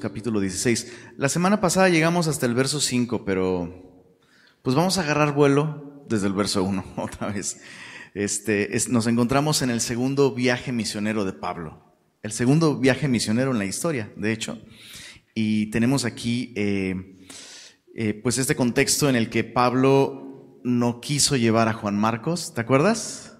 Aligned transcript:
Capítulo 0.00 0.40
16. 0.40 0.92
La 1.18 1.28
semana 1.28 1.60
pasada 1.60 1.88
llegamos 1.88 2.26
hasta 2.26 2.46
el 2.46 2.54
verso 2.54 2.80
5, 2.80 3.24
pero 3.24 4.08
pues 4.62 4.74
vamos 4.74 4.96
a 4.96 5.02
agarrar 5.02 5.34
vuelo 5.34 6.04
desde 6.08 6.26
el 6.26 6.32
verso 6.32 6.64
1 6.64 6.84
otra 6.96 7.28
vez. 7.28 7.60
Este, 8.14 8.70
nos 8.88 9.06
encontramos 9.06 9.62
en 9.62 9.70
el 9.70 9.80
segundo 9.80 10.34
viaje 10.34 10.72
misionero 10.72 11.24
de 11.24 11.32
Pablo, 11.32 11.94
el 12.22 12.32
segundo 12.32 12.78
viaje 12.78 13.08
misionero 13.08 13.52
en 13.52 13.58
la 13.58 13.66
historia, 13.66 14.12
de 14.16 14.32
hecho. 14.32 14.58
Y 15.34 15.66
tenemos 15.66 16.04
aquí 16.04 16.52
eh, 16.56 17.18
eh, 17.94 18.14
pues 18.14 18.38
este 18.38 18.56
contexto 18.56 19.08
en 19.08 19.16
el 19.16 19.28
que 19.28 19.44
Pablo 19.44 20.60
no 20.64 21.00
quiso 21.00 21.36
llevar 21.36 21.68
a 21.68 21.74
Juan 21.74 21.98
Marcos, 21.98 22.54
¿te 22.54 22.60
acuerdas? 22.62 23.38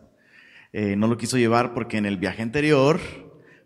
Eh, 0.72 0.94
no 0.96 1.08
lo 1.08 1.16
quiso 1.16 1.36
llevar 1.36 1.74
porque 1.74 1.96
en 1.96 2.06
el 2.06 2.16
viaje 2.16 2.42
anterior 2.42 3.00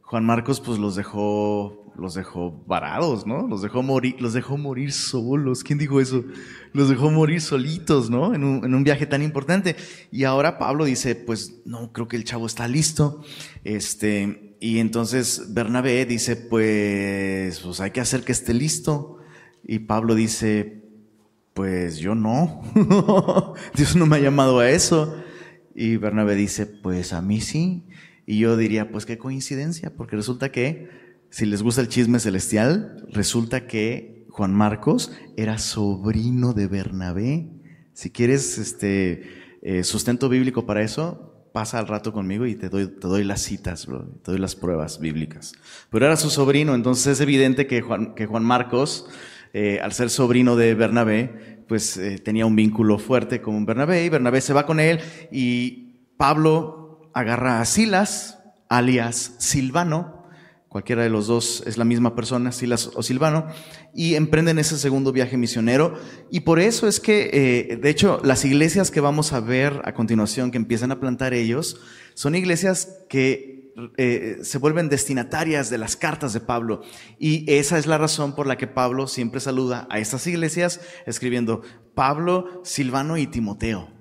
Juan 0.01 0.25
Marcos 0.25 0.61
pues 0.61 0.79
los 0.79 0.95
dejó, 0.95 1.84
los 1.97 2.15
dejó 2.15 2.63
varados, 2.67 3.27
¿no? 3.27 3.47
Los 3.47 3.63
dejó 3.63 3.83
morir, 3.83 4.17
los 4.21 4.33
dejó 4.33 4.57
morir 4.57 4.93
solos. 4.93 5.63
¿Quién 5.63 5.79
dijo 5.79 6.01
eso? 6.01 6.25
Los 6.73 6.89
dejó 6.89 7.11
morir 7.11 7.41
solitos, 7.41 8.11
¿no? 8.11 8.35
En 8.35 8.45
un, 8.45 8.65
en 8.65 8.75
un 8.75 8.85
viaje 8.85 9.07
tan 9.07 9.23
importante. 9.23 9.77
Y 10.11 10.25
ahora 10.25 10.59
Pablo 10.59 10.85
dice, 10.85 11.15
pues 11.15 11.61
no, 11.65 11.93
creo 11.93 12.09
que 12.09 12.17
el 12.17 12.25
chavo 12.25 12.47
está 12.47 12.69
listo. 12.69 13.23
Este, 13.65 14.57
y 14.61 14.79
entonces 14.79 15.55
Bernabé 15.55 16.05
dice, 16.07 16.37
pues, 16.37 17.61
pues 17.61 17.81
hay 17.81 17.91
que 17.91 18.01
hacer 18.01 18.23
que 18.23 18.33
esté 18.33 18.55
listo. 18.55 19.19
Y 19.67 19.81
Pablo 19.81 20.15
dice, 20.15 20.85
pues 21.55 21.99
yo 21.99 22.15
no. 22.15 22.63
Dios 23.75 23.97
no 23.97 24.07
me 24.07 24.17
ha 24.17 24.21
llamado 24.21 24.59
a 24.61 24.71
eso. 24.71 25.17
Y 25.75 25.97
Bernabé 25.97 26.35
dice, 26.35 26.67
pues 26.67 27.13
a 27.13 27.23
mí 27.23 27.41
sí. 27.41 27.85
Y 28.27 28.39
yo 28.39 28.57
diría, 28.57 28.91
pues 28.91 29.07
qué 29.07 29.19
coincidencia, 29.19 29.95
porque 29.95 30.17
resulta 30.17 30.51
que, 30.51 30.89
si 31.35 31.47
les 31.47 31.65
gusta 31.65 31.81
el 31.81 31.89
chisme 31.89 32.21
celestial, 32.21 33.09
resulta 33.11 33.67
que 33.67 34.25
Juan 34.31 34.55
Marcos 34.55 35.11
era 35.37 35.59
sobrino 35.59 36.53
de 36.53 36.69
Bernabé. 36.69 37.49
Si 37.93 38.11
quieres 38.11 38.57
este 38.57 39.59
eh, 39.61 39.83
sustento 39.83 40.29
bíblico 40.29 40.65
para 40.65 40.83
eso, 40.83 41.49
pasa 41.53 41.81
al 41.81 41.89
rato 41.89 42.13
conmigo 42.13 42.47
y 42.47 42.55
te 42.55 42.69
doy, 42.69 42.87
te 42.87 43.09
doy 43.09 43.25
las 43.25 43.41
citas, 43.41 43.89
te 44.23 44.31
doy 44.31 44.39
las 44.39 44.55
pruebas 44.55 45.01
bíblicas. 45.01 45.55
Pero 45.91 46.07
era 46.07 46.17
su 46.17 46.31
sobrino, 46.31 46.73
entonces 46.73 47.09
es 47.09 47.21
evidente 47.21 47.67
que 47.67 47.81
Juan, 47.81 48.15
que 48.15 48.27
Juan 48.27 48.45
Marcos, 48.45 49.09
eh, 49.53 49.81
al 49.83 49.93
ser 49.93 50.11
sobrino 50.11 50.55
de 50.55 50.77
Bernabé, 50.77 51.65
pues 51.67 51.97
eh, 51.97 52.21
tenía 52.21 52.47
un 52.47 52.55
vínculo 52.55 53.01
fuerte 53.01 53.41
con 53.41 53.67
Bernabé 53.67 54.05
y 54.05 54.09
Bernabé 54.09 54.41
se 54.41 54.53
va 54.53 54.67
con 54.67 54.79
él 54.79 55.01
y 55.33 55.97
Pablo 56.17 57.11
agarra 57.13 57.61
a 57.61 57.65
Silas, 57.65 58.39
alias 58.69 59.35
Silvano, 59.39 60.24
cualquiera 60.75 61.05
de 61.05 61.09
los 61.09 61.29
dos 61.29 61.63
es 61.69 61.79
la 61.79 61.85
misma 61.85 62.17
persona, 62.17 62.51
Silas 62.51 62.91
o 62.97 63.03
Silvano, 63.05 63.47
y 63.95 64.17
emprenden 64.17 64.59
ese 64.59 64.77
segundo 64.77 65.13
viaje 65.13 65.37
misionero. 65.37 65.95
Y 66.33 66.41
por 66.41 66.59
eso 66.59 66.89
es 66.89 66.99
que, 66.99 67.31
eh, 67.33 67.77
de 67.77 67.91
hecho, 67.91 68.21
las 68.25 68.45
iglesias 68.45 68.91
que 68.91 69.01
vamos 69.01 69.33
a 69.33 69.39
ver 69.39 69.83
a 69.85 69.95
continuación, 69.95 70.51
que 70.51 70.57
empiezan 70.57 70.91
a 70.91 70.99
plantar 70.99 71.33
ellos, 71.33 71.81
son 72.15 72.35
iglesias 72.35 73.05
que 73.09 73.73
eh, 73.99 74.39
se 74.43 74.59
vuelven 74.59 74.89
destinatarias 74.89 75.71
de 75.71 75.79
las 75.79 75.95
cartas 75.95 76.33
de 76.33 76.41
Pablo. 76.41 76.83
Y 77.21 77.49
esa 77.49 77.79
es 77.79 77.87
la 77.87 77.97
razón 77.97 78.35
por 78.35 78.49
la 78.49 78.57
que 78.57 78.67
Pablo 78.67 79.07
siempre 79.07 79.39
saluda 79.39 79.87
a 79.91 80.01
estas 80.01 80.27
iglesias 80.27 80.81
escribiendo 81.07 81.63
Pablo, 81.95 82.63
Silvano 82.65 83.17
y 83.17 83.29
Timoteo 83.29 83.95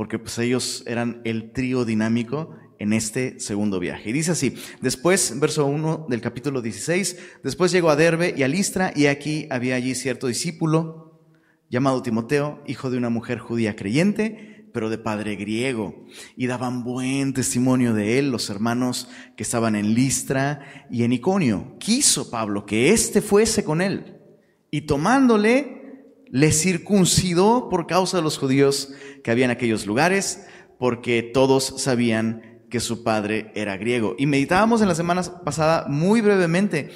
porque 0.00 0.18
pues 0.18 0.38
ellos 0.38 0.82
eran 0.86 1.20
el 1.24 1.52
trío 1.52 1.84
dinámico 1.84 2.56
en 2.80 2.94
este 2.94 3.38
segundo 3.38 3.78
viaje. 3.78 4.08
Y 4.08 4.12
dice 4.12 4.32
así, 4.32 4.54
después, 4.80 5.38
verso 5.38 5.66
1 5.66 6.06
del 6.08 6.22
capítulo 6.22 6.62
16, 6.62 7.16
después 7.44 7.70
llegó 7.70 7.90
a 7.90 7.96
Derbe 7.96 8.34
y 8.36 8.42
a 8.42 8.48
Listra, 8.48 8.92
y 8.96 9.06
aquí 9.06 9.46
había 9.50 9.76
allí 9.76 9.94
cierto 9.94 10.26
discípulo 10.26 11.20
llamado 11.68 12.02
Timoteo, 12.02 12.64
hijo 12.66 12.90
de 12.90 12.96
una 12.96 13.10
mujer 13.10 13.38
judía 13.38 13.76
creyente, 13.76 14.66
pero 14.72 14.88
de 14.88 14.96
padre 14.96 15.36
griego, 15.36 16.06
y 16.36 16.46
daban 16.46 16.82
buen 16.82 17.34
testimonio 17.34 17.92
de 17.92 18.18
él 18.18 18.30
los 18.30 18.48
hermanos 18.48 19.08
que 19.36 19.42
estaban 19.42 19.76
en 19.76 19.94
Listra 19.94 20.86
y 20.90 21.04
en 21.04 21.12
Iconio. 21.12 21.76
Quiso 21.78 22.30
Pablo 22.30 22.64
que 22.64 22.92
éste 22.92 23.20
fuese 23.20 23.62
con 23.62 23.82
él, 23.82 24.16
y 24.70 24.82
tomándole, 24.82 25.76
le 26.30 26.52
circuncidó 26.52 27.68
por 27.68 27.86
causa 27.86 28.16
de 28.16 28.22
los 28.22 28.38
judíos 28.38 28.94
que 29.22 29.30
había 29.30 29.44
en 29.44 29.50
aquellos 29.50 29.84
lugares, 29.84 30.46
porque 30.78 31.22
todos 31.22 31.74
sabían 31.76 32.49
que 32.70 32.80
su 32.80 33.02
padre 33.02 33.52
era 33.54 33.76
griego. 33.76 34.14
Y 34.18 34.26
meditábamos 34.26 34.80
en 34.80 34.88
la 34.88 34.94
semana 34.94 35.22
pasada 35.44 35.86
muy 35.88 36.20
brevemente 36.20 36.90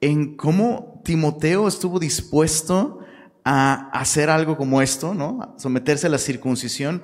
en 0.00 0.36
cómo 0.36 1.00
Timoteo 1.04 1.68
estuvo 1.68 1.98
dispuesto 1.98 2.98
a 3.44 3.90
hacer 3.92 4.28
algo 4.28 4.56
como 4.56 4.82
esto, 4.82 5.14
¿no? 5.14 5.54
Someterse 5.58 6.08
a 6.08 6.10
la 6.10 6.18
circuncisión, 6.18 7.02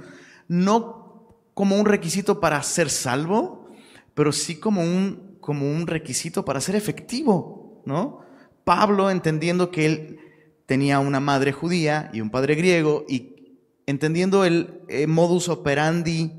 no 0.48 1.34
como 1.54 1.78
un 1.78 1.86
requisito 1.86 2.40
para 2.40 2.62
ser 2.62 2.90
salvo, 2.90 3.68
pero 4.14 4.32
sí 4.32 4.56
como 4.56 4.82
un, 4.82 5.38
como 5.40 5.70
un 5.70 5.86
requisito 5.86 6.44
para 6.44 6.60
ser 6.60 6.76
efectivo, 6.76 7.82
¿no? 7.86 8.20
Pablo, 8.64 9.10
entendiendo 9.10 9.70
que 9.70 9.86
él 9.86 10.18
tenía 10.66 10.98
una 10.98 11.20
madre 11.20 11.52
judía 11.52 12.10
y 12.12 12.20
un 12.20 12.30
padre 12.30 12.56
griego 12.56 13.04
y 13.08 13.56
entendiendo 13.86 14.44
el 14.44 14.80
eh, 14.88 15.06
modus 15.06 15.48
operandi 15.48 16.32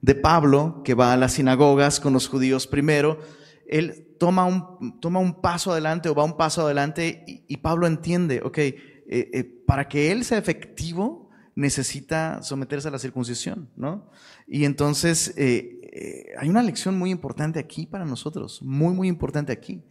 de 0.00 0.14
Pablo, 0.14 0.82
que 0.84 0.94
va 0.94 1.12
a 1.12 1.16
las 1.16 1.34
sinagogas 1.34 2.00
con 2.00 2.12
los 2.12 2.28
judíos 2.28 2.66
primero, 2.66 3.18
él 3.66 4.14
toma 4.18 4.44
un, 4.44 5.00
toma 5.00 5.20
un 5.20 5.40
paso 5.40 5.72
adelante 5.72 6.08
o 6.08 6.14
va 6.14 6.24
un 6.24 6.36
paso 6.36 6.62
adelante 6.62 7.24
y, 7.26 7.56
Pablo 7.58 7.86
entiende, 7.86 8.40
ok, 8.42 8.58
eh, 8.58 8.74
eh, 9.08 9.44
para 9.66 9.88
que 9.88 10.10
él 10.10 10.24
sea 10.24 10.38
efectivo 10.38 11.28
necesita 11.54 12.42
someterse 12.42 12.88
a 12.88 12.90
la 12.92 12.98
circuncisión, 12.98 13.68
¿no? 13.76 14.10
Y 14.46 14.64
entonces 14.64 15.34
hay 15.36 16.48
una 16.48 16.62
lección 16.62 16.96
muy 16.96 17.10
importante 17.10 17.58
aquí 17.58 17.86
para 17.86 18.04
nosotros, 18.04 18.62
muy, 18.62 18.94
muy 18.94 19.08
importante 19.08 19.52
aquí, 19.52 19.82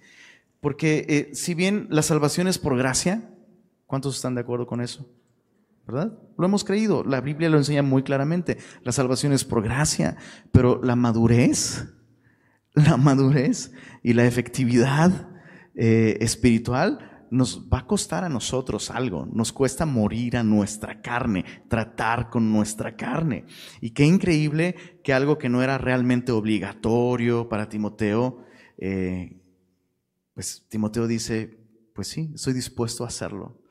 porque 0.62 1.30
si 1.34 1.54
bien 1.54 1.88
la 1.90 2.02
salvación 2.02 2.48
es 2.48 2.58
por 2.58 2.78
gracia, 2.78 3.30
¿Cuántos 3.88 4.18
están 4.18 4.36
de 4.36 4.42
acuerdo 4.42 4.68
con 4.68 4.82
eso? 4.82 5.10
¿Verdad? 5.88 6.20
Lo 6.38 6.46
hemos 6.46 6.66
creído, 6.66 7.04
la 7.06 7.22
Biblia 7.22 7.50
lo 7.50 7.58
enseña 7.58 7.82
muy 7.82 8.04
claramente. 8.04 8.58
La 8.84 8.92
salvación 8.92 9.32
es 9.32 9.46
por 9.46 9.64
gracia, 9.64 10.18
pero 10.52 10.82
la 10.84 10.98
madurez, 10.98 11.88
la 12.74 12.98
madurez 12.98 13.72
y 14.04 14.14
la 14.14 14.26
efectividad 14.26 15.30
eh, 15.76 16.18
espiritual 16.20 17.18
nos 17.30 17.68
va 17.72 17.80
a 17.80 17.88
costar 17.88 18.24
a 18.24 18.30
nosotros 18.30 18.92
algo. 18.92 19.26
Nos 19.32 19.54
cuesta 19.54 19.86
morir 19.86 20.38
a 20.38 20.44
nuestra 20.44 21.02
carne, 21.02 21.46
tratar 21.70 22.30
con 22.30 22.52
nuestra 22.52 22.96
carne. 22.96 23.46
Y 23.82 23.92
qué 23.92 24.06
increíble 24.06 24.76
que 25.04 25.14
algo 25.14 25.38
que 25.38 25.50
no 25.50 25.62
era 25.62 25.78
realmente 25.78 26.32
obligatorio 26.32 27.48
para 27.50 27.70
Timoteo, 27.70 28.44
eh, 28.78 29.42
pues 30.34 30.66
Timoteo 30.70 31.08
dice, 31.08 31.58
pues 31.94 32.10
sí, 32.10 32.32
estoy 32.36 32.54
dispuesto 32.54 33.04
a 33.04 33.08
hacerlo. 33.08 33.62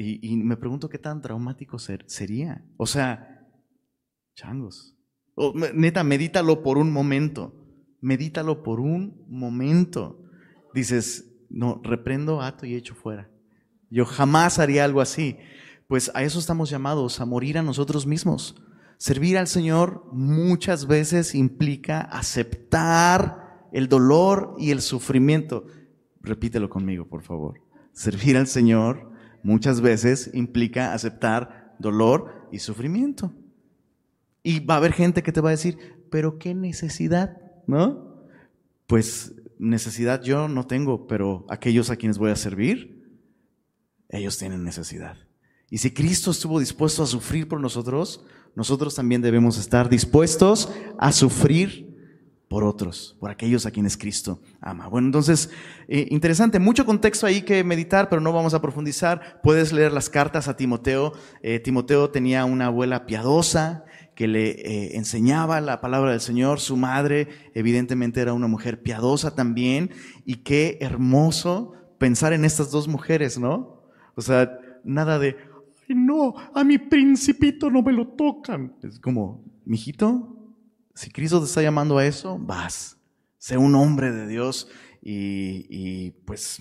Y, 0.00 0.36
me 0.36 0.56
pregunto 0.56 0.88
qué 0.88 0.98
tan 0.98 1.20
traumático 1.20 1.76
sería. 1.80 2.64
O 2.76 2.86
sea, 2.86 3.44
changos. 4.36 4.94
neta, 5.74 6.04
medítalo 6.04 6.62
por 6.62 6.78
un 6.78 6.92
momento. 6.92 7.52
Medítalo 8.00 8.62
por 8.62 8.78
un 8.78 9.24
momento. 9.28 10.22
Dices, 10.72 11.28
no, 11.50 11.80
reprendo, 11.82 12.40
ato 12.40 12.64
y 12.64 12.76
echo 12.76 12.94
fuera. 12.94 13.28
Yo 13.90 14.04
jamás 14.04 14.60
haría 14.60 14.84
algo 14.84 15.00
así. 15.00 15.36
Pues 15.88 16.12
a 16.14 16.22
eso 16.22 16.38
estamos 16.38 16.70
llamados, 16.70 17.20
a 17.20 17.26
morir 17.26 17.58
a 17.58 17.62
nosotros 17.62 18.06
mismos. 18.06 18.54
Servir 18.98 19.36
al 19.36 19.48
Señor 19.48 20.04
muchas 20.12 20.86
veces 20.86 21.34
implica 21.34 22.02
aceptar 22.02 23.66
el 23.72 23.88
dolor 23.88 24.54
y 24.58 24.70
el 24.70 24.80
sufrimiento. 24.80 25.66
Repítelo 26.20 26.70
conmigo, 26.70 27.08
por 27.08 27.24
favor. 27.24 27.60
Servir 27.92 28.36
al 28.36 28.46
Señor 28.46 29.07
muchas 29.42 29.80
veces 29.80 30.30
implica 30.34 30.92
aceptar 30.92 31.74
dolor 31.78 32.48
y 32.52 32.58
sufrimiento. 32.58 33.32
Y 34.42 34.60
va 34.60 34.74
a 34.74 34.76
haber 34.78 34.92
gente 34.92 35.22
que 35.22 35.32
te 35.32 35.40
va 35.40 35.50
a 35.50 35.52
decir, 35.52 35.78
pero 36.10 36.38
qué 36.38 36.54
necesidad, 36.54 37.38
¿no? 37.66 38.24
Pues 38.86 39.34
necesidad 39.58 40.22
yo 40.22 40.48
no 40.48 40.66
tengo, 40.66 41.06
pero 41.06 41.44
aquellos 41.48 41.90
a 41.90 41.96
quienes 41.96 42.18
voy 42.18 42.30
a 42.30 42.36
servir, 42.36 42.98
ellos 44.08 44.38
tienen 44.38 44.64
necesidad. 44.64 45.16
Y 45.70 45.78
si 45.78 45.90
Cristo 45.92 46.30
estuvo 46.30 46.60
dispuesto 46.60 47.02
a 47.02 47.06
sufrir 47.06 47.46
por 47.46 47.60
nosotros, 47.60 48.24
nosotros 48.54 48.94
también 48.94 49.20
debemos 49.20 49.58
estar 49.58 49.88
dispuestos 49.88 50.70
a 50.98 51.12
sufrir 51.12 51.87
por 52.48 52.64
otros, 52.64 53.16
por 53.20 53.30
aquellos 53.30 53.66
a 53.66 53.70
quienes 53.70 53.96
Cristo 53.96 54.40
ama. 54.60 54.88
Bueno, 54.88 55.08
entonces, 55.08 55.50
eh, 55.86 56.06
interesante, 56.10 56.58
mucho 56.58 56.86
contexto 56.86 57.26
ahí 57.26 57.42
que 57.42 57.62
meditar, 57.62 58.08
pero 58.08 58.22
no 58.22 58.32
vamos 58.32 58.54
a 58.54 58.62
profundizar. 58.62 59.40
Puedes 59.42 59.72
leer 59.72 59.92
las 59.92 60.08
cartas 60.08 60.48
a 60.48 60.56
Timoteo. 60.56 61.12
Eh, 61.42 61.60
Timoteo 61.60 62.10
tenía 62.10 62.44
una 62.46 62.66
abuela 62.66 63.04
piadosa 63.06 63.84
que 64.14 64.26
le 64.26 64.50
eh, 64.50 64.96
enseñaba 64.96 65.60
la 65.60 65.80
palabra 65.80 66.12
del 66.12 66.20
Señor. 66.20 66.58
Su 66.58 66.76
madre, 66.76 67.28
evidentemente, 67.54 68.20
era 68.20 68.32
una 68.32 68.48
mujer 68.48 68.82
piadosa 68.82 69.34
también. 69.34 69.90
Y 70.24 70.36
qué 70.36 70.78
hermoso 70.80 71.74
pensar 71.98 72.32
en 72.32 72.44
estas 72.44 72.70
dos 72.70 72.88
mujeres, 72.88 73.38
¿no? 73.38 73.82
O 74.14 74.22
sea, 74.22 74.58
nada 74.84 75.18
de, 75.18 75.36
Ay, 75.88 75.96
no, 75.96 76.34
a 76.54 76.64
mi 76.64 76.78
principito 76.78 77.70
no 77.70 77.82
me 77.82 77.92
lo 77.92 78.08
tocan. 78.08 78.74
Es 78.82 78.98
como, 78.98 79.44
mijito, 79.64 80.37
si 80.98 81.10
Cristo 81.10 81.38
te 81.38 81.46
está 81.46 81.62
llamando 81.62 81.96
a 81.98 82.04
eso, 82.04 82.38
vas, 82.40 82.96
sé 83.38 83.56
un 83.56 83.76
hombre 83.76 84.10
de 84.10 84.26
Dios 84.26 84.66
y, 85.00 85.64
y 85.70 86.10
pues 86.10 86.60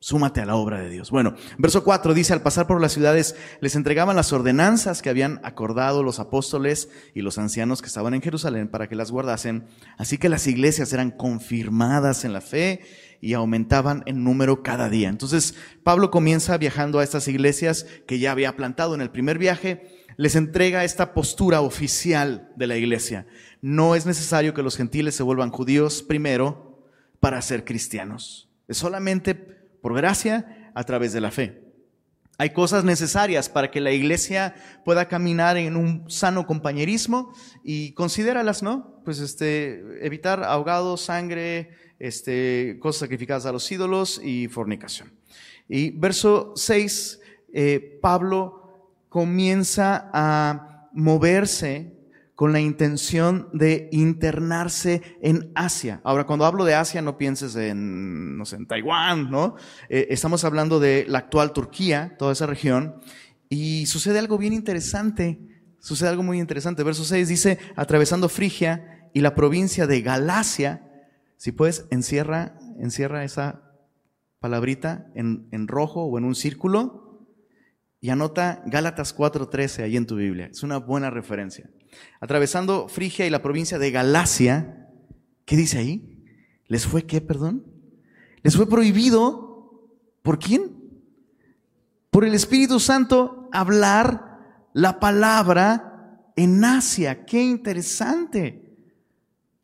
súmate 0.00 0.40
a 0.40 0.44
la 0.44 0.56
obra 0.56 0.80
de 0.80 0.90
Dios. 0.90 1.12
Bueno, 1.12 1.36
verso 1.56 1.84
4 1.84 2.14
dice, 2.14 2.32
al 2.32 2.42
pasar 2.42 2.66
por 2.66 2.80
las 2.80 2.90
ciudades 2.90 3.36
les 3.60 3.76
entregaban 3.76 4.16
las 4.16 4.32
ordenanzas 4.32 5.02
que 5.02 5.08
habían 5.08 5.40
acordado 5.44 6.02
los 6.02 6.18
apóstoles 6.18 6.88
y 7.14 7.22
los 7.22 7.38
ancianos 7.38 7.80
que 7.80 7.86
estaban 7.86 8.12
en 8.12 8.22
Jerusalén 8.22 8.66
para 8.66 8.88
que 8.88 8.96
las 8.96 9.12
guardasen. 9.12 9.68
Así 9.98 10.18
que 10.18 10.28
las 10.28 10.48
iglesias 10.48 10.92
eran 10.92 11.12
confirmadas 11.12 12.24
en 12.24 12.32
la 12.32 12.40
fe 12.40 12.80
y 13.20 13.34
aumentaban 13.34 14.02
en 14.06 14.24
número 14.24 14.64
cada 14.64 14.88
día. 14.88 15.08
Entonces, 15.08 15.54
Pablo 15.84 16.10
comienza 16.10 16.58
viajando 16.58 16.98
a 16.98 17.04
estas 17.04 17.28
iglesias 17.28 17.86
que 18.08 18.18
ya 18.18 18.32
había 18.32 18.56
plantado 18.56 18.96
en 18.96 19.00
el 19.00 19.10
primer 19.10 19.38
viaje, 19.38 19.93
les 20.16 20.36
entrega 20.36 20.84
esta 20.84 21.14
postura 21.14 21.60
oficial 21.60 22.52
de 22.56 22.66
la 22.66 22.76
iglesia. 22.76 23.26
No 23.60 23.94
es 23.94 24.06
necesario 24.06 24.54
que 24.54 24.62
los 24.62 24.76
gentiles 24.76 25.14
se 25.14 25.22
vuelvan 25.22 25.50
judíos 25.50 26.02
primero 26.02 26.88
para 27.20 27.40
ser 27.42 27.64
cristianos. 27.64 28.48
Es 28.68 28.78
solamente 28.78 29.34
por 29.34 29.94
gracia 29.94 30.70
a 30.74 30.84
través 30.84 31.12
de 31.12 31.20
la 31.20 31.30
fe. 31.30 31.62
Hay 32.36 32.50
cosas 32.50 32.82
necesarias 32.82 33.48
para 33.48 33.70
que 33.70 33.80
la 33.80 33.92
iglesia 33.92 34.56
pueda 34.84 35.06
caminar 35.06 35.56
en 35.56 35.76
un 35.76 36.10
sano 36.10 36.46
compañerismo 36.46 37.32
y 37.62 37.92
considéralas, 37.92 38.62
¿no? 38.62 39.00
Pues 39.04 39.20
este, 39.20 40.04
evitar 40.04 40.42
ahogados, 40.42 41.02
sangre, 41.02 41.70
este, 42.00 42.78
cosas 42.80 43.00
sacrificadas 43.00 43.46
a 43.46 43.52
los 43.52 43.70
ídolos 43.70 44.20
y 44.22 44.48
fornicación. 44.48 45.12
Y 45.68 45.90
verso 45.92 46.52
6, 46.56 47.20
eh, 47.52 47.98
Pablo 48.02 48.63
comienza 49.14 50.10
a 50.12 50.88
moverse 50.92 51.96
con 52.34 52.52
la 52.52 52.58
intención 52.58 53.48
de 53.52 53.88
internarse 53.92 55.02
en 55.22 55.52
Asia. 55.54 56.00
Ahora, 56.02 56.26
cuando 56.26 56.44
hablo 56.44 56.64
de 56.64 56.74
Asia, 56.74 57.00
no 57.00 57.16
pienses 57.16 57.54
en, 57.54 58.36
no 58.36 58.44
sé, 58.44 58.58
Taiwán, 58.66 59.30
¿no? 59.30 59.54
Eh, 59.88 60.08
estamos 60.10 60.42
hablando 60.42 60.80
de 60.80 61.04
la 61.06 61.18
actual 61.18 61.52
Turquía, 61.52 62.16
toda 62.18 62.32
esa 62.32 62.46
región, 62.46 62.96
y 63.48 63.86
sucede 63.86 64.18
algo 64.18 64.36
bien 64.36 64.52
interesante, 64.52 65.38
sucede 65.78 66.08
algo 66.08 66.24
muy 66.24 66.40
interesante. 66.40 66.82
Verso 66.82 67.04
6 67.04 67.28
dice, 67.28 67.60
atravesando 67.76 68.28
Frigia 68.28 69.08
y 69.14 69.20
la 69.20 69.36
provincia 69.36 69.86
de 69.86 70.02
Galacia, 70.02 70.90
si 71.36 71.52
puedes, 71.52 71.86
encierra, 71.92 72.58
encierra 72.80 73.22
esa 73.22 73.62
palabrita 74.40 75.06
en, 75.14 75.46
en 75.52 75.68
rojo 75.68 76.02
o 76.02 76.18
en 76.18 76.24
un 76.24 76.34
círculo, 76.34 77.03
y 78.04 78.10
anota 78.10 78.62
Gálatas 78.66 79.16
4:13 79.16 79.82
ahí 79.82 79.96
en 79.96 80.04
tu 80.04 80.16
Biblia. 80.16 80.50
Es 80.52 80.62
una 80.62 80.76
buena 80.76 81.08
referencia. 81.08 81.70
Atravesando 82.20 82.86
Frigia 82.86 83.26
y 83.26 83.30
la 83.30 83.40
provincia 83.40 83.78
de 83.78 83.90
Galacia, 83.90 84.90
¿qué 85.46 85.56
dice 85.56 85.78
ahí? 85.78 86.22
¿Les 86.66 86.86
fue 86.86 87.06
qué, 87.06 87.22
perdón? 87.22 87.64
Les 88.42 88.56
fue 88.56 88.68
prohibido, 88.68 89.88
¿por 90.20 90.38
quién? 90.38 90.76
Por 92.10 92.26
el 92.26 92.34
Espíritu 92.34 92.78
Santo 92.78 93.48
hablar 93.52 94.68
la 94.74 95.00
palabra 95.00 96.20
en 96.36 96.62
Asia. 96.62 97.24
Qué 97.24 97.42
interesante. 97.42 98.76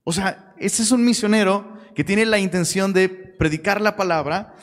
O 0.03 0.13
sea, 0.13 0.55
este 0.57 0.81
es 0.81 0.91
un 0.93 1.05
misionero 1.05 1.75
que 1.95 2.05
tiene 2.05 2.25
la 2.25 2.39
intención 2.39 2.95
de 2.95 3.11
predicar 3.11 3.83
la 3.83 3.97
palabra 3.97 4.55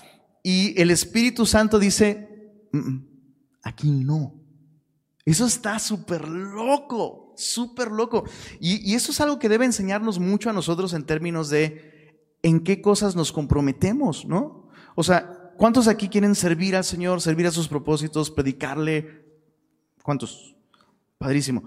y 0.41 0.73
el 0.81 0.89
Espíritu 0.89 1.45
Santo 1.45 1.77
dice, 1.77 2.27
mm, 2.71 2.79
mm, 2.79 3.06
Aquí 3.67 3.91
no. 3.91 4.33
Eso 5.25 5.45
está 5.45 5.77
súper 5.77 6.25
loco, 6.25 7.33
súper 7.35 7.91
loco. 7.91 8.23
Y, 8.61 8.95
eso 8.95 9.11
es 9.11 9.19
algo 9.19 9.39
que 9.39 9.49
debe 9.49 9.65
enseñarnos 9.65 10.19
mucho 10.19 10.49
a 10.49 10.53
nosotros 10.53 10.93
en 10.93 11.03
términos 11.03 11.49
de 11.49 12.15
en 12.43 12.61
qué 12.61 12.81
cosas 12.81 13.17
nos 13.17 13.33
comprometemos, 13.33 14.25
¿no? 14.25 14.69
O 14.95 15.03
sea, 15.03 15.51
¿cuántos 15.57 15.89
aquí 15.89 16.07
quieren 16.07 16.33
servir 16.33 16.77
al 16.77 16.85
Señor, 16.85 17.19
servir 17.19 17.45
a 17.45 17.51
sus 17.51 17.67
propósitos, 17.67 18.31
predicarle? 18.31 19.25
¿Cuántos? 20.01 20.55
Padrísimo. 21.17 21.63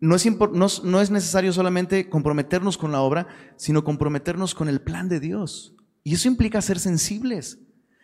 No 0.00 0.16
es, 0.16 0.26
no, 0.26 0.66
no 0.84 1.00
es 1.00 1.10
necesario 1.10 1.54
solamente 1.54 2.10
comprometernos 2.10 2.76
con 2.76 2.92
la 2.92 3.00
obra, 3.00 3.26
sino 3.56 3.84
comprometernos 3.84 4.54
con 4.54 4.68
el 4.68 4.82
plan 4.82 5.08
de 5.08 5.18
Dios. 5.18 5.74
Y 6.04 6.12
eso 6.12 6.28
implica 6.28 6.60
ser 6.60 6.78
sensibles. 6.78 7.58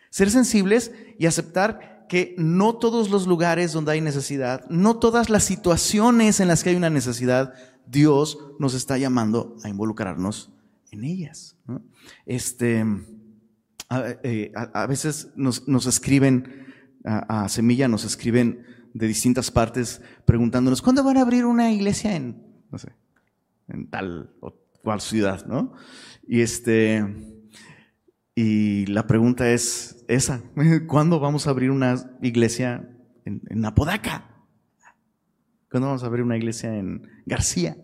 Ser 0.09 0.31
sensibles 0.31 0.91
y 1.19 1.27
aceptar 1.27 1.94
que 2.07 2.35
no 2.37 2.75
todos 2.75 3.09
los 3.09 3.27
lugares 3.27 3.73
donde 3.73 3.93
hay 3.93 4.01
necesidad, 4.01 4.65
no 4.69 4.97
todas 4.97 5.29
las 5.29 5.43
situaciones 5.43 6.39
en 6.39 6.47
las 6.47 6.63
que 6.63 6.69
hay 6.69 6.75
una 6.75 6.89
necesidad, 6.89 7.53
Dios 7.87 8.37
nos 8.59 8.73
está 8.73 8.97
llamando 8.97 9.55
a 9.63 9.69
involucrarnos 9.69 10.51
en 10.91 11.03
ellas. 11.03 11.55
Este, 12.25 12.85
eh, 14.23 14.51
a, 14.55 14.87
veces 14.87 15.29
nos, 15.35 15.85
escriben, 15.85 16.67
a, 17.03 17.47
Semilla 17.49 17.87
nos 17.87 18.03
escriben 18.03 18.63
de 18.93 19.07
distintas 19.07 19.51
partes 19.51 20.01
preguntándonos, 20.25 20.81
¿cuándo 20.81 21.03
van 21.03 21.17
a 21.17 21.21
abrir 21.21 21.45
una 21.45 21.71
iglesia 21.71 22.15
en, 22.15 22.41
no 22.71 22.77
sé, 22.77 22.93
en 23.67 23.87
tal 23.89 24.31
o 24.39 24.53
cual 24.81 25.01
ciudad? 25.01 25.45
¿no? 25.45 25.73
Y 26.27 26.41
este, 26.41 27.34
y 28.35 28.85
la 28.87 29.07
pregunta 29.07 29.49
es 29.49 30.03
esa, 30.09 30.43
¿cuándo 30.87 31.19
vamos 31.19 31.47
a 31.47 31.51
abrir 31.51 31.71
una 31.71 32.17
iglesia 32.21 32.89
en, 33.23 33.65
Apodaca? 33.65 34.29
¿Cuándo 35.71 35.87
vamos 35.87 36.03
a 36.03 36.07
abrir 36.07 36.23
una 36.23 36.37
iglesia 36.37 36.77
en 36.77 37.09
García? 37.25 37.77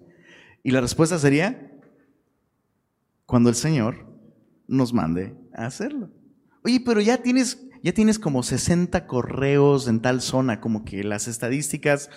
Y 0.61 0.71
la 0.71 0.81
respuesta 0.81 1.17
sería, 1.17 1.71
cuando 3.25 3.49
el 3.49 3.55
Señor 3.55 4.05
nos 4.67 4.93
mande 4.93 5.35
a 5.53 5.65
hacerlo. 5.65 6.11
Oye, 6.63 6.81
pero 6.85 7.01
ya 7.01 7.17
tienes, 7.23 7.65
ya 7.81 7.93
tienes 7.93 8.19
como 8.19 8.43
60 8.43 9.07
correos 9.07 9.87
en 9.87 10.01
tal 10.01 10.21
zona, 10.21 10.59
como 10.59 10.83
que 10.83 11.03
las 11.03 11.27
estadísticas 11.27 12.09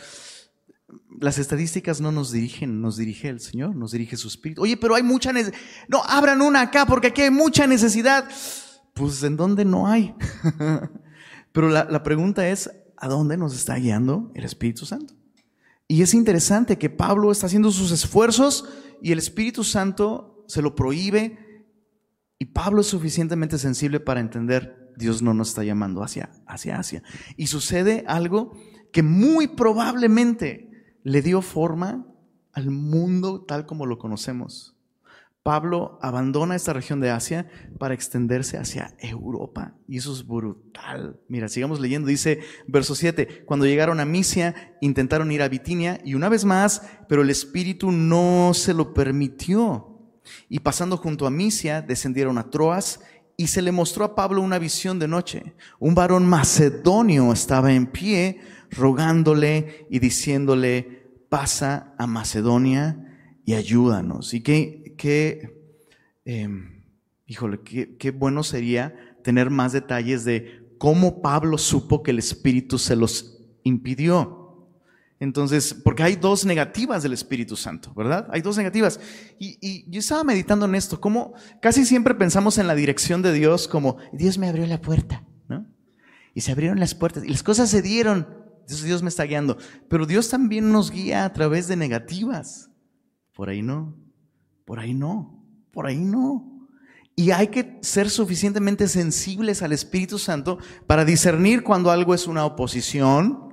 las 1.20 1.38
estadísticas 1.38 2.00
no 2.00 2.12
nos 2.12 2.32
dirigen, 2.32 2.80
nos 2.80 2.96
dirige 2.96 3.28
el 3.28 3.40
Señor, 3.40 3.76
nos 3.76 3.92
dirige 3.92 4.16
su 4.16 4.28
Espíritu. 4.28 4.62
Oye, 4.62 4.76
pero 4.76 4.94
hay 4.94 5.02
mucha 5.02 5.32
necesidad. 5.32 5.58
No, 5.88 6.02
abran 6.04 6.42
una 6.42 6.62
acá 6.62 6.86
porque 6.86 7.08
aquí 7.08 7.22
hay 7.22 7.30
mucha 7.30 7.66
necesidad. 7.66 8.28
Pues 8.94 9.22
en 9.22 9.36
dónde 9.36 9.64
no 9.64 9.86
hay. 9.86 10.14
pero 11.52 11.68
la, 11.68 11.84
la 11.84 12.02
pregunta 12.02 12.48
es, 12.48 12.70
¿a 12.96 13.08
dónde 13.08 13.36
nos 13.36 13.54
está 13.54 13.76
guiando 13.76 14.30
el 14.34 14.44
Espíritu 14.44 14.86
Santo? 14.86 15.14
Y 15.86 16.02
es 16.02 16.14
interesante 16.14 16.78
que 16.78 16.90
Pablo 16.90 17.30
está 17.30 17.46
haciendo 17.46 17.70
sus 17.70 17.90
esfuerzos 17.90 18.68
y 19.02 19.12
el 19.12 19.18
Espíritu 19.18 19.64
Santo 19.64 20.44
se 20.48 20.62
lo 20.62 20.74
prohíbe 20.74 21.38
y 22.38 22.46
Pablo 22.46 22.80
es 22.80 22.86
suficientemente 22.86 23.58
sensible 23.58 24.00
para 24.00 24.20
entender, 24.20 24.92
Dios 24.96 25.22
no 25.22 25.34
nos 25.34 25.48
está 25.48 25.64
llamando 25.64 26.02
hacia, 26.02 26.30
hacia 26.46 26.78
Asia. 26.78 27.02
Y 27.36 27.46
sucede 27.46 28.04
algo 28.06 28.52
que 28.92 29.02
muy 29.02 29.48
probablemente 29.48 30.70
le 31.04 31.22
dio 31.22 31.40
forma 31.42 32.04
al 32.52 32.70
mundo 32.70 33.42
tal 33.42 33.66
como 33.66 33.86
lo 33.86 33.98
conocemos. 33.98 34.74
Pablo 35.44 35.98
abandona 36.00 36.56
esta 36.56 36.72
región 36.72 37.00
de 37.00 37.10
Asia 37.10 37.46
para 37.78 37.92
extenderse 37.92 38.56
hacia 38.56 38.94
Europa. 38.98 39.74
Y 39.86 39.98
eso 39.98 40.10
es 40.14 40.26
brutal. 40.26 41.20
Mira, 41.28 41.50
sigamos 41.50 41.80
leyendo. 41.80 42.08
Dice 42.08 42.40
verso 42.66 42.94
7, 42.94 43.44
cuando 43.44 43.66
llegaron 43.66 44.00
a 44.00 44.06
Misia, 44.06 44.74
intentaron 44.80 45.30
ir 45.30 45.42
a 45.42 45.48
Bitinia 45.48 46.00
y 46.02 46.14
una 46.14 46.30
vez 46.30 46.46
más, 46.46 46.80
pero 47.10 47.20
el 47.20 47.28
Espíritu 47.28 47.92
no 47.92 48.52
se 48.54 48.72
lo 48.72 48.94
permitió. 48.94 49.90
Y 50.48 50.60
pasando 50.60 50.96
junto 50.96 51.26
a 51.26 51.30
Misia, 51.30 51.82
descendieron 51.82 52.38
a 52.38 52.48
Troas 52.48 53.00
y 53.36 53.48
se 53.48 53.60
le 53.60 53.70
mostró 53.70 54.06
a 54.06 54.14
Pablo 54.14 54.40
una 54.40 54.58
visión 54.58 54.98
de 54.98 55.08
noche. 55.08 55.54
Un 55.78 55.94
varón 55.94 56.26
macedonio 56.26 57.30
estaba 57.34 57.70
en 57.74 57.86
pie 57.86 58.40
rogándole 58.70 59.86
y 59.90 59.98
diciéndole, 59.98 61.04
pasa 61.28 61.94
a 61.98 62.06
Macedonia 62.06 63.40
y 63.44 63.54
ayúdanos. 63.54 64.34
Y 64.34 64.42
qué, 64.42 64.94
qué 64.96 65.62
em, 66.24 66.84
híjole, 67.26 67.60
qué, 67.64 67.96
qué 67.96 68.10
bueno 68.10 68.42
sería 68.42 68.94
tener 69.22 69.50
más 69.50 69.72
detalles 69.72 70.24
de 70.24 70.76
cómo 70.78 71.22
Pablo 71.22 71.58
supo 71.58 72.02
que 72.02 72.10
el 72.10 72.18
Espíritu 72.18 72.78
se 72.78 72.96
los 72.96 73.40
impidió. 73.62 74.44
Entonces, 75.20 75.72
porque 75.72 76.02
hay 76.02 76.16
dos 76.16 76.44
negativas 76.44 77.02
del 77.02 77.14
Espíritu 77.14 77.56
Santo, 77.56 77.92
¿verdad? 77.94 78.28
Hay 78.30 78.42
dos 78.42 78.56
negativas. 78.58 79.00
Y, 79.38 79.58
y, 79.60 79.90
yo 79.90 80.00
estaba 80.00 80.24
meditando 80.24 80.66
en 80.66 80.74
esto, 80.74 81.00
como 81.00 81.34
casi 81.62 81.84
siempre 81.86 82.14
pensamos 82.14 82.58
en 82.58 82.66
la 82.66 82.74
dirección 82.74 83.22
de 83.22 83.32
Dios 83.32 83.68
como, 83.68 83.96
Dios 84.12 84.36
me 84.38 84.48
abrió 84.48 84.66
la 84.66 84.80
puerta, 84.80 85.24
¿no? 85.48 85.66
Y 86.34 86.42
se 86.42 86.52
abrieron 86.52 86.78
las 86.78 86.94
puertas 86.94 87.24
y 87.24 87.28
las 87.28 87.42
cosas 87.42 87.70
se 87.70 87.80
dieron. 87.80 88.43
Dios 88.66 89.02
me 89.02 89.08
está 89.08 89.24
guiando. 89.24 89.56
Pero 89.88 90.06
Dios 90.06 90.28
también 90.28 90.72
nos 90.72 90.90
guía 90.90 91.24
a 91.24 91.32
través 91.32 91.68
de 91.68 91.76
negativas. 91.76 92.70
Por 93.34 93.48
ahí 93.48 93.62
no, 93.62 93.96
por 94.64 94.78
ahí 94.78 94.94
no, 94.94 95.44
por 95.72 95.86
ahí 95.86 96.04
no. 96.04 96.68
Y 97.16 97.30
hay 97.30 97.48
que 97.48 97.78
ser 97.82 98.10
suficientemente 98.10 98.88
sensibles 98.88 99.62
al 99.62 99.72
Espíritu 99.72 100.18
Santo 100.18 100.58
para 100.86 101.04
discernir 101.04 101.62
cuando 101.62 101.90
algo 101.90 102.14
es 102.14 102.26
una 102.26 102.44
oposición 102.44 103.50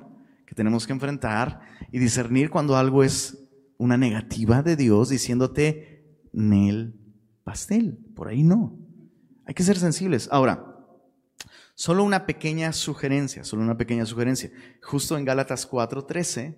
que 0.47 0.55
tenemos 0.55 0.87
que 0.87 0.93
enfrentar 0.93 1.61
y 1.91 1.99
discernir 1.99 2.49
cuando 2.49 2.75
algo 2.75 3.03
es 3.03 3.37
una 3.77 3.97
negativa 3.97 4.63
de 4.63 4.75
Dios 4.75 5.09
diciéndote, 5.09 6.19
Nel 6.33 6.95
pastel, 7.43 7.97
por 8.15 8.27
ahí 8.27 8.43
no. 8.43 8.77
Hay 9.45 9.53
que 9.53 9.63
ser 9.63 9.77
sensibles. 9.77 10.27
Ahora, 10.31 10.70
solo 11.81 12.03
una 12.03 12.27
pequeña 12.27 12.73
sugerencia, 12.73 13.43
solo 13.43 13.63
una 13.63 13.75
pequeña 13.75 14.05
sugerencia. 14.05 14.51
Justo 14.83 15.17
en 15.17 15.25
Gálatas 15.25 15.67
4.13, 15.67 16.55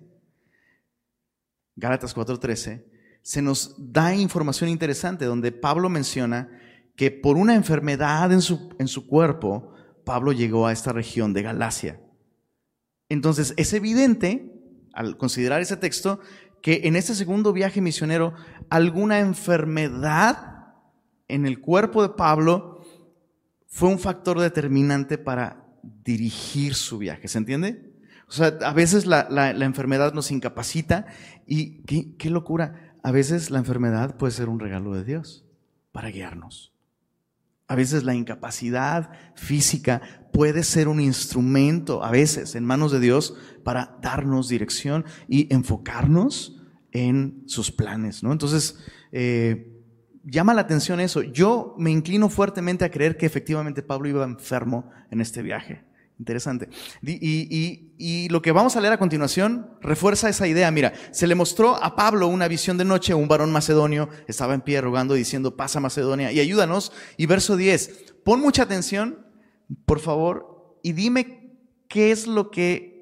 Gálatas 1.76 2.14
4.13, 2.14 2.84
se 3.22 3.40
nos 3.40 3.74
da 3.78 4.14
información 4.14 4.68
interesante 4.68 5.24
donde 5.24 5.50
Pablo 5.50 5.88
menciona 5.88 6.50
que 6.94 7.10
por 7.10 7.38
una 7.38 7.54
enfermedad 7.54 8.30
en 8.32 8.42
su, 8.42 8.76
en 8.78 8.86
su 8.86 9.06
cuerpo, 9.06 9.72
Pablo 10.04 10.30
llegó 10.32 10.66
a 10.66 10.72
esta 10.72 10.92
región 10.92 11.32
de 11.32 11.40
Galacia. 11.40 12.02
Entonces, 13.08 13.54
es 13.56 13.72
evidente, 13.72 14.52
al 14.92 15.16
considerar 15.16 15.62
ese 15.62 15.78
texto, 15.78 16.20
que 16.60 16.82
en 16.84 16.96
este 16.96 17.14
segundo 17.14 17.54
viaje 17.54 17.80
misionero, 17.80 18.34
alguna 18.68 19.20
enfermedad 19.20 20.74
en 21.28 21.46
el 21.46 21.62
cuerpo 21.62 22.02
de 22.02 22.10
Pablo 22.10 22.73
fue 23.74 23.88
un 23.88 23.98
factor 23.98 24.38
determinante 24.38 25.18
para 25.18 25.66
dirigir 26.04 26.76
su 26.76 26.96
viaje. 26.96 27.26
¿Se 27.26 27.38
entiende? 27.38 27.92
O 28.28 28.30
sea, 28.30 28.56
a 28.64 28.72
veces 28.72 29.04
la, 29.04 29.50
enfermedad 29.50 30.14
nos 30.14 30.30
incapacita 30.30 31.06
y 31.44 31.82
qué, 31.82 32.14
qué 32.16 32.30
locura, 32.30 32.94
a 33.02 33.10
veces 33.10 33.50
la 33.50 33.58
enfermedad 33.58 34.16
puede 34.16 34.32
ser 34.32 34.48
un 34.48 34.60
regalo 34.60 34.94
de 34.94 35.02
Dios 35.02 35.44
para 35.90 36.10
guiarnos. 36.10 36.72
A 37.66 37.74
veces 37.74 38.04
la 38.04 38.14
incapacidad 38.14 39.10
física 39.34 40.02
puede 40.32 40.62
ser 40.62 40.86
un 40.86 41.00
instrumento, 41.00 42.04
a 42.04 42.12
veces, 42.12 42.54
en 42.54 42.64
manos 42.64 42.92
de 42.92 43.00
Dios 43.00 43.34
para 43.64 43.98
darnos 44.00 44.48
dirección 44.48 45.04
y 45.26 45.52
enfocarnos 45.52 46.62
en 46.92 47.42
sus 47.46 47.72
planes, 47.72 48.22
¿no? 48.22 48.30
Entonces, 48.30 48.78
eh, 49.10 49.73
llama 50.24 50.54
la 50.54 50.62
atención 50.62 51.00
eso. 51.00 51.22
Yo 51.22 51.74
me 51.78 51.90
inclino 51.90 52.28
fuertemente 52.28 52.84
a 52.84 52.90
creer 52.90 53.16
que 53.16 53.26
efectivamente 53.26 53.82
Pablo 53.82 54.08
iba 54.08 54.24
enfermo 54.24 54.90
en 55.10 55.20
este 55.20 55.42
viaje. 55.42 55.84
Interesante. 56.18 56.68
Y, 57.02 58.28
lo 58.30 58.40
que 58.40 58.52
vamos 58.52 58.76
a 58.76 58.80
leer 58.80 58.92
a 58.92 58.98
continuación 58.98 59.70
refuerza 59.80 60.28
esa 60.28 60.46
idea. 60.46 60.70
Mira, 60.70 60.92
se 61.10 61.26
le 61.26 61.34
mostró 61.34 61.82
a 61.82 61.96
Pablo 61.96 62.28
una 62.28 62.48
visión 62.48 62.78
de 62.78 62.84
noche, 62.84 63.14
un 63.14 63.28
varón 63.28 63.50
macedonio 63.50 64.08
estaba 64.28 64.54
en 64.54 64.60
pie 64.60 64.80
rogando 64.80 65.14
diciendo, 65.14 65.56
pasa 65.56 65.80
Macedonia 65.80 66.30
y 66.30 66.40
ayúdanos. 66.40 66.92
Y 67.16 67.26
verso 67.26 67.56
10, 67.56 68.14
pon 68.24 68.40
mucha 68.40 68.62
atención, 68.62 69.26
por 69.86 69.98
favor, 69.98 70.78
y 70.82 70.92
dime 70.92 71.58
qué 71.88 72.12
es 72.12 72.26
lo 72.26 72.50
que 72.50 72.94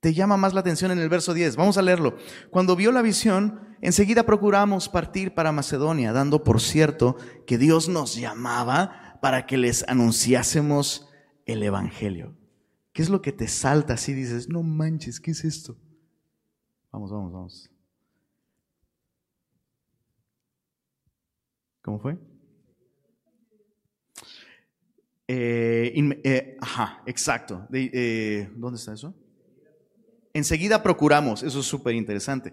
te 0.00 0.14
llama 0.14 0.36
más 0.36 0.54
la 0.54 0.60
atención 0.60 0.90
en 0.90 0.98
el 0.98 1.08
verso 1.08 1.34
10. 1.34 1.56
Vamos 1.56 1.78
a 1.78 1.82
leerlo. 1.82 2.16
Cuando 2.50 2.76
vio 2.76 2.92
la 2.92 3.02
visión, 3.02 3.73
enseguida 3.84 4.24
procuramos 4.24 4.88
partir 4.88 5.34
para 5.34 5.52
Macedonia, 5.52 6.12
dando 6.12 6.42
por 6.42 6.60
cierto 6.60 7.16
que 7.46 7.58
Dios 7.58 7.88
nos 7.88 8.16
llamaba 8.16 9.18
para 9.20 9.46
que 9.46 9.56
les 9.56 9.86
anunciásemos 9.88 11.08
el 11.46 11.62
Evangelio. 11.62 12.34
¿Qué 12.92 13.02
es 13.02 13.10
lo 13.10 13.22
que 13.22 13.32
te 13.32 13.48
salta 13.48 13.94
así? 13.94 14.12
Dices, 14.12 14.48
no 14.48 14.62
manches, 14.62 15.20
¿qué 15.20 15.32
es 15.32 15.44
esto? 15.44 15.76
Vamos, 16.90 17.10
vamos, 17.10 17.32
vamos. 17.32 17.70
¿Cómo 21.82 21.98
fue? 21.98 22.16
Eh, 25.26 25.92
eh, 26.24 26.56
ajá, 26.60 27.02
exacto. 27.06 27.66
Eh, 27.72 28.50
¿Dónde 28.54 28.78
está 28.78 28.94
eso? 28.94 29.14
Enseguida 30.32 30.82
procuramos, 30.82 31.42
eso 31.42 31.60
es 31.60 31.66
súper 31.66 31.94
interesante. 31.94 32.52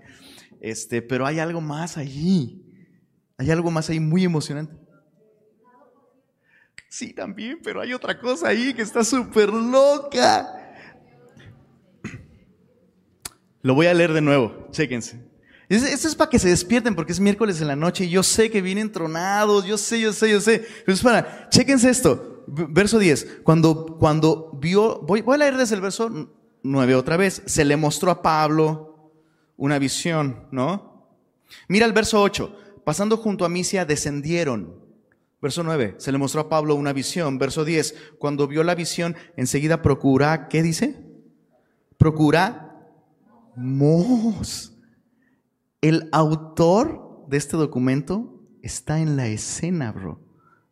Este, 0.62 1.02
pero 1.02 1.26
hay 1.26 1.40
algo 1.40 1.60
más 1.60 1.98
allí. 1.98 2.64
Hay 3.38 3.50
algo 3.50 3.72
más 3.72 3.90
ahí 3.90 4.00
muy 4.00 4.24
emocionante. 4.24 4.76
Sí, 6.88 7.14
también, 7.14 7.60
pero 7.64 7.82
hay 7.82 7.94
otra 7.94 8.20
cosa 8.20 8.50
ahí 8.50 8.74
que 8.74 8.84
está 8.84 9.04
súper 9.04 9.50
loca. 9.50 10.58
Lo 13.64 13.74
voy 13.74 13.88
a 13.88 13.94
leer 13.94 14.14
de 14.14 14.22
nuevo, 14.22 14.68
chéquense. 14.72 15.32
Esto 15.70 16.08
es 16.08 16.16
para 16.16 16.30
que 16.30 16.38
se 16.38 16.50
despierten 16.50 16.96
porque 16.96 17.14
es 17.14 17.20
miércoles 17.20 17.62
en 17.62 17.68
la 17.68 17.78
noche 17.78 18.04
y 18.04 18.10
yo 18.10 18.24
sé 18.24 18.52
que 18.52 18.62
vienen 18.62 18.92
tronados, 18.92 19.66
yo 19.66 19.78
sé, 19.78 20.02
yo 20.02 20.12
sé, 20.12 20.30
yo 20.30 20.42
sé. 20.42 20.66
Pero 20.86 20.94
es 20.94 21.02
para, 21.02 21.48
chéquense 21.50 21.90
esto, 21.90 22.44
verso 22.46 23.00
10. 23.00 23.40
Cuando, 23.44 23.98
cuando 23.98 24.52
vio, 24.60 25.00
voy, 25.02 25.22
voy 25.22 25.36
a 25.36 25.38
leer 25.38 25.58
desde 25.58 25.76
el 25.76 25.82
verso 25.82 26.30
9 26.62 26.96
otra 26.96 27.16
vez, 27.16 27.42
se 27.46 27.64
le 27.64 27.78
mostró 27.78 28.12
a 28.12 28.22
Pablo 28.22 28.91
una 29.62 29.80
visión, 29.80 30.48
¿no? 30.52 31.08
Mira 31.68 31.86
el 31.86 31.94
verso 31.94 32.22
8, 32.22 32.82
pasando 32.84 33.16
junto 33.16 33.46
a 33.46 33.50
Misia 33.50 33.86
descendieron 33.86 34.82
Verso 35.42 35.64
9, 35.64 35.96
se 35.98 36.12
le 36.12 36.20
mostró 36.20 36.42
a 36.42 36.50
Pablo 36.50 36.76
una 36.76 36.94
visión. 36.94 37.40
Verso 37.40 37.66
10, 37.66 38.14
cuando 38.20 38.48
vio 38.48 38.64
la 38.64 38.76
visión, 38.76 39.16
enseguida 39.36 39.82
procura, 39.82 40.48
¿qué 40.50 40.62
dice? 40.62 41.04
Procura 41.98 42.88
mos. 43.56 44.78
El 45.82 46.10
autor 46.12 47.26
de 47.28 47.38
este 47.38 47.58
documento 47.58 48.40
está 48.62 49.00
en 49.00 49.18
la 49.18 49.28
escena, 49.28 49.92
bro. 49.92 50.20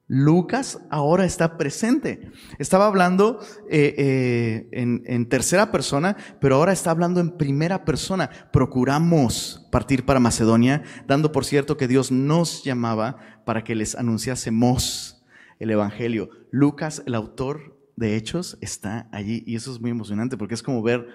Lucas 0.10 0.80
ahora 0.90 1.24
está 1.24 1.56
presente. 1.56 2.32
Estaba 2.58 2.88
hablando 2.88 3.40
eh, 3.70 3.94
eh, 3.96 4.70
en, 4.72 5.04
en, 5.06 5.30
tercera 5.30 5.72
persona, 5.72 6.18
pero 6.42 6.56
ahora 6.56 6.74
está 6.74 6.90
hablando 6.90 7.20
en 7.20 7.38
primera 7.38 7.86
persona. 7.86 8.32
Procuramos 8.52 9.68
partir 9.72 10.06
para 10.06 10.20
Macedonia, 10.20 10.82
dando 11.06 11.32
por 11.32 11.46
cierto 11.46 11.78
que 11.78 11.88
Dios 11.88 12.12
nos 12.12 12.64
llamaba 12.64 13.18
para 13.46 13.64
que 13.64 13.76
les 13.76 13.94
anunciásemos 13.94 15.24
el 15.60 15.70
Evangelio. 15.70 16.32
Lucas, 16.50 17.04
el 17.06 17.14
autor 17.14 17.78
de 17.96 18.16
Hechos, 18.16 18.58
está 18.62 19.10
allí 19.12 19.44
y 19.46 19.56
eso 19.56 19.72
es 19.72 19.80
muy 19.80 19.92
emocionante 19.92 20.38
porque 20.38 20.56
es 20.56 20.64
como 20.64 20.82
ver, 20.82 21.08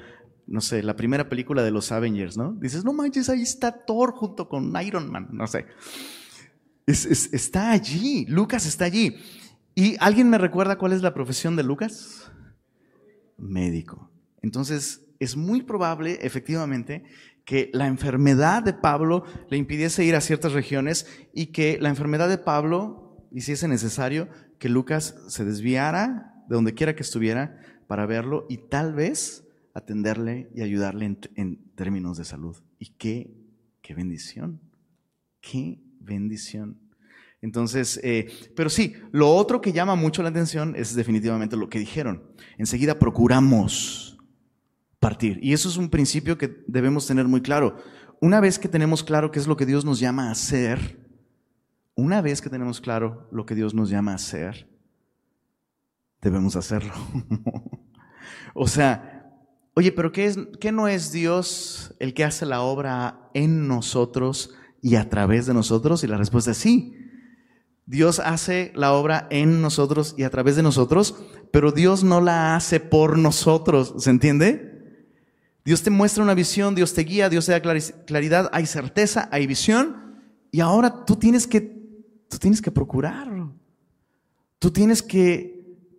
no 0.47 0.61
sé, 0.61 0.85
la 0.85 0.95
primera 0.95 1.29
película 1.29 1.65
de 1.65 1.73
los 1.73 1.91
Avengers, 1.91 2.37
¿no? 2.37 2.53
Dices, 2.61 2.85
no 2.85 2.93
manches, 2.93 3.29
ahí 3.29 3.43
está 3.43 3.73
Thor 3.85 4.13
junto 4.13 4.49
con 4.49 4.73
Iron 4.81 5.11
Man, 5.11 5.31
no 5.33 5.49
sé 5.49 5.67
está 6.87 7.71
allí, 7.73 8.27
Lucas 8.27 8.67
está 8.67 8.85
allí. 8.85 9.17
¿Y 9.75 9.97
alguien 9.99 10.31
me 10.31 10.39
recuerda 10.39 10.79
cuál 10.79 10.93
es 10.93 11.03
la 11.03 11.15
profesión 11.15 11.57
de 11.57 11.65
Lucas? 11.65 12.31
Médico. 13.37 14.11
Entonces, 14.43 15.05
es 15.19 15.37
muy 15.37 15.63
probable, 15.63 16.19
efectivamente, 16.23 17.05
que 17.45 17.71
la 17.73 17.87
enfermedad 17.87 18.63
de 18.63 18.73
Pablo 18.73 19.25
le 19.51 19.57
impidiese 19.57 20.05
ir 20.05 20.15
a 20.15 20.21
ciertas 20.21 20.53
regiones 20.53 21.07
y 21.33 21.47
que 21.47 21.79
la 21.81 21.89
enfermedad 21.89 22.29
de 22.29 22.39
Pablo 22.39 23.27
hiciese 23.33 23.69
necesario 23.69 24.29
que 24.59 24.69
Lucas 24.69 25.17
se 25.29 25.45
desviara 25.45 26.45
de 26.49 26.55
donde 26.55 26.75
quiera 26.75 26.95
que 26.95 27.03
estuviera 27.03 27.59
para 27.87 28.07
verlo 28.07 28.47
y 28.49 28.59
tal 28.69 28.95
vez 28.95 29.47
atenderle 29.75 30.51
y 30.55 30.63
ayudarle 30.63 31.07
en, 31.07 31.19
en 31.35 31.75
términos 31.75 32.17
de 32.17 32.25
salud. 32.25 32.57
Y 32.79 32.95
qué, 32.95 33.35
qué 33.83 33.95
bendición, 33.95 34.61
qué 35.41 35.84
bendición. 36.05 36.79
Entonces, 37.45 38.01
eh, 38.03 38.33
pero 38.57 38.71
sí, 38.71 38.95
lo 39.13 39.35
otro 39.35 39.61
que 39.61 39.73
llama 39.73 39.97
mucho 39.97 40.23
la 40.23 40.31
atención 40.31 40.75
es 40.77 40.95
definitivamente 40.95 41.57
lo 41.57 41.69
que 41.69 41.79
dijeron. 41.79 42.23
Enseguida 42.57 42.99
procuramos 42.99 44.19
partir. 44.99 45.39
Y 45.43 45.53
eso 45.53 45.69
es 45.69 45.77
un 45.77 45.91
principio 45.91 46.39
que 46.39 46.65
debemos 46.67 47.07
tener 47.07 47.29
muy 47.29 47.43
claro. 47.43 47.77
Una 48.23 48.41
vez 48.41 48.59
que 48.59 48.69
tenemos 48.69 49.05
claro 49.05 49.31
qué 49.31 49.39
es 49.39 49.47
lo 49.47 49.59
que 49.59 49.67
Dios 49.67 49.85
nos 49.85 50.01
llama 50.01 50.29
a 50.29 50.31
hacer, 50.31 50.99
una 51.95 52.23
vez 52.23 52.41
que 52.41 52.49
tenemos 52.49 52.81
claro 52.81 53.29
lo 53.31 53.45
que 53.45 53.55
Dios 53.55 53.75
nos 53.75 53.91
llama 53.91 54.13
a 54.13 54.15
hacer, 54.15 54.67
debemos 56.23 56.57
hacerlo. 56.57 56.95
o 58.55 58.67
sea, 58.67 59.31
oye, 59.75 59.93
pero 59.93 60.11
¿qué, 60.11 60.25
es, 60.25 60.39
¿qué 60.59 60.73
no 60.73 60.89
es 60.89 61.13
Dios 61.13 61.95
el 62.01 62.15
que 62.15 62.25
hace 62.25 62.47
la 62.47 62.63
obra 62.63 63.29
en 63.35 63.69
nosotros? 63.69 64.55
Y 64.85 64.97
a 64.97 65.09
través 65.09 65.47
de 65.47 65.55
nosotros? 65.55 66.05
Y 66.05 66.07
la 66.07 66.19
respuesta 66.19 66.51
es 66.51 66.59
sí. 66.59 66.95
Dios 67.87 68.19
hace 68.19 68.71
la 68.75 68.93
obra 68.93 69.27
en 69.31 69.63
nosotros 69.63 70.15
y 70.19 70.25
a 70.25 70.31
través 70.31 70.57
de 70.57 70.63
nosotros, 70.63 71.17
pero 71.51 71.73
Dios 71.73 72.05
no 72.05 72.21
la 72.21 72.55
hace 72.55 72.81
por 72.81 73.19
nosotros, 73.19 73.95
¿se 73.97 74.11
entiende? 74.11 75.01
Dios 75.65 75.83
te 75.83 75.89
muestra 75.89 76.23
una 76.23 76.35
visión, 76.35 76.75
Dios 76.75 76.93
te 76.93 77.03
guía, 77.03 77.31
Dios 77.31 77.47
te 77.47 77.53
da 77.53 77.63
claridad, 78.05 78.51
hay 78.53 78.67
certeza, 78.67 79.27
hay 79.33 79.47
visión, 79.47 80.21
y 80.51 80.61
ahora 80.61 81.07
tú 81.07 81.17
tienes 81.17 81.47
que, 81.47 81.63
tú 82.29 82.37
tienes 82.39 82.61
que 82.61 82.71
procurarlo. 82.71 83.55
Tú 84.59 84.71
tienes 84.71 85.03
que 85.03 85.54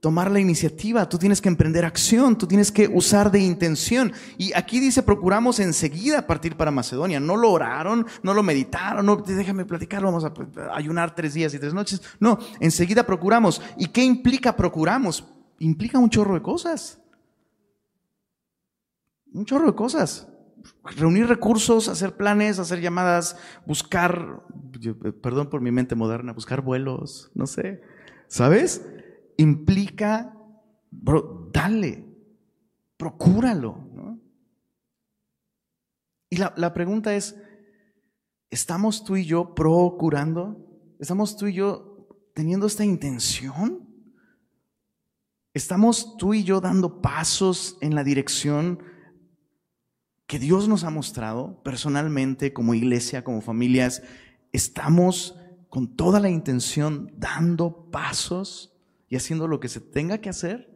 tomar 0.06 0.30
la 0.30 0.40
iniciativa, 0.40 1.10
tú 1.10 1.18
tienes 1.18 1.42
que 1.42 1.50
emprender 1.50 1.84
acción, 1.84 2.38
tú 2.38 2.46
tienes 2.46 2.72
que 2.72 2.88
usar 2.88 3.32
de 3.32 3.40
intención. 3.40 4.14
Y 4.38 4.54
aquí 4.54 4.80
dice, 4.80 5.02
procuramos 5.02 5.60
enseguida 5.60 6.28
partir 6.28 6.56
para 6.56 6.70
Macedonia. 6.70 7.20
No 7.20 7.36
lo 7.36 7.52
oraron, 7.52 8.06
no 8.22 8.36
lo 8.36 8.44
meditaron, 8.44 9.04
no, 9.04 9.16
déjame 9.16 9.66
platicar, 9.66 10.04
vamos 10.04 10.24
a 10.24 10.32
ayunar 10.76 11.16
tres 11.16 11.34
días 11.34 11.56
y 11.56 11.58
tres 11.58 11.74
noches. 11.74 12.04
No, 12.20 12.38
enseguida 12.60 13.04
procuramos. 13.04 13.64
¿Y 13.80 13.88
qué 13.88 14.04
implica 14.04 14.56
procuramos? 14.56 15.26
Implica 15.58 15.98
un 15.98 16.12
chorro 16.12 16.36
de 16.36 16.44
cosas. 16.44 17.00
Un 19.34 19.44
chorro 19.44 19.66
de 19.66 19.74
cosas 19.76 20.28
reunir 20.84 21.26
recursos, 21.26 21.88
hacer 21.88 22.16
planes, 22.16 22.60
hacer 22.60 22.80
llamadas, 22.80 23.38
buscar, 23.66 24.44
eh, 24.84 25.12
perdón 25.14 25.50
por 25.50 25.62
mi 25.62 25.72
mente 25.72 25.96
moderna, 25.96 26.32
buscar 26.32 26.62
vuelos, 26.62 27.32
no 27.34 27.48
sé, 27.48 27.82
¿sabes? 28.28 28.84
Implica, 29.38 30.36
bro, 30.92 31.50
dale, 31.52 32.06
procúralo. 32.98 33.90
¿no? 33.94 34.20
Y 36.30 36.38
la, 36.38 36.54
la 36.58 36.74
pregunta 36.74 37.16
es, 37.16 37.36
¿estamos 38.50 39.04
tú 39.04 39.16
y 39.16 39.26
yo 39.26 39.56
procurando? 39.56 40.96
¿Estamos 41.00 41.38
tú 41.38 41.48
y 41.48 41.54
yo 41.54 42.08
teniendo 42.34 42.68
esta 42.68 42.86
intención? 42.86 43.88
¿Estamos 45.54 46.18
tú 46.18 46.34
y 46.34 46.44
yo 46.44 46.60
dando 46.60 47.02
pasos 47.02 47.78
en 47.82 47.96
la 47.96 48.04
dirección 48.04 48.80
que 50.28 50.40
Dios 50.40 50.68
nos 50.68 50.84
ha 50.84 50.90
mostrado 50.90 51.62
personalmente, 51.64 52.52
como 52.52 52.74
iglesia, 52.74 53.24
como 53.24 53.42
familias, 53.42 54.02
estamos 54.52 55.38
con 55.70 55.96
toda 55.96 56.20
la 56.20 56.30
intención 56.30 57.14
dando 57.18 57.90
pasos 57.92 58.75
y 59.10 59.16
haciendo 59.16 59.48
lo 59.48 59.60
que 59.60 59.70
se 59.70 59.82
tenga 59.82 60.20
que 60.20 60.30
hacer. 60.30 60.74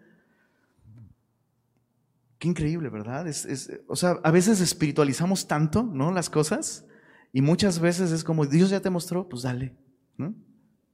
Qué 2.37 2.47
increíble, 2.47 2.89
¿verdad? 2.89 3.27
Es, 3.27 3.71
o 3.87 3.95
sea, 3.95 4.19
a 4.23 4.31
veces 4.31 4.61
espiritualizamos 4.61 5.47
tanto, 5.47 5.83
¿no? 5.83 6.11
Las 6.11 6.29
cosas 6.29 6.85
y 7.33 7.41
muchas 7.41 7.79
veces 7.79 8.11
es 8.11 8.23
como, 8.23 8.45
Dios 8.45 8.69
ya 8.69 8.79
te 8.79 8.89
mostró, 8.89 9.27
pues 9.27 9.43
dale, 9.43 9.75
¿no? 10.17 10.33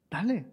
Dale, 0.10 0.51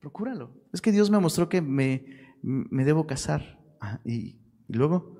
procúralo. 0.00 0.52
Es 0.72 0.80
que 0.80 0.92
Dios 0.92 1.10
me 1.10 1.18
mostró 1.18 1.48
que 1.48 1.62
me, 1.62 2.04
me 2.42 2.84
debo 2.84 3.06
casar. 3.06 3.60
y, 4.04 4.36
y 4.68 4.74
luego, 4.74 5.16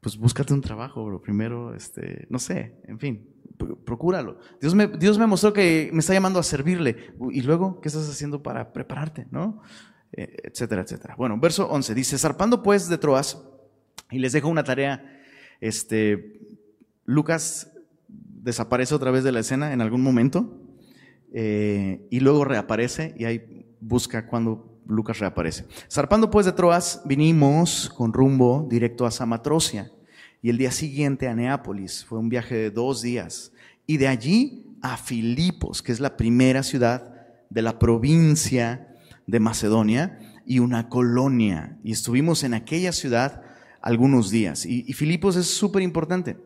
pues 0.00 0.16
búscate 0.16 0.54
un 0.54 0.60
trabajo, 0.60 1.04
bro. 1.04 1.20
Primero, 1.20 1.74
este, 1.74 2.26
no 2.30 2.38
sé, 2.38 2.80
en 2.84 2.98
fin, 2.98 3.35
procúralo. 3.56 4.38
Dios 4.60 4.74
me, 4.74 4.86
Dios 4.86 5.18
me 5.18 5.26
mostró 5.26 5.52
que 5.52 5.90
me 5.92 6.00
está 6.00 6.12
llamando 6.12 6.38
a 6.38 6.42
servirle. 6.42 7.14
Y 7.30 7.42
luego, 7.42 7.80
¿qué 7.80 7.88
estás 7.88 8.08
haciendo 8.08 8.42
para 8.42 8.72
prepararte? 8.72 9.26
¿No? 9.30 9.62
Eh, 10.12 10.36
etcétera, 10.44 10.82
etcétera. 10.82 11.14
Bueno, 11.16 11.38
verso 11.38 11.68
11 11.68 11.94
dice, 11.94 12.18
zarpando 12.18 12.62
pues 12.62 12.88
de 12.88 12.98
Troas, 12.98 13.42
y 14.10 14.18
les 14.18 14.32
dejo 14.32 14.48
una 14.48 14.64
tarea, 14.64 15.20
este, 15.60 16.40
Lucas 17.04 17.72
desaparece 18.08 18.94
otra 18.94 19.10
vez 19.10 19.24
de 19.24 19.32
la 19.32 19.40
escena 19.40 19.72
en 19.72 19.80
algún 19.80 20.02
momento, 20.02 20.60
eh, 21.32 22.06
y 22.10 22.20
luego 22.20 22.44
reaparece, 22.44 23.14
y 23.18 23.24
ahí 23.24 23.74
busca 23.80 24.26
cuando 24.26 24.80
Lucas 24.86 25.18
reaparece. 25.18 25.66
Zarpando 25.90 26.30
pues 26.30 26.46
de 26.46 26.52
Troas, 26.52 27.02
vinimos 27.04 27.92
con 27.94 28.12
rumbo 28.12 28.66
directo 28.70 29.04
a 29.06 29.10
Samatrocia 29.10 29.90
y 30.46 30.50
el 30.50 30.58
día 30.58 30.70
siguiente 30.70 31.26
a 31.26 31.34
Neápolis. 31.34 32.04
Fue 32.04 32.20
un 32.20 32.28
viaje 32.28 32.54
de 32.54 32.70
dos 32.70 33.02
días. 33.02 33.50
Y 33.84 33.96
de 33.96 34.06
allí 34.06 34.64
a 34.80 34.96
Filipos, 34.96 35.82
que 35.82 35.90
es 35.90 35.98
la 35.98 36.16
primera 36.16 36.62
ciudad 36.62 37.16
de 37.50 37.62
la 37.62 37.80
provincia 37.80 38.94
de 39.26 39.40
Macedonia 39.40 40.20
y 40.46 40.60
una 40.60 40.88
colonia. 40.88 41.76
Y 41.82 41.90
estuvimos 41.90 42.44
en 42.44 42.54
aquella 42.54 42.92
ciudad 42.92 43.42
algunos 43.82 44.30
días. 44.30 44.66
Y, 44.66 44.84
Filipos 44.92 45.34
es 45.34 45.48
súper 45.48 45.82
importante. 45.82 46.36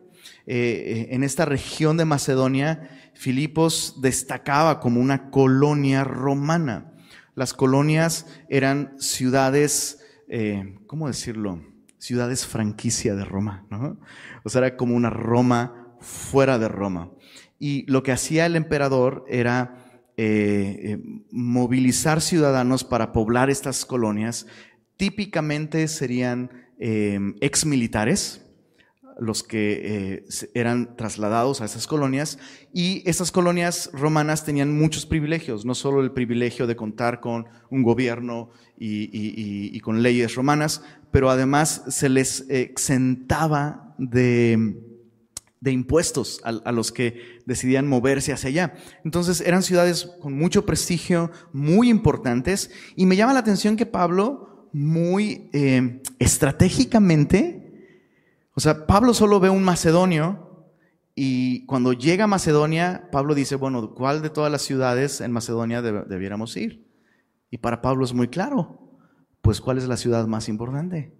Eh, 0.47 0.55
eh, 0.57 1.07
en 1.11 1.23
esta 1.23 1.45
región 1.45 1.95
de 1.95 2.05
Macedonia, 2.05 2.89
Filipos 3.13 3.99
destacaba 4.01 4.79
como 4.79 4.99
una 4.99 5.29
colonia 5.29 6.03
romana. 6.03 6.91
Las 7.35 7.53
colonias 7.53 8.25
eran 8.49 8.95
ciudades, 8.97 9.99
eh, 10.27 10.79
¿cómo 10.87 11.05
decirlo? 11.05 11.70
Ciudades 12.01 12.47
franquicia 12.47 13.13
de 13.15 13.23
Roma, 13.23 13.67
¿no? 13.69 13.99
O 14.43 14.49
sea, 14.49 14.59
era 14.59 14.75
como 14.75 14.95
una 14.95 15.11
Roma 15.11 15.95
fuera 15.99 16.57
de 16.57 16.67
Roma. 16.67 17.11
Y 17.59 17.85
lo 17.89 18.01
que 18.01 18.11
hacía 18.11 18.47
el 18.47 18.55
emperador 18.55 19.23
era 19.29 19.75
eh, 20.17 20.79
eh, 20.83 20.97
movilizar 21.31 22.19
ciudadanos 22.19 22.83
para 22.83 23.11
poblar 23.13 23.51
estas 23.51 23.85
colonias. 23.85 24.47
Típicamente 24.97 25.87
serían 25.87 26.49
eh, 26.79 27.19
ex 27.39 27.67
militares, 27.67 28.47
los 29.19 29.43
que 29.43 30.25
eran 30.55 30.95
trasladados 30.95 31.61
a 31.61 31.65
esas 31.65 31.85
colonias 31.85 32.39
y 32.73 33.07
esas 33.07 33.31
colonias 33.31 33.91
romanas 33.93 34.45
tenían 34.45 34.75
muchos 34.75 35.05
privilegios, 35.05 35.63
no 35.63 35.75
solo 35.75 36.01
el 36.01 36.11
privilegio 36.11 36.65
de 36.65 36.75
contar 36.75 37.19
con 37.19 37.45
un 37.69 37.83
gobierno 37.83 38.49
y 38.79 39.79
con 39.81 40.01
leyes 40.01 40.33
romanas, 40.33 40.81
pero 41.11 41.29
además 41.29 41.83
se 41.89 42.09
les 42.09 42.45
exentaba 42.49 43.95
de, 43.97 44.75
impuestos 45.65 46.41
a, 46.43 46.71
los 46.71 46.91
que 46.91 47.41
decidían 47.45 47.87
moverse 47.87 48.33
hacia 48.33 48.49
allá. 48.49 48.73
Entonces 49.03 49.41
eran 49.41 49.63
ciudades 49.63 50.09
con 50.19 50.33
mucho 50.33 50.65
prestigio, 50.65 51.31
muy 51.53 51.89
importantes, 51.89 52.71
y 52.95 53.05
me 53.05 53.15
llama 53.15 53.33
la 53.33 53.39
atención 53.39 53.77
que 53.77 53.85
Pablo, 53.85 54.69
muy 54.73 55.49
eh, 55.53 56.01
estratégicamente, 56.19 57.57
o 58.53 58.59
sea, 58.59 58.87
Pablo 58.87 59.13
solo 59.13 59.39
ve 59.39 59.49
un 59.49 59.63
macedonio, 59.63 60.51
y 61.15 61.65
cuando 61.65 61.93
llega 61.93 62.23
a 62.23 62.27
Macedonia, 62.27 63.09
Pablo 63.11 63.35
dice, 63.35 63.55
bueno, 63.55 63.93
¿cuál 63.93 64.21
de 64.21 64.29
todas 64.29 64.51
las 64.51 64.61
ciudades 64.61 65.21
en 65.21 65.31
Macedonia 65.31 65.81
debiéramos 65.81 66.55
ir? 66.55 66.87
Y 67.49 67.57
para 67.57 67.81
Pablo 67.81 68.05
es 68.05 68.13
muy 68.13 68.29
claro, 68.29 68.80
pues 69.41 69.61
¿cuál 69.61 69.77
es 69.77 69.87
la 69.87 69.97
ciudad 69.97 70.27
más 70.27 70.49
importante? 70.49 71.15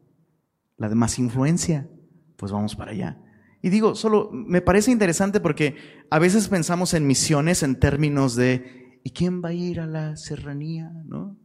La 0.78 0.90
de 0.90 0.96
más 0.96 1.20
influencia. 1.20 1.90
Pues 2.38 2.52
vamos 2.52 2.76
para 2.76 2.92
allá. 2.92 3.22
Y 3.62 3.70
digo, 3.70 3.96
solo 3.96 4.30
me 4.32 4.62
parece 4.62 4.92
interesante 4.92 5.40
porque 5.40 5.76
a 6.10 6.20
veces 6.20 6.48
pensamos 6.48 6.94
en 6.94 7.06
misiones 7.06 7.62
en 7.62 7.80
términos 7.80 8.36
de 8.36 9.00
¿y 9.04 9.12
quién 9.12 9.44
va 9.44 9.50
a 9.50 9.54
ir 9.54 9.80
a 9.80 9.86
la 9.86 10.16
serranía? 10.18 10.92
¿No? 11.06 11.38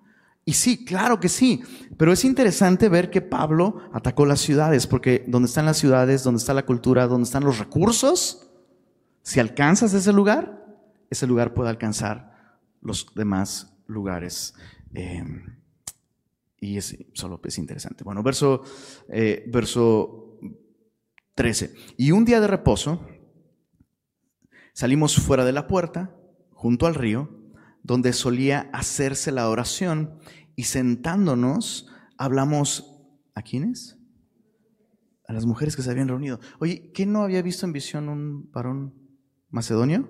Y 0.49 0.53
sí, 0.53 0.85
claro 0.85 1.19
que 1.19 1.29
sí, 1.29 1.63
pero 1.97 2.13
es 2.13 2.25
interesante 2.25 2.89
ver 2.89 3.11
que 3.11 3.21
Pablo 3.21 3.81
atacó 3.93 4.25
las 4.25 4.41
ciudades, 4.41 4.87
porque 4.87 5.25
donde 5.27 5.49
están 5.49 5.67
las 5.67 5.77
ciudades, 5.77 6.23
donde 6.23 6.39
está 6.39 6.55
la 6.55 6.65
cultura, 6.65 7.09
donde 7.09 7.25
están 7.25 7.43
los 7.43 7.59
recursos, 7.59 8.49
si 9.23 9.41
alcanzas 9.41 9.93
ese 9.93 10.13
lugar, 10.13 10.65
ese 11.11 11.27
lugar 11.27 11.53
puede 11.53 11.71
alcanzar 11.71 12.61
los 12.81 13.13
demás 13.17 13.77
lugares. 13.89 14.55
Eh, 14.95 15.25
y 16.67 16.79
es 16.79 16.97
solo 17.15 17.41
es 17.45 17.59
interesante. 17.59 18.03
Bueno, 18.03 18.23
verso, 18.23 18.63
eh, 19.09 19.45
verso 19.49 20.39
13. 21.35 21.75
Y 21.97 22.11
un 22.11 22.25
día 22.25 22.41
de 22.41 22.49
reposo 22.49 23.07
salimos 24.73 25.17
fuera 25.17 25.45
de 25.45 25.53
la 25.53 25.69
puerta, 25.69 26.17
junto 26.51 26.87
al 26.87 26.95
río, 26.95 27.31
donde 27.83 28.13
solía 28.13 28.69
hacerse 28.73 29.31
la 29.31 29.49
oración, 29.49 30.19
y 30.57 30.65
sentándonos 30.65 31.89
hablamos 32.19 32.99
a 33.35 33.43
quiénes? 33.43 33.99
A 35.29 35.33
las 35.33 35.47
mujeres 35.47 35.77
que 35.77 35.83
se 35.83 35.91
habían 35.91 36.09
reunido. 36.09 36.41
Oye, 36.59 36.91
¿qué 36.93 37.07
no 37.07 37.23
había 37.23 37.43
visto 37.43 37.67
en 37.67 37.73
visión 37.73 38.09
un 38.09 38.51
varón 38.51 38.95
macedonio? 39.51 40.09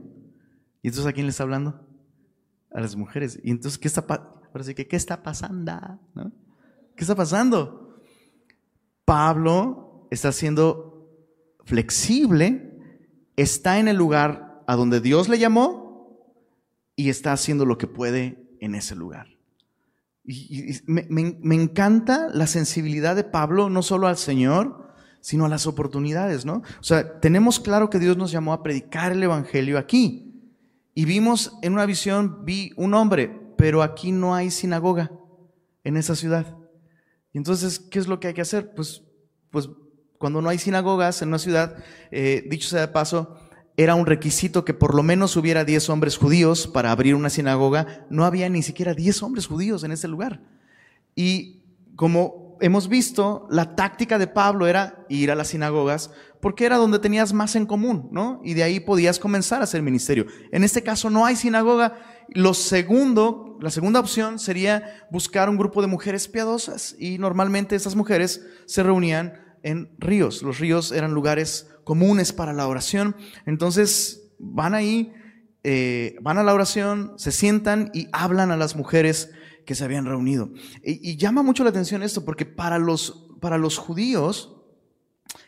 ¿Y 0.83 0.88
entonces 0.88 1.07
a 1.07 1.12
quién 1.12 1.27
le 1.27 1.31
está 1.31 1.42
hablando? 1.42 1.87
A 2.71 2.81
las 2.81 2.97
mujeres. 2.97 3.40
¿Y 3.42 3.51
entonces 3.51 3.79
qué 3.79 3.88
está, 3.88 4.07
Ahora 4.57 4.75
que, 4.75 4.87
¿qué 4.87 4.97
está 4.97 5.23
pasando? 5.23 6.01
¿Qué 6.97 7.05
está 7.05 7.15
pasando? 7.15 8.01
Pablo 9.05 10.09
está 10.11 10.33
siendo 10.33 11.09
flexible, 11.65 12.73
está 13.37 13.79
en 13.79 13.89
el 13.89 13.97
lugar 13.97 14.63
a 14.67 14.77
donde 14.77 15.01
Dios 15.01 15.29
le 15.29 15.39
llamó 15.39 16.35
y 16.97 17.11
está 17.11 17.33
haciendo 17.33 17.65
lo 17.65 17.79
que 17.79 17.87
puede 17.87 18.57
en 18.61 18.75
ese 18.75 18.97
lugar. 18.97 19.29
Y, 20.25 20.81
me, 20.87 21.07
me, 21.09 21.55
encanta 21.55 22.29
la 22.33 22.49
sensibilidad 22.49 23.15
de 23.15 23.23
Pablo, 23.23 23.71
no 23.71 23.83
solo 23.83 24.09
al 24.09 24.17
Señor, 24.17 24.93
sino 25.21 25.45
a 25.45 25.49
las 25.49 25.69
oportunidades, 25.69 26.45
¿no? 26.45 26.63
O 26.81 26.83
sea, 26.83 27.21
tenemos 27.21 27.61
claro 27.61 27.91
que 27.91 28.01
Dios 28.01 28.17
nos 28.17 28.33
llamó 28.33 28.53
a 28.53 28.63
predicar 28.63 29.13
el 29.13 29.23
Evangelio 29.23 29.79
aquí. 29.79 30.51
Y 30.95 31.05
vimos 31.05 31.57
en 31.63 31.75
una 31.75 31.87
visión, 31.87 32.45
vi 32.45 32.73
un 32.77 32.95
hombre 32.95 33.47
pero 33.57 33.83
aquí 33.83 34.13
no 34.13 34.35
hay 34.35 34.51
sinagoga 34.51 35.11
en 35.83 35.97
esa 35.97 36.15
ciudad. 36.15 36.56
Entonces, 37.37 37.79
¿qué 37.79 37.99
es 37.99 38.09
lo 38.09 38.18
que 38.18 38.29
hay 38.29 38.35
que 38.35 38.40
hacer? 38.40 38.72
Pues, 38.75 39.03
pues 39.51 39.68
cuando 40.18 40.40
no 40.40 40.49
hay 40.49 40.59
sinagogas 40.59 41.20
en 41.20 41.29
una 41.29 41.38
ciudad, 41.38 41.77
eh, 42.11 42.44
dicho 42.49 42.68
sea 42.68 42.81
de 42.81 42.88
paso, 42.88 43.37
era 43.77 43.94
un 43.94 44.07
requisito 44.07 44.64
que 44.64 44.72
por 44.72 44.94
lo 44.94 45.03
menos 45.03 45.37
hubiera 45.37 45.64
10 45.64 45.90
hombres 45.90 46.16
judíos 46.16 46.66
para 46.66 46.90
abrir 46.90 47.14
una 47.14 47.29
sinagoga. 47.29 48.07
No 48.09 48.25
había 48.25 48.49
ni 48.49 48.62
siquiera 48.62 48.94
10 48.94 49.22
hombres 49.22 49.46
judíos 49.46 49.85
en 49.85 49.92
ese 49.92 50.09
lugar. 50.09 50.40
Y 51.14 51.62
como 51.94 52.57
hemos 52.62 52.88
visto, 52.88 53.46
la 53.51 53.77
táctica 53.77 54.18
de 54.18 54.29
Pablo 54.29 54.66
era 54.66 55.05
ir 55.11 55.31
a 55.31 55.35
las 55.35 55.49
sinagogas 55.49 56.11
porque 56.40 56.64
era 56.64 56.77
donde 56.77 56.99
tenías 56.99 57.33
más 57.33 57.55
en 57.55 57.66
común, 57.66 58.09
¿no? 58.12 58.40
Y 58.44 58.55
de 58.55 58.62
ahí 58.62 58.81
podías 58.81 59.18
comenzar 59.18 59.61
a 59.61 59.64
hacer 59.64 59.83
ministerio. 59.83 60.27
En 60.53 60.64
este 60.64 60.83
caso 60.83 61.11
no 61.11 61.27
hay 61.27 61.37
sinagoga. 61.37 61.99
Lo 62.29 62.55
segundo, 62.55 63.59
la 63.61 63.71
segunda 63.71 64.01
opción 64.01 64.39
sería 64.39 65.07
buscar 65.11 65.49
un 65.49 65.57
grupo 65.57 65.81
de 65.81 65.87
mujeres 65.87 66.29
piadosas 66.29 66.97
y 66.99 67.19
normalmente 67.19 67.77
esas 67.77 67.95
mujeres 67.95 68.45
se 68.67 68.83
reunían 68.83 69.35
en 69.62 69.91
ríos. 69.99 70.43
Los 70.43 70.59
ríos 70.59 70.93
eran 70.93 71.15
lugares 71.15 71.69
comunes 71.85 72.33
para 72.33 72.53
la 72.53 72.67
oración. 72.67 73.17
Entonces 73.47 74.31
van 74.39 74.75
ahí, 74.75 75.12
eh, 75.65 76.17
van 76.21 76.39
a 76.39 76.43
la 76.43 76.55
oración, 76.55 77.15
se 77.17 77.33
sientan 77.33 77.91
y 77.95 78.09
hablan 78.12 78.51
a 78.51 78.57
las 78.57 78.77
mujeres 78.77 79.31
que 79.65 79.75
se 79.75 79.85
habían 79.85 80.07
reunido. 80.07 80.51
Y, 80.85 81.11
y 81.11 81.17
llama 81.17 81.43
mucho 81.43 81.65
la 81.65 81.71
atención 81.71 82.03
esto 82.03 82.25
porque 82.25 82.47
para 82.47 82.79
los, 82.79 83.29
para 83.41 83.59
los 83.59 83.79
judíos 83.79 84.57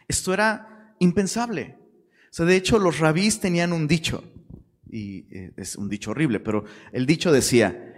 esto 0.09 0.33
era 0.33 0.95
impensable. 0.99 1.77
O 2.31 2.35
sea, 2.35 2.47
de 2.47 2.57
hecho, 2.57 2.79
los 2.79 2.99
rabís 2.99 3.41
tenían 3.41 3.73
un 3.73 3.87
dicho, 3.87 4.25
y 4.91 5.27
eh, 5.31 5.53
es 5.57 5.77
un 5.77 5.89
dicho 5.89 6.11
horrible, 6.11 6.41
pero 6.41 6.65
el 6.93 7.07
dicho 7.07 7.33
decía, 7.33 7.95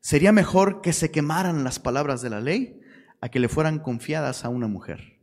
sería 0.00 0.32
mejor 0.32 0.80
que 0.80 0.92
se 0.92 1.10
quemaran 1.10 1.64
las 1.64 1.78
palabras 1.78 2.22
de 2.22 2.30
la 2.30 2.40
ley 2.40 2.80
a 3.20 3.28
que 3.28 3.40
le 3.40 3.48
fueran 3.48 3.78
confiadas 3.78 4.44
a 4.44 4.48
una 4.48 4.68
mujer. 4.68 5.20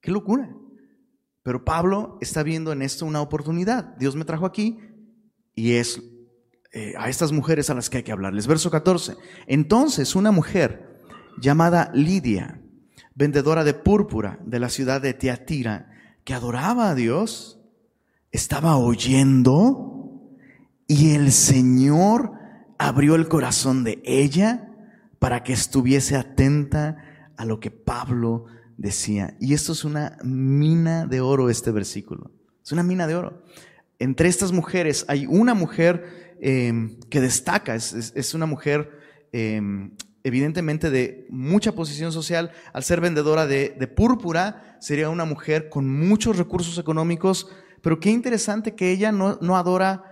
¡Qué 0.00 0.10
locura! 0.10 0.54
Pero 1.42 1.64
Pablo 1.64 2.18
está 2.20 2.42
viendo 2.42 2.72
en 2.72 2.82
esto 2.82 3.06
una 3.06 3.22
oportunidad. 3.22 3.96
Dios 3.96 4.14
me 4.16 4.24
trajo 4.24 4.46
aquí 4.46 4.78
y 5.54 5.72
es 5.72 6.02
eh, 6.72 6.92
a 6.98 7.08
estas 7.08 7.32
mujeres 7.32 7.70
a 7.70 7.74
las 7.74 7.88
que 7.88 7.98
hay 7.98 8.02
que 8.02 8.12
hablarles. 8.12 8.46
Verso 8.46 8.70
14. 8.70 9.16
Entonces 9.46 10.14
una 10.14 10.30
mujer 10.30 11.00
llamada 11.40 11.90
Lidia, 11.94 12.60
vendedora 13.14 13.64
de 13.64 13.74
púrpura 13.74 14.38
de 14.44 14.60
la 14.60 14.68
ciudad 14.68 15.00
de 15.00 15.14
Teatira, 15.14 15.90
que 16.24 16.34
adoraba 16.34 16.90
a 16.90 16.94
Dios, 16.94 17.58
estaba 18.30 18.76
oyendo 18.76 19.97
y 20.88 21.14
el 21.14 21.30
Señor 21.32 22.32
abrió 22.78 23.14
el 23.14 23.28
corazón 23.28 23.84
de 23.84 24.00
ella 24.04 24.70
para 25.18 25.44
que 25.44 25.52
estuviese 25.52 26.16
atenta 26.16 26.96
a 27.36 27.44
lo 27.44 27.60
que 27.60 27.70
Pablo 27.70 28.46
decía. 28.78 29.36
Y 29.38 29.52
esto 29.52 29.72
es 29.72 29.84
una 29.84 30.16
mina 30.24 31.06
de 31.06 31.20
oro, 31.20 31.50
este 31.50 31.70
versículo. 31.70 32.30
Es 32.64 32.72
una 32.72 32.82
mina 32.82 33.06
de 33.06 33.16
oro. 33.16 33.44
Entre 33.98 34.28
estas 34.28 34.52
mujeres 34.52 35.04
hay 35.08 35.26
una 35.26 35.52
mujer 35.52 36.36
eh, 36.40 36.96
que 37.10 37.20
destaca, 37.20 37.74
es, 37.74 38.34
una 38.34 38.46
mujer 38.46 38.90
eh, 39.32 39.60
evidentemente 40.24 40.88
de 40.88 41.26
mucha 41.28 41.72
posición 41.72 42.12
social, 42.12 42.52
al 42.72 42.82
ser 42.82 43.00
vendedora 43.00 43.46
de, 43.46 43.70
púrpura, 43.94 44.78
sería 44.80 45.10
una 45.10 45.24
mujer 45.24 45.68
con 45.68 45.88
muchos 45.88 46.38
recursos 46.38 46.78
económicos, 46.78 47.50
pero 47.82 48.00
qué 48.00 48.10
interesante 48.10 48.74
que 48.74 48.90
ella 48.90 49.12
no, 49.12 49.38
no 49.42 49.56
adora 49.56 50.07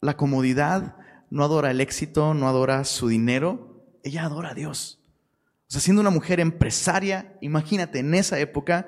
la 0.00 0.16
comodidad, 0.16 0.96
no 1.30 1.44
adora 1.44 1.70
el 1.70 1.80
éxito, 1.80 2.34
no 2.34 2.48
adora 2.48 2.84
su 2.84 3.08
dinero, 3.08 3.84
ella 4.02 4.24
adora 4.24 4.50
a 4.50 4.54
Dios. 4.54 5.00
O 5.68 5.70
sea, 5.70 5.80
siendo 5.80 6.00
una 6.00 6.10
mujer 6.10 6.40
empresaria, 6.40 7.36
imagínate, 7.40 7.98
en 7.98 8.14
esa 8.14 8.38
época, 8.38 8.86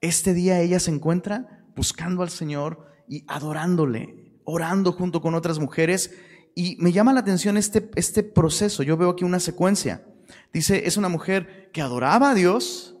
este 0.00 0.34
día 0.34 0.60
ella 0.60 0.80
se 0.80 0.90
encuentra 0.90 1.64
buscando 1.76 2.22
al 2.22 2.30
Señor 2.30 2.86
y 3.08 3.24
adorándole, 3.28 4.40
orando 4.44 4.92
junto 4.92 5.20
con 5.20 5.34
otras 5.34 5.58
mujeres 5.58 6.12
y 6.54 6.76
me 6.80 6.92
llama 6.92 7.12
la 7.12 7.20
atención 7.20 7.56
este, 7.56 7.90
este 7.94 8.22
proceso. 8.22 8.82
Yo 8.82 8.96
veo 8.96 9.10
aquí 9.10 9.24
una 9.24 9.40
secuencia. 9.40 10.04
Dice, 10.52 10.86
es 10.86 10.96
una 10.96 11.08
mujer 11.08 11.70
que 11.72 11.82
adoraba 11.82 12.30
a 12.30 12.34
Dios. 12.34 12.96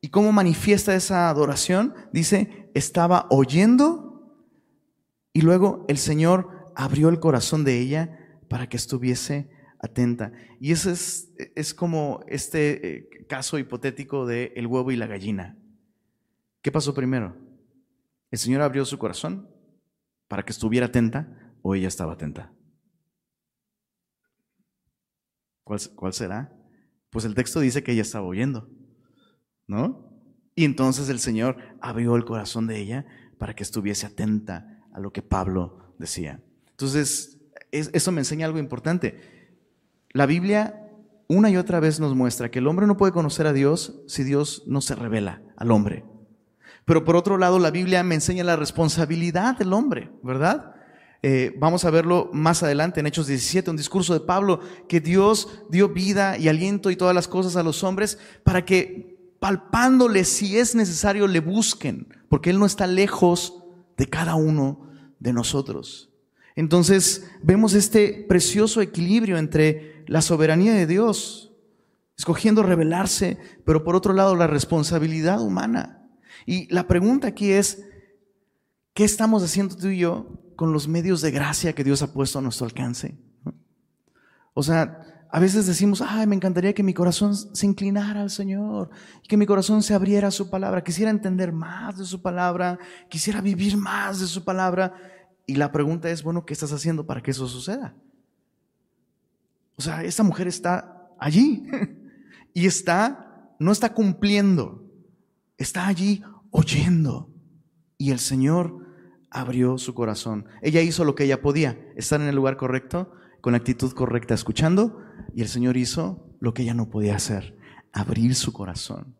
¿Y 0.00 0.08
cómo 0.08 0.32
manifiesta 0.32 0.94
esa 0.94 1.30
adoración? 1.30 1.94
Dice, 2.12 2.70
estaba 2.74 3.26
oyendo 3.30 4.38
y 5.32 5.40
luego 5.40 5.86
el 5.88 5.98
Señor 5.98 6.50
abrió 6.74 7.08
el 7.08 7.20
corazón 7.20 7.64
de 7.64 7.78
ella 7.78 8.38
para 8.48 8.68
que 8.68 8.76
estuviese 8.76 9.50
atenta. 9.80 10.32
Y 10.60 10.72
ese 10.72 10.92
es, 10.92 11.32
es 11.54 11.74
como 11.74 12.24
este 12.28 12.96
eh, 12.96 13.08
caso 13.28 13.58
hipotético 13.58 14.26
de 14.26 14.52
el 14.56 14.66
huevo 14.66 14.90
y 14.90 14.96
la 14.96 15.06
gallina. 15.06 15.58
¿Qué 16.62 16.72
pasó 16.72 16.94
primero? 16.94 17.36
¿El 18.30 18.38
Señor 18.38 18.62
abrió 18.62 18.84
su 18.84 18.98
corazón 18.98 19.48
para 20.28 20.44
que 20.44 20.52
estuviera 20.52 20.86
atenta 20.86 21.54
o 21.62 21.74
ella 21.74 21.88
estaba 21.88 22.14
atenta? 22.14 22.52
¿Cuál, 25.64 26.12
será? 26.12 26.52
Pues 27.10 27.24
el 27.24 27.34
texto 27.34 27.60
dice 27.60 27.82
que 27.82 27.92
ella 27.92 28.02
estaba 28.02 28.26
oyendo, 28.26 28.68
¿no? 29.66 30.10
Y 30.54 30.64
entonces 30.64 31.08
el 31.08 31.18
Señor 31.20 31.56
abrió 31.80 32.16
el 32.16 32.24
corazón 32.24 32.66
de 32.66 32.78
ella 32.78 33.06
para 33.38 33.54
que 33.54 33.62
estuviese 33.62 34.06
atenta 34.06 34.84
a 34.92 35.00
lo 35.00 35.12
que 35.12 35.22
Pablo 35.22 35.94
decía. 35.98 36.42
Entonces, 36.74 37.38
eso 37.70 38.12
me 38.12 38.20
enseña 38.20 38.46
algo 38.46 38.58
importante. 38.58 39.20
La 40.10 40.26
Biblia 40.26 40.84
una 41.28 41.50
y 41.50 41.56
otra 41.56 41.80
vez 41.80 42.00
nos 42.00 42.14
muestra 42.14 42.50
que 42.50 42.58
el 42.58 42.66
hombre 42.66 42.86
no 42.86 42.96
puede 42.96 43.12
conocer 43.12 43.46
a 43.46 43.52
Dios 43.52 44.02
si 44.06 44.24
Dios 44.24 44.62
no 44.66 44.80
se 44.80 44.94
revela 44.94 45.42
al 45.56 45.70
hombre. 45.70 46.04
Pero 46.84 47.04
por 47.04 47.16
otro 47.16 47.38
lado, 47.38 47.58
la 47.58 47.70
Biblia 47.70 48.02
me 48.02 48.14
enseña 48.14 48.44
la 48.44 48.56
responsabilidad 48.56 49.56
del 49.56 49.72
hombre, 49.72 50.10
¿verdad? 50.22 50.74
Eh, 51.22 51.54
vamos 51.58 51.86
a 51.86 51.90
verlo 51.90 52.28
más 52.34 52.62
adelante 52.62 53.00
en 53.00 53.06
Hechos 53.06 53.26
17, 53.26 53.70
un 53.70 53.78
discurso 53.78 54.12
de 54.12 54.20
Pablo, 54.20 54.60
que 54.86 55.00
Dios 55.00 55.64
dio 55.70 55.88
vida 55.88 56.36
y 56.36 56.48
aliento 56.48 56.90
y 56.90 56.96
todas 56.96 57.14
las 57.14 57.26
cosas 57.26 57.56
a 57.56 57.62
los 57.62 57.82
hombres 57.82 58.18
para 58.44 58.66
que 58.66 59.16
palpándole 59.40 60.24
si 60.24 60.58
es 60.58 60.74
necesario 60.74 61.26
le 61.26 61.40
busquen, 61.40 62.08
porque 62.28 62.50
Él 62.50 62.58
no 62.58 62.66
está 62.66 62.86
lejos 62.86 63.62
de 63.96 64.06
cada 64.06 64.34
uno 64.34 64.90
de 65.18 65.32
nosotros. 65.32 66.13
Entonces 66.56 67.28
vemos 67.42 67.74
este 67.74 68.24
precioso 68.28 68.80
equilibrio 68.80 69.38
entre 69.38 70.04
la 70.06 70.22
soberanía 70.22 70.74
de 70.74 70.86
Dios, 70.86 71.52
escogiendo 72.16 72.62
revelarse, 72.62 73.38
pero 73.64 73.82
por 73.84 73.96
otro 73.96 74.12
lado 74.12 74.36
la 74.36 74.46
responsabilidad 74.46 75.40
humana. 75.40 76.08
Y 76.46 76.72
la 76.72 76.86
pregunta 76.86 77.28
aquí 77.28 77.50
es, 77.52 77.84
¿qué 78.92 79.04
estamos 79.04 79.42
haciendo 79.42 79.76
tú 79.76 79.88
y 79.88 79.98
yo 79.98 80.44
con 80.56 80.72
los 80.72 80.88
medios 80.88 81.20
de 81.20 81.30
gracia 81.30 81.72
que 81.72 81.84
Dios 81.84 82.02
ha 82.02 82.12
puesto 82.12 82.38
a 82.38 82.42
nuestro 82.42 82.66
alcance. 82.66 83.18
O 84.54 84.62
sea, 84.62 85.26
a 85.30 85.40
veces 85.40 85.66
decimos, 85.66 86.00
ay, 86.00 86.26
me 86.26 86.36
encantaría 86.36 86.72
que 86.72 86.82
mi 86.82 86.94
corazón 86.94 87.34
se 87.34 87.66
inclinara 87.66 88.22
al 88.22 88.30
Señor, 88.30 88.90
que 89.28 89.36
mi 89.36 89.46
corazón 89.46 89.82
se 89.82 89.94
abriera 89.94 90.28
a 90.28 90.30
su 90.30 90.48
palabra, 90.48 90.84
quisiera 90.84 91.10
entender 91.10 91.52
más 91.52 91.98
de 91.98 92.04
su 92.04 92.22
palabra, 92.22 92.78
quisiera 93.08 93.40
vivir 93.40 93.76
más 93.76 94.20
de 94.20 94.26
su 94.26 94.44
palabra. 94.44 94.94
Y 95.46 95.56
la 95.56 95.72
pregunta 95.72 96.10
es, 96.10 96.22
bueno, 96.22 96.46
¿qué 96.46 96.52
estás 96.52 96.72
haciendo 96.72 97.06
para 97.06 97.22
que 97.22 97.30
eso 97.30 97.46
suceda? 97.46 97.94
O 99.76 99.82
sea, 99.82 100.02
esta 100.04 100.22
mujer 100.22 100.46
está 100.46 101.10
allí 101.18 101.66
y 102.54 102.66
está, 102.66 103.54
no 103.58 103.72
está 103.72 103.92
cumpliendo, 103.92 104.84
está 105.58 105.86
allí 105.86 106.22
oyendo. 106.50 107.30
Y 107.98 108.10
el 108.10 108.18
Señor 108.18 108.86
abrió 109.30 109.78
su 109.78 109.94
corazón. 109.94 110.46
Ella 110.62 110.80
hizo 110.80 111.04
lo 111.04 111.14
que 111.14 111.24
ella 111.24 111.42
podía, 111.42 111.78
estar 111.96 112.20
en 112.20 112.28
el 112.28 112.36
lugar 112.36 112.56
correcto, 112.56 113.12
con 113.40 113.52
la 113.52 113.58
actitud 113.58 113.92
correcta, 113.92 114.32
escuchando, 114.32 115.00
y 115.34 115.42
el 115.42 115.48
Señor 115.48 115.76
hizo 115.76 116.30
lo 116.40 116.54
que 116.54 116.62
ella 116.62 116.74
no 116.74 116.88
podía 116.88 117.16
hacer, 117.16 117.58
abrir 117.92 118.34
su 118.34 118.52
corazón, 118.52 119.16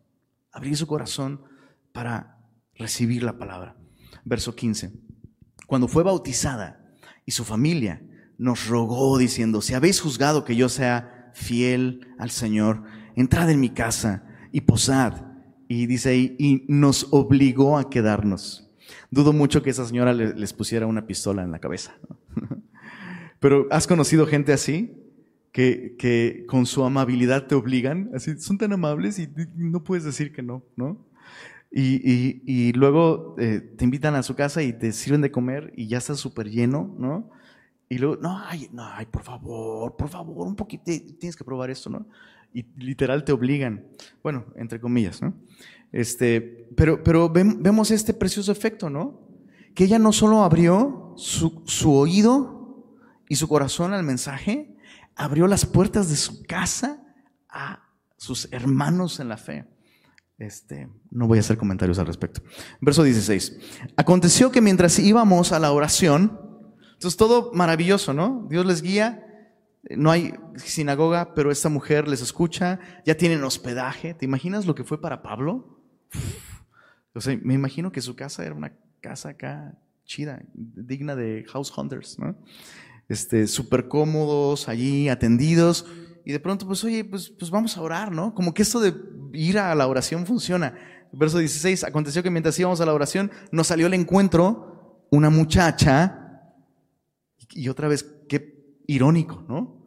abrir 0.53 0.77
su 0.77 0.87
corazón 0.87 1.43
para 1.93 2.39
recibir 2.75 3.23
la 3.23 3.39
palabra. 3.39 3.77
Verso 4.25 4.55
15. 4.55 4.93
Cuando 5.67 5.89
fue 5.89 6.03
bautizada 6.03 6.95
y 7.27 7.33
su 7.33 7.45
familia 7.45 8.03
nos 8.39 8.67
rogó 8.67 9.19
diciendo, 9.19 9.61
si 9.61 9.75
habéis 9.75 10.01
juzgado 10.01 10.45
que 10.45 10.57
yo 10.57 10.69
sea 10.69 11.31
fiel 11.35 12.09
al 12.19 12.31
Señor, 12.31 12.85
entrad 13.17 13.51
en 13.51 13.61
mi 13.61 13.71
casa 13.71 14.25
y 14.53 14.63
posad. 14.63 15.23
Y 15.69 15.87
dice 15.87 16.11
ahí, 16.11 16.37
y 16.39 16.65
nos 16.69 17.09
obligó 17.11 17.79
a 17.79 17.91
quedarnos. 17.91 18.71
Dudo 19.11 19.33
mucho 19.33 19.63
que 19.63 19.71
esa 19.71 19.87
señora 19.87 20.13
les 20.13 20.53
pusiera 20.53 20.87
una 20.87 21.07
pistola 21.07 21.43
en 21.43 21.51
la 21.51 21.59
cabeza. 21.59 21.95
Pero 23.41 23.67
¿has 23.71 23.87
conocido 23.87 24.27
gente 24.27 24.53
así? 24.53 25.01
Que, 25.53 25.95
que, 25.99 26.45
con 26.49 26.67
su 26.67 26.85
amabilidad 26.85 27.47
te 27.47 27.55
obligan, 27.55 28.11
así, 28.13 28.37
son 28.39 28.59
tan 28.59 28.73
amables 28.73 29.21
y 29.21 29.29
no 29.55 29.85
puedes 29.85 30.03
decir 30.03 30.33
que 30.33 30.43
no, 30.43 30.65
¿no? 30.75 31.07
Y, 31.77 31.97
y, 32.09 32.43
y 32.47 32.73
luego 32.73 33.35
eh, 33.37 33.59
te 33.77 33.83
invitan 33.85 34.15
a 34.15 34.23
su 34.23 34.37
casa 34.37 34.63
y 34.63 34.73
te 34.73 34.93
sirven 34.93 35.23
de 35.23 35.33
comer 35.33 35.73
y 35.77 35.89
ya 35.89 35.99
estás 35.99 36.21
súper 36.21 36.49
lleno, 36.49 36.95
¿no? 36.97 37.33
Y 37.89 37.99
luego, 37.99 38.17
no, 38.23 38.39
ay, 38.47 38.69
no, 38.73 38.85
ay, 38.85 39.07
por 39.07 39.25
favor, 39.25 39.97
por 39.97 40.09
favor, 40.09 40.47
un 40.47 40.55
poquito, 40.55 40.85
tienes 40.85 41.35
que 41.35 41.43
probar 41.43 41.71
esto, 41.71 41.91
¿no? 41.91 42.07
Y 42.53 42.65
literal 42.77 43.25
te 43.25 43.33
obligan, 43.33 43.89
bueno, 44.23 44.45
entre 44.55 44.81
comillas, 44.81 45.21
¿no? 45.21 45.35
Este, 45.91 46.41
pero 46.77 47.03
pero 47.03 47.29
vemos 47.29 47.91
este 47.91 48.15
precioso 48.15 48.53
efecto, 48.53 48.89
¿no? 48.89 49.29
Que 49.75 49.83
ella 49.83 49.99
no 49.99 50.13
solo 50.13 50.45
abrió 50.45 51.13
su, 51.17 51.61
su 51.67 51.93
oído 51.93 52.95
y 53.29 53.35
su 53.35 53.49
corazón 53.49 53.93
al 53.95 54.05
mensaje, 54.05 54.77
abrió 55.17 55.49
las 55.49 55.67
puertas 55.67 56.09
de 56.09 56.15
su 56.15 56.45
casa 56.45 57.03
a 57.49 57.83
sus 58.17 58.49
hermanos 58.53 59.19
en 59.19 59.29
la 59.29 59.39
fe. 59.39 59.74
Este, 60.39 60.89
no 61.11 61.27
voy 61.29 61.39
a 61.39 61.41
hacer 61.41 61.57
comentarios 61.57 61.99
al 61.99 62.07
respecto. 62.07 62.43
Verso 62.81 63.03
16. 63.03 63.59
Aconteció 63.97 64.51
que 64.51 64.61
mientras 64.61 64.99
íbamos 64.99 65.53
a 65.53 65.61
la 65.61 65.73
oración, 65.73 66.41
entonces 66.95 67.17
todo 67.17 67.53
maravilloso, 67.53 68.13
¿no? 68.13 68.47
Dios 68.51 68.67
les 68.67 68.83
guía, 68.83 69.25
no 69.91 70.11
hay 70.11 70.35
sinagoga, 70.57 71.35
pero 71.35 71.51
esta 71.51 71.69
mujer 71.69 72.09
les 72.09 72.23
escucha, 72.23 72.81
ya 73.05 73.17
tienen 73.17 73.45
hospedaje. 73.45 74.15
¿Te 74.15 74.25
imaginas 74.25 74.67
lo 74.67 74.75
que 74.75 74.85
fue 74.85 75.01
para 75.01 75.23
Pablo? 75.23 75.81
O 77.15 77.21
sea, 77.21 77.39
me 77.43 77.55
imagino 77.55 77.93
que 77.93 78.01
su 78.01 78.17
casa 78.17 78.45
era 78.45 78.55
una 78.55 78.73
casa 79.01 79.31
acá 79.31 79.79
chida, 80.05 80.43
digna 80.53 81.15
de 81.15 81.45
house 81.49 81.73
hunters, 81.77 82.19
¿no? 82.19 82.37
Este, 83.09 83.47
súper 83.47 83.87
cómodos 83.89 84.69
allí, 84.69 85.09
atendidos. 85.09 85.87
Y 86.25 86.33
de 86.33 86.41
pronto, 86.41 86.67
pues, 86.67 86.83
oye, 86.85 87.05
pues, 87.05 87.31
pues 87.31 87.51
vamos 87.51 87.77
a 87.77 87.83
orar, 87.83 88.11
¿no? 88.11 88.35
Como 88.35 88.55
que 88.55 88.63
esto 88.63 88.81
de 88.81 88.95
ir 89.33 89.59
a 89.59 89.75
la 89.75 89.87
oración 89.87 90.27
funciona. 90.27 90.75
Verso 91.13 91.39
16, 91.39 91.85
aconteció 91.85 92.23
que 92.23 92.31
mientras 92.31 92.59
íbamos 92.59 92.81
a 92.81 92.87
la 92.87 92.95
oración, 92.95 93.31
nos 93.53 93.67
salió 93.67 93.87
al 93.87 93.95
encuentro 93.95 95.07
una 95.11 95.31
muchacha, 95.31 96.53
y 97.51 97.69
otra 97.69 97.89
vez, 97.89 98.03
qué 98.29 98.81
irónico, 98.87 99.45
¿no? 99.49 99.87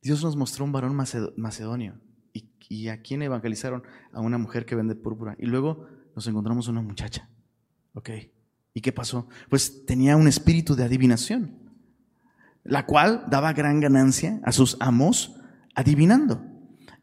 Dios 0.00 0.22
nos 0.22 0.36
mostró 0.36 0.64
un 0.64 0.72
varón 0.72 0.94
macedonio. 0.94 2.00
¿Y, 2.32 2.50
y 2.68 2.88
a 2.88 3.00
quién 3.00 3.22
evangelizaron? 3.22 3.82
A 4.12 4.20
una 4.20 4.38
mujer 4.38 4.66
que 4.66 4.74
vende 4.74 4.94
púrpura. 4.94 5.36
Y 5.38 5.46
luego 5.46 5.86
nos 6.14 6.26
encontramos 6.26 6.68
una 6.68 6.82
muchacha. 6.82 7.28
Ok. 7.94 8.10
¿Y 8.74 8.80
qué 8.80 8.92
pasó? 8.92 9.28
Pues 9.48 9.84
tenía 9.86 10.16
un 10.16 10.28
espíritu 10.28 10.74
de 10.74 10.84
adivinación, 10.84 11.58
la 12.64 12.86
cual 12.86 13.24
daba 13.30 13.52
gran 13.52 13.80
ganancia 13.80 14.40
a 14.44 14.52
sus 14.52 14.76
amos 14.80 15.38
adivinando. 15.74 16.42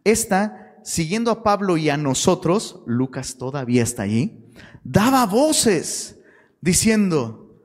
Esta, 0.03 0.75
siguiendo 0.83 1.31
a 1.31 1.43
Pablo 1.43 1.77
y 1.77 1.89
a 1.89 1.97
nosotros, 1.97 2.81
Lucas 2.85 3.37
todavía 3.37 3.83
está 3.83 4.03
allí, 4.03 4.45
daba 4.83 5.25
voces 5.25 6.19
diciendo, 6.61 7.61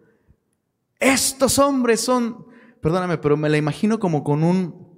estos 0.99 1.59
hombres 1.59 2.01
son, 2.01 2.47
perdóname, 2.81 3.19
pero 3.19 3.37
me 3.37 3.49
la 3.49 3.57
imagino 3.57 3.99
como 3.99 4.25
con 4.25 4.43
un, 4.43 4.89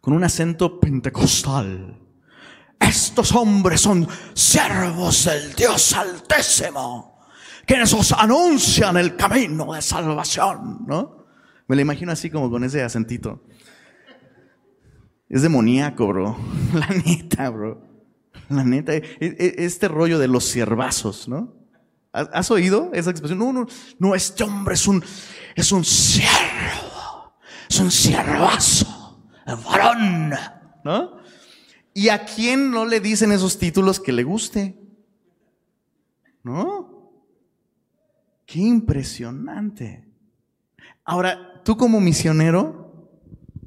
con 0.00 0.14
un 0.14 0.24
acento 0.24 0.80
pentecostal. 0.80 1.98
Estos 2.78 3.34
hombres 3.34 3.82
son 3.82 4.08
siervos 4.32 5.26
del 5.26 5.54
Dios 5.54 5.92
Altísimo, 5.92 7.20
quienes 7.66 7.92
os 7.92 8.12
anuncian 8.12 8.96
el 8.96 9.16
camino 9.16 9.74
de 9.74 9.82
salvación, 9.82 10.84
¿no? 10.86 11.26
Me 11.68 11.76
la 11.76 11.82
imagino 11.82 12.10
así 12.10 12.30
como 12.30 12.50
con 12.50 12.64
ese 12.64 12.82
acentito. 12.82 13.44
Es 15.30 15.42
demoníaco, 15.42 16.08
bro. 16.08 16.36
La 16.74 16.88
neta, 16.88 17.48
bro. 17.50 17.80
La 18.48 18.64
neta. 18.64 18.94
E, 18.94 19.04
e, 19.20 19.54
este 19.58 19.86
rollo 19.86 20.18
de 20.18 20.26
los 20.26 20.44
siervazos, 20.44 21.28
¿no? 21.28 21.54
¿Has 22.12 22.50
oído 22.50 22.90
esa 22.92 23.10
expresión? 23.10 23.38
No, 23.38 23.52
no, 23.52 23.66
no, 24.00 24.14
este 24.16 24.42
hombre 24.42 24.74
es 24.74 24.88
un, 24.88 25.02
es 25.54 25.70
un 25.70 25.84
siervo. 25.84 27.38
Es 27.68 27.78
un 27.78 27.92
siervazo. 27.92 29.30
El 29.46 29.56
varón. 29.56 30.32
¿No? 30.82 31.20
¿Y 31.94 32.08
a 32.08 32.24
quién 32.24 32.72
no 32.72 32.84
le 32.84 32.98
dicen 32.98 33.30
esos 33.30 33.56
títulos 33.58 34.00
que 34.00 34.10
le 34.10 34.24
guste? 34.24 34.76
¿No? 36.42 37.12
Qué 38.44 38.58
impresionante. 38.58 40.08
Ahora, 41.04 41.62
tú 41.64 41.76
como 41.76 42.00
misionero, 42.00 43.08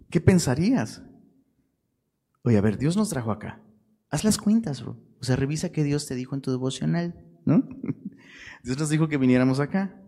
¿qué 0.10 0.19
pensarías? 0.19 1.02
Oye, 2.43 2.58
a 2.58 2.62
ver, 2.62 2.77
Dios 2.77 2.97
nos 2.97 3.10
trajo 3.10 3.32
acá. 3.32 3.62
Haz 4.10 4.23
las 4.23 4.38
cuentas, 4.38 4.82
bro. 4.82 4.97
O 5.19 5.23
sea, 5.23 5.36
revisa 5.36 5.71
qué 5.71 5.84
Dios 5.84 6.06
te 6.06 6.15
dijo 6.15 6.36
en 6.36 6.41
tu 6.41 6.51
devocional, 6.51 7.15
¿no? 7.45 7.67
Dios 8.63 8.77
nos 8.77 8.89
dijo 8.89 9.08
que 9.08 9.17
viniéramos 9.17 9.60
acá. 9.60 9.99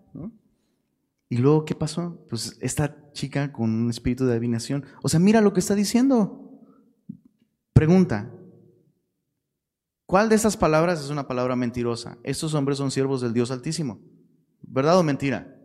Y 1.30 1.38
luego, 1.38 1.65
¿qué 1.65 1.76
pasó? 1.76 2.26
Pues 2.30 2.58
esta 2.62 3.12
chica 3.13 3.52
con 3.52 3.71
un 3.74 3.89
espíritu 3.89 4.26
de 4.26 4.34
adivinación. 4.34 4.86
O 5.02 5.10
sea, 5.10 5.19
mira 5.19 5.41
lo 5.41 5.54
que 5.54 5.60
está 5.60 5.76
diciendo. 5.76 6.52
Pregunta, 7.74 8.32
¿cuál 10.06 10.30
de 10.30 10.36
estas 10.36 10.56
palabras 10.56 11.04
es 11.04 11.10
una 11.10 11.28
palabra 11.28 11.56
mentirosa? 11.56 12.17
Estos 12.24 12.54
hombres 12.54 12.78
son 12.78 12.91
siervos 12.91 13.21
del 13.21 13.34
Dios 13.34 13.52
Altísimo. 13.52 14.00
¿Verdad 14.62 15.00
o 15.00 15.04
mentira? 15.04 15.58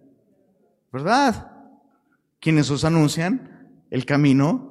¿Verdad? 0.92 1.52
Quienes 2.40 2.70
os 2.70 2.84
anuncian 2.84 3.84
el 3.90 4.06
camino 4.06 4.69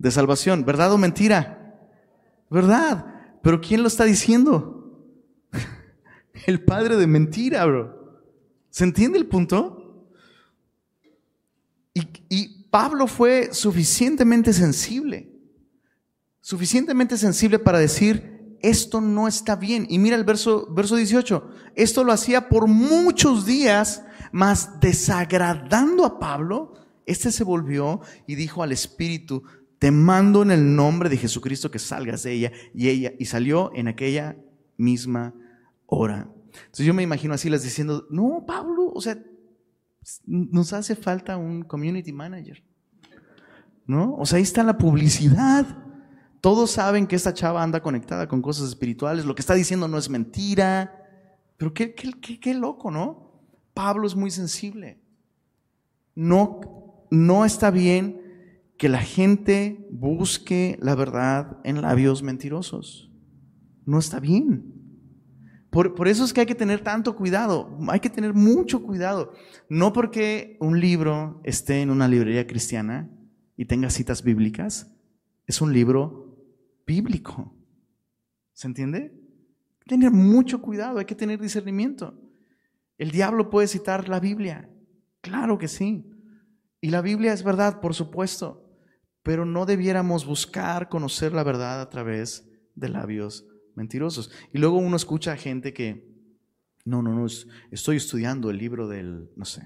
de 0.00 0.10
salvación. 0.10 0.64
¿Verdad 0.64 0.92
o 0.92 0.98
mentira? 0.98 1.78
¿Verdad? 2.50 3.38
Pero 3.42 3.60
¿quién 3.60 3.82
lo 3.82 3.88
está 3.88 4.04
diciendo? 4.04 4.98
El 6.46 6.64
padre 6.64 6.96
de 6.96 7.06
mentira, 7.06 7.64
bro. 7.66 8.00
¿Se 8.70 8.84
entiende 8.84 9.18
el 9.18 9.26
punto? 9.26 10.08
Y, 11.92 12.58
Pablo 12.70 13.08
fue 13.08 13.52
suficientemente 13.52 14.52
sensible, 14.52 15.28
suficientemente 16.40 17.18
sensible 17.18 17.58
para 17.58 17.80
decir, 17.80 18.56
esto 18.62 19.00
no 19.00 19.26
está 19.26 19.56
bien. 19.56 19.88
Y 19.90 19.98
mira 19.98 20.14
el 20.14 20.22
verso, 20.22 20.72
verso 20.72 20.94
18, 20.94 21.50
esto 21.74 22.04
lo 22.04 22.12
hacía 22.12 22.48
por 22.48 22.68
muchos 22.68 23.44
días, 23.44 24.04
mas 24.30 24.78
desagradando 24.78 26.04
a 26.04 26.20
Pablo, 26.20 26.74
este 27.06 27.32
se 27.32 27.42
volvió 27.42 28.02
y 28.28 28.36
dijo 28.36 28.62
al 28.62 28.70
Espíritu, 28.70 29.42
te 29.80 29.90
mando 29.90 30.42
en 30.42 30.50
el 30.50 30.76
nombre 30.76 31.08
de 31.08 31.16
Jesucristo 31.16 31.70
que 31.70 31.78
salgas 31.78 32.22
de 32.22 32.32
ella. 32.32 32.52
Y 32.74 32.90
ella, 32.90 33.14
y 33.18 33.24
salió 33.24 33.72
en 33.74 33.88
aquella 33.88 34.36
misma 34.76 35.34
hora. 35.86 36.28
Entonces 36.52 36.84
yo 36.84 36.92
me 36.92 37.02
imagino 37.02 37.32
así 37.32 37.48
las 37.48 37.62
diciendo, 37.62 38.06
no, 38.10 38.44
Pablo, 38.46 38.92
o 38.92 39.00
sea, 39.00 39.18
nos 40.26 40.74
hace 40.74 40.94
falta 40.94 41.38
un 41.38 41.62
community 41.62 42.12
manager. 42.12 42.62
¿No? 43.86 44.16
O 44.16 44.26
sea, 44.26 44.36
ahí 44.36 44.42
está 44.42 44.62
la 44.62 44.76
publicidad. 44.76 45.66
Todos 46.42 46.72
saben 46.72 47.06
que 47.06 47.16
esta 47.16 47.32
chava 47.32 47.62
anda 47.62 47.80
conectada 47.80 48.28
con 48.28 48.42
cosas 48.42 48.68
espirituales. 48.68 49.24
Lo 49.24 49.34
que 49.34 49.40
está 49.40 49.54
diciendo 49.54 49.88
no 49.88 49.96
es 49.96 50.10
mentira. 50.10 50.94
Pero 51.56 51.72
qué, 51.72 51.94
qué, 51.94 52.12
qué, 52.20 52.38
qué 52.38 52.52
loco, 52.52 52.90
¿no? 52.90 53.40
Pablo 53.72 54.06
es 54.06 54.14
muy 54.14 54.30
sensible. 54.30 55.00
No, 56.14 57.06
no 57.10 57.46
está 57.46 57.70
bien 57.70 58.29
que 58.80 58.88
la 58.88 59.02
gente 59.02 59.86
busque 59.90 60.78
la 60.80 60.94
verdad 60.94 61.58
en 61.64 61.82
labios 61.82 62.22
mentirosos. 62.22 63.12
No 63.84 63.98
está 63.98 64.20
bien. 64.20 64.72
Por, 65.68 65.94
por, 65.94 66.08
eso 66.08 66.24
es 66.24 66.32
que 66.32 66.40
hay 66.40 66.46
que 66.46 66.54
tener 66.54 66.82
tanto 66.82 67.14
cuidado, 67.14 67.76
hay 67.88 68.00
que 68.00 68.08
tener 68.08 68.32
mucho 68.32 68.82
cuidado. 68.82 69.34
No 69.68 69.92
porque 69.92 70.56
un 70.60 70.80
libro 70.80 71.42
esté 71.44 71.82
en 71.82 71.90
una 71.90 72.08
librería 72.08 72.46
cristiana 72.46 73.10
y 73.54 73.66
tenga 73.66 73.90
citas 73.90 74.22
bíblicas, 74.22 74.90
es 75.46 75.60
un 75.60 75.74
libro 75.74 76.42
bíblico. 76.86 77.54
¿Se 78.54 78.66
entiende? 78.66 79.12
Hay 79.12 79.78
que 79.80 79.90
tener 79.90 80.10
mucho 80.10 80.62
cuidado, 80.62 81.00
hay 81.00 81.04
que 81.04 81.14
tener 81.14 81.38
discernimiento. 81.38 82.18
El 82.96 83.10
diablo 83.10 83.50
puede 83.50 83.68
citar 83.68 84.08
la 84.08 84.20
Biblia, 84.20 84.70
claro 85.20 85.58
que 85.58 85.68
sí. 85.68 86.10
Y 86.80 86.88
la 86.88 87.02
Biblia 87.02 87.34
es 87.34 87.44
verdad, 87.44 87.82
por 87.82 87.92
supuesto 87.92 88.68
pero 89.22 89.44
no 89.44 89.66
debiéramos 89.66 90.26
buscar 90.26 90.88
conocer 90.88 91.32
la 91.32 91.44
verdad 91.44 91.80
a 91.80 91.90
través 91.90 92.48
de 92.74 92.88
labios 92.88 93.46
mentirosos. 93.74 94.30
Y 94.52 94.58
luego 94.58 94.78
uno 94.78 94.96
escucha 94.96 95.32
a 95.32 95.36
gente 95.36 95.72
que, 95.72 96.08
no, 96.84 97.02
no, 97.02 97.14
no, 97.14 97.26
estoy 97.70 97.96
estudiando 97.96 98.50
el 98.50 98.58
libro 98.58 98.88
del, 98.88 99.30
no 99.36 99.44
sé, 99.44 99.62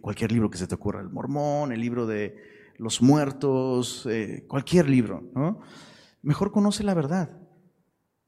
cualquier, 0.00 0.32
libro 0.32 0.50
que 0.50 0.58
se 0.58 0.66
te 0.66 0.74
ocurra, 0.74 1.00
el 1.00 1.10
mormón, 1.10 1.72
el 1.72 1.80
libro 1.80 2.06
de 2.06 2.36
los 2.78 3.02
muertos, 3.02 4.06
eh, 4.06 4.44
cualquier 4.48 4.88
libro, 4.88 5.30
¿no? 5.34 5.60
Mejor 6.22 6.52
conoce 6.52 6.84
la 6.84 6.94
verdad 6.94 7.38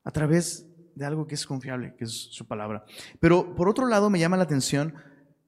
a 0.05 0.11
través 0.11 0.69
de 0.95 1.05
algo 1.05 1.27
que 1.27 1.35
es 1.35 1.47
confiable, 1.47 1.95
que 1.97 2.05
es 2.05 2.11
su 2.11 2.47
palabra. 2.47 2.85
Pero 3.21 3.55
por 3.55 3.69
otro 3.69 3.87
lado 3.87 4.11
me 4.11 4.19
llama 4.19 4.37
la 4.37 4.43
atención 4.45 4.95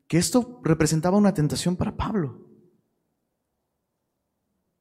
que 0.08 0.18
esto 0.18 0.60
representaba 0.62 1.18
una 1.18 1.34
tentación 1.34 1.76
para 1.76 1.96
Pablo. 1.96 2.53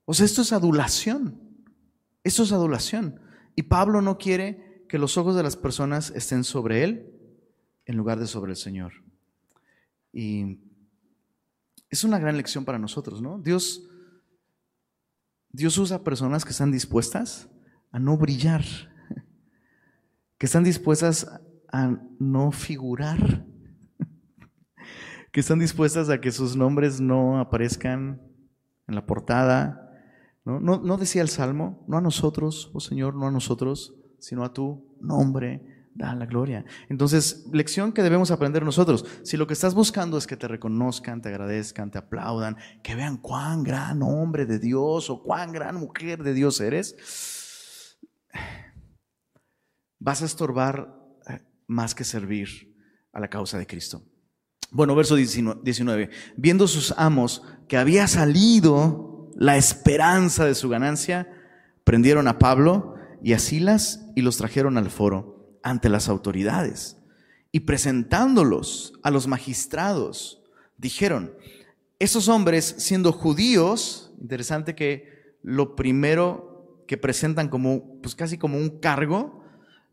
O 0.06 0.14
sea, 0.14 0.26
esto 0.26 0.42
es 0.42 0.52
adulación. 0.52 1.40
Esto 2.24 2.44
es 2.44 2.52
adulación. 2.52 3.20
Y 3.56 3.64
Pablo 3.64 4.02
no 4.02 4.18
quiere 4.18 4.86
que 4.88 4.98
los 4.98 5.18
ojos 5.18 5.36
de 5.36 5.44
las 5.44 5.56
personas 5.56 6.12
estén 6.16 6.44
sobre 6.44 6.84
él 6.84 7.14
en 7.86 7.98
lugar 7.98 8.20
de 8.20 8.28
sobre 8.28 8.52
el 8.52 8.58
Señor. 8.58 8.94
Y 10.12 10.60
es 11.90 12.04
una 12.04 12.20
gran 12.20 12.38
lección 12.38 12.66
para 12.66 12.80
nosotros, 12.80 13.22
¿no? 13.22 13.40
Dios, 13.40 13.88
Dios 15.50 15.78
usa 15.78 16.04
personas 16.04 16.46
que 16.46 16.52
están 16.52 16.72
dispuestas 16.72 17.50
a 17.92 18.00
no 18.00 18.18
brillar, 18.18 18.64
que 20.38 20.46
están 20.46 20.64
dispuestas 20.64 21.28
a 21.72 21.98
no 22.20 22.52
figurar, 22.52 23.46
que 25.32 25.40
están 25.40 25.60
dispuestas 25.60 26.10
a 26.10 26.22
que 26.22 26.32
sus 26.32 26.56
nombres 26.56 27.02
no 27.02 27.40
aparezcan 27.40 28.22
en 28.88 28.96
la 28.96 29.06
portada, 29.06 29.83
¿No? 30.46 30.60
¿No, 30.60 30.98
decía 30.98 31.22
el 31.22 31.30
Salmo, 31.30 31.86
no 31.88 31.98
a 31.98 32.02
nosotros, 32.02 32.70
oh 32.74 32.82
Señor, 32.82 33.16
no 33.16 33.28
a 33.28 33.32
nosotros, 33.32 33.96
sino 34.20 34.44
a 34.44 34.54
tu 34.54 34.98
nombre 35.00 35.90
da 35.96 36.16
la 36.16 36.26
gloria. 36.26 36.66
Entonces, 36.90 37.46
lección 37.52 37.94
que 37.94 38.02
debemos 38.02 38.32
aprender 38.32 38.64
nosotros. 38.64 39.06
Si 39.24 39.38
lo 39.38 39.48
que 39.48 39.54
estás 39.54 39.76
buscando 39.76 40.18
es 40.18 40.28
que 40.28 40.38
te 40.38 40.48
reconozcan, 40.48 41.22
te 41.22 41.30
agradezcan, 41.30 41.92
te 41.92 42.00
aplaudan, 42.00 42.58
que 42.82 42.96
vean 42.96 43.18
cuán 43.18 43.64
gran 43.64 44.02
hombre 44.02 44.46
de 44.46 44.60
Dios 44.60 45.10
o 45.10 45.22
cuán 45.22 45.52
gran 45.52 45.76
mujer 45.76 46.24
de 46.24 46.34
Dios 46.34 46.60
eres, 46.62 46.96
vas 50.00 50.22
a 50.22 50.26
estorbar 50.26 50.94
eh, 51.30 51.40
más 51.68 51.96
que 51.96 52.04
servir 52.04 52.76
a 53.14 53.20
la 53.20 53.30
causa 53.30 53.58
de 53.58 53.68
Cristo. 53.68 54.04
Bueno, 54.72 54.96
verso 54.96 55.16
19. 55.16 56.10
Viendo 56.36 56.68
sus 56.68 56.94
amos 56.98 57.44
que 57.68 57.78
había 57.78 58.08
salido 58.08 59.13
la 59.36 59.58
esperanza 59.58 60.46
de 60.46 60.56
su 60.56 60.70
ganancia, 60.70 61.32
prendieron 61.84 62.28
a 62.28 62.40
Pablo 62.40 62.96
y 63.22 63.34
a 63.34 63.40
Silas 63.40 64.06
y 64.16 64.22
los 64.22 64.38
trajeron 64.38 64.78
al 64.78 64.90
foro 64.90 65.58
ante 65.64 65.90
las 65.90 66.10
autoridades 66.10 66.98
y 67.56 67.62
presentándolos 67.62 68.94
a 69.04 69.12
los 69.12 69.28
magistrados, 69.28 70.42
dijeron, 70.78 71.34
esos 72.00 72.28
hombres 72.28 72.76
siendo 72.80 73.14
judíos, 73.14 74.12
interesante 74.20 74.76
que 74.76 75.38
lo 75.44 75.76
primero 75.76 76.84
que 76.88 76.98
presentan 76.98 77.50
como, 77.50 78.02
pues 78.02 78.16
casi 78.16 78.40
como 78.40 78.58
un 78.58 78.80
cargo, 78.80 79.44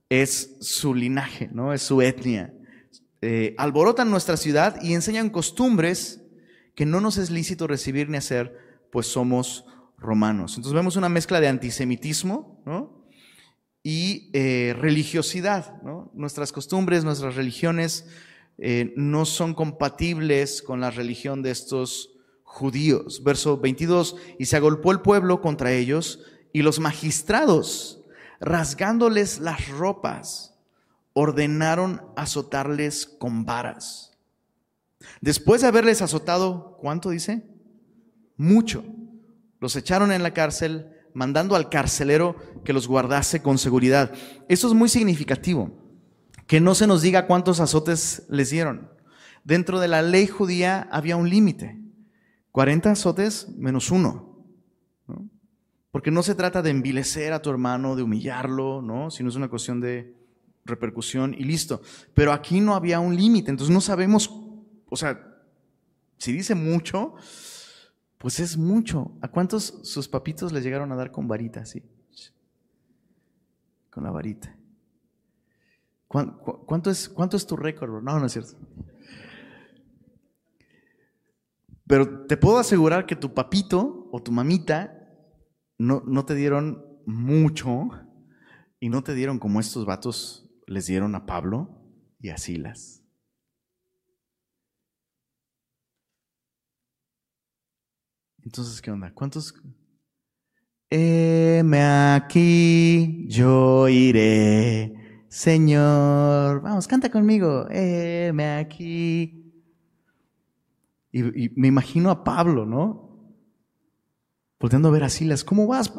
es 0.08 0.56
su 0.60 0.94
linaje, 0.94 1.50
¿no? 1.52 1.72
Es 1.72 1.82
su 1.82 2.00
etnia. 2.00 2.52
Eh, 3.20 3.54
alborotan 3.58 4.10
nuestra 4.10 4.38
ciudad 4.38 4.80
y 4.82 4.94
enseñan 4.94 5.28
costumbres 5.28 6.22
que 6.74 6.86
no 6.86 7.00
nos 7.00 7.18
es 7.18 7.30
lícito 7.30 7.66
recibir 7.66 8.08
ni 8.08 8.16
hacer, 8.16 8.56
pues 8.90 9.06
somos 9.06 9.64
romanos. 9.98 10.56
Entonces 10.56 10.74
vemos 10.74 10.96
una 10.96 11.08
mezcla 11.08 11.40
de 11.40 11.48
antisemitismo, 11.48 12.60
y 13.82 14.30
eh, 14.32 14.74
religiosidad. 14.78 15.80
Nuestras 16.12 16.52
costumbres, 16.52 17.04
nuestras 17.04 17.34
religiones 17.34 18.06
eh, 18.58 18.92
no 18.96 19.24
son 19.24 19.54
compatibles 19.54 20.62
con 20.62 20.80
la 20.80 20.90
religión 20.90 21.42
de 21.42 21.50
estos 21.50 22.10
judíos. 22.42 23.22
Verso 23.24 23.58
22, 23.58 24.16
y 24.38 24.46
se 24.46 24.56
agolpó 24.56 24.92
el 24.92 25.00
pueblo 25.00 25.40
contra 25.40 25.72
ellos 25.72 26.20
y 26.52 26.62
los 26.62 26.80
magistrados, 26.80 28.04
rasgándoles 28.40 29.38
las 29.38 29.68
ropas, 29.68 30.58
ordenaron 31.12 32.02
azotarles 32.16 33.06
con 33.06 33.44
varas. 33.44 34.18
Después 35.22 35.62
de 35.62 35.68
haberles 35.68 36.02
azotado, 36.02 36.76
¿cuánto 36.78 37.10
dice? 37.10 37.49
Mucho. 38.40 38.82
Los 39.60 39.76
echaron 39.76 40.12
en 40.12 40.22
la 40.22 40.32
cárcel 40.32 40.86
mandando 41.12 41.56
al 41.56 41.68
carcelero 41.68 42.36
que 42.64 42.72
los 42.72 42.88
guardase 42.88 43.42
con 43.42 43.58
seguridad. 43.58 44.14
Esto 44.48 44.66
es 44.66 44.72
muy 44.72 44.88
significativo, 44.88 45.70
que 46.46 46.58
no 46.58 46.74
se 46.74 46.86
nos 46.86 47.02
diga 47.02 47.26
cuántos 47.26 47.60
azotes 47.60 48.22
les 48.30 48.48
dieron. 48.48 48.90
Dentro 49.44 49.78
de 49.78 49.88
la 49.88 50.00
ley 50.00 50.26
judía 50.26 50.88
había 50.90 51.16
un 51.16 51.28
límite, 51.28 51.78
40 52.52 52.92
azotes 52.92 53.46
menos 53.58 53.90
uno. 53.90 54.42
Porque 55.90 56.10
no 56.10 56.22
se 56.22 56.34
trata 56.34 56.62
de 56.62 56.70
envilecer 56.70 57.34
a 57.34 57.42
tu 57.42 57.50
hermano, 57.50 57.94
de 57.94 58.04
humillarlo, 58.04 58.80
¿no? 58.80 59.10
sino 59.10 59.28
es 59.28 59.36
una 59.36 59.50
cuestión 59.50 59.82
de 59.82 60.14
repercusión 60.64 61.34
y 61.34 61.44
listo. 61.44 61.82
Pero 62.14 62.32
aquí 62.32 62.62
no 62.62 62.74
había 62.74 63.00
un 63.00 63.14
límite, 63.14 63.50
entonces 63.50 63.74
no 63.74 63.82
sabemos, 63.82 64.30
o 64.88 64.96
sea, 64.96 65.26
si 66.16 66.32
dice 66.32 66.54
mucho, 66.54 67.16
pues 68.20 68.38
es 68.38 68.58
mucho. 68.58 69.16
¿A 69.22 69.28
cuántos 69.28 69.80
sus 69.82 70.06
papitos 70.06 70.52
les 70.52 70.62
llegaron 70.62 70.92
a 70.92 70.94
dar 70.94 71.10
con 71.10 71.26
varita 71.26 71.60
así? 71.60 71.82
Con 73.88 74.04
la 74.04 74.10
varita. 74.10 74.54
¿Cuánto 76.06 76.90
es, 76.90 77.08
cuánto 77.08 77.38
es 77.38 77.46
tu 77.46 77.56
récord? 77.56 78.02
No, 78.02 78.20
no 78.20 78.26
es 78.26 78.32
cierto. 78.32 78.58
Pero 81.86 82.26
te 82.26 82.36
puedo 82.36 82.58
asegurar 82.58 83.06
que 83.06 83.16
tu 83.16 83.32
papito 83.32 84.10
o 84.12 84.22
tu 84.22 84.32
mamita 84.32 85.08
no, 85.78 86.02
no 86.06 86.26
te 86.26 86.34
dieron 86.34 86.84
mucho 87.06 87.88
y 88.80 88.90
no 88.90 89.02
te 89.02 89.14
dieron 89.14 89.38
como 89.38 89.60
estos 89.60 89.86
vatos 89.86 90.50
les 90.66 90.86
dieron 90.86 91.14
a 91.14 91.24
Pablo 91.24 91.82
y 92.18 92.28
a 92.28 92.36
Silas. 92.36 92.99
Entonces, 98.44 98.80
¿qué 98.80 98.90
onda? 98.90 99.12
¿Cuántos? 99.12 99.54
Heme 100.88 101.82
aquí, 102.14 103.26
yo 103.28 103.88
iré, 103.88 105.24
Señor. 105.28 106.62
Vamos, 106.62 106.88
canta 106.88 107.10
conmigo. 107.10 107.66
Heme 107.70 108.58
aquí. 108.58 109.36
Y, 111.12 111.50
me 111.56 111.68
imagino 111.68 112.10
a 112.10 112.24
Pablo, 112.24 112.66
¿no? 112.66 113.08
Volteando 114.58 114.88
a 114.88 114.92
ver 114.92 115.04
a 115.04 115.08
Silas, 115.08 115.44
¿cómo 115.44 115.66
vas? 115.66 115.92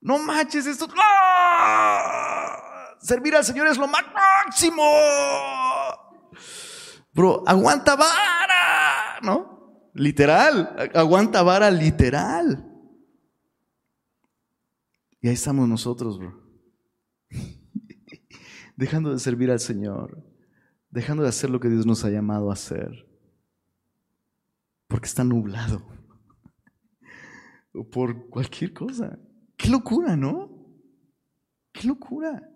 No 0.00 0.18
manches, 0.18 0.66
esto. 0.66 0.86
Servir 3.00 3.36
al 3.36 3.44
Señor 3.44 3.66
es 3.68 3.78
lo 3.78 3.88
máximo. 3.88 4.82
Bro, 7.12 7.42
aguanta 7.46 7.96
¿no? 9.22 9.90
Literal, 9.94 10.90
aguanta 10.94 11.42
vara 11.42 11.70
literal. 11.70 12.72
Y 15.20 15.28
ahí 15.28 15.34
estamos 15.34 15.68
nosotros, 15.68 16.18
bro. 16.18 16.42
dejando 18.76 19.12
de 19.12 19.18
servir 19.18 19.50
al 19.50 19.60
Señor, 19.60 20.22
dejando 20.90 21.22
de 21.22 21.30
hacer 21.30 21.50
lo 21.50 21.60
que 21.60 21.68
Dios 21.68 21.86
nos 21.86 22.04
ha 22.04 22.10
llamado 22.10 22.50
a 22.50 22.52
hacer. 22.52 23.08
Porque 24.86 25.06
está 25.06 25.24
nublado. 25.24 25.82
o 27.74 27.88
por 27.88 28.28
cualquier 28.28 28.72
cosa. 28.72 29.18
Qué 29.56 29.68
locura, 29.68 30.16
¿no? 30.16 30.56
Qué 31.72 31.88
locura. 31.88 32.50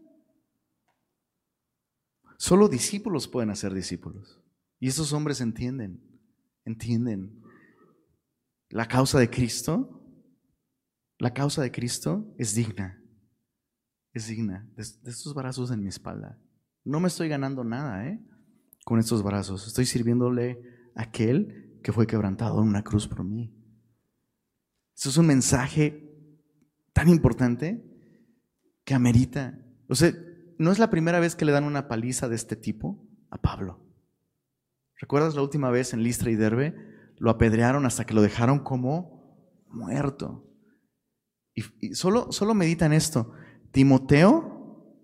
Solo 2.37 2.69
discípulos 2.69 3.29
pueden 3.29 3.51
hacer 3.51 3.75
discípulos. 3.75 4.41
Y 4.79 4.89
esos 4.89 5.13
hombres 5.13 5.41
entienden, 5.41 6.03
entienden 6.71 7.43
la 8.69 8.87
causa 8.87 9.19
de 9.19 9.29
Cristo. 9.29 9.97
La 11.19 11.35
causa 11.35 11.61
de 11.61 11.71
Cristo 11.71 12.35
es 12.39 12.55
digna, 12.55 12.99
es 14.15 14.29
digna 14.29 14.67
de, 14.75 14.83
estos 14.83 15.35
brazos 15.35 15.71
en 15.71 15.83
mi 15.83 15.89
espalda. 15.89 16.41
No 16.83 16.99
me 16.99 17.09
estoy 17.09 17.29
ganando 17.29 17.63
nada 17.63 18.07
¿eh? 18.07 18.25
con 18.87 18.99
estos 18.99 19.23
brazos. 19.23 19.67
Estoy 19.67 19.85
sirviéndole 19.85 20.63
a 20.97 21.03
aquel 21.03 21.79
que 21.83 21.93
fue 21.93 22.07
quebrantado 22.07 22.63
en 22.63 22.69
una 22.69 22.83
cruz 22.83 23.07
por 23.07 23.23
mí. 23.23 23.55
Eso 24.97 25.11
es 25.11 25.17
un 25.19 25.27
mensaje 25.27 26.11
tan 26.95 27.09
importante 27.11 27.85
que 28.85 28.95
amerita. 28.95 29.59
O 29.89 29.95
sea, 29.95 30.13
no 30.59 30.73
es 30.73 30.79
la 30.79 30.91
primera 30.91 31.21
vez 31.21 31.37
que 31.37 31.45
le 31.45 31.53
dan 31.53 31.65
una 31.65 31.87
paliza 31.87 32.29
de 32.29 32.37
este 32.37 32.57
tipo 32.57 33.07
a 33.31 33.37
Pablo. 33.39 33.90
¿Recuerdas 35.01 35.35
la 35.35 35.41
última 35.41 35.71
vez 35.71 35.95
en 35.95 36.03
Listra 36.03 36.31
y 36.31 36.37
Derbe? 36.37 36.75
Lo 37.17 37.31
apedrearon 37.31 37.87
hasta 37.87 38.05
que 38.05 38.13
lo 38.13 38.21
dejaron 38.21 38.59
como 38.59 39.65
muerto. 39.67 40.47
Y, 41.55 41.95
solo, 41.95 42.31
solo 42.33 42.53
medita 42.53 42.85
en 42.85 42.93
esto. 42.93 43.33
Timoteo 43.73 44.95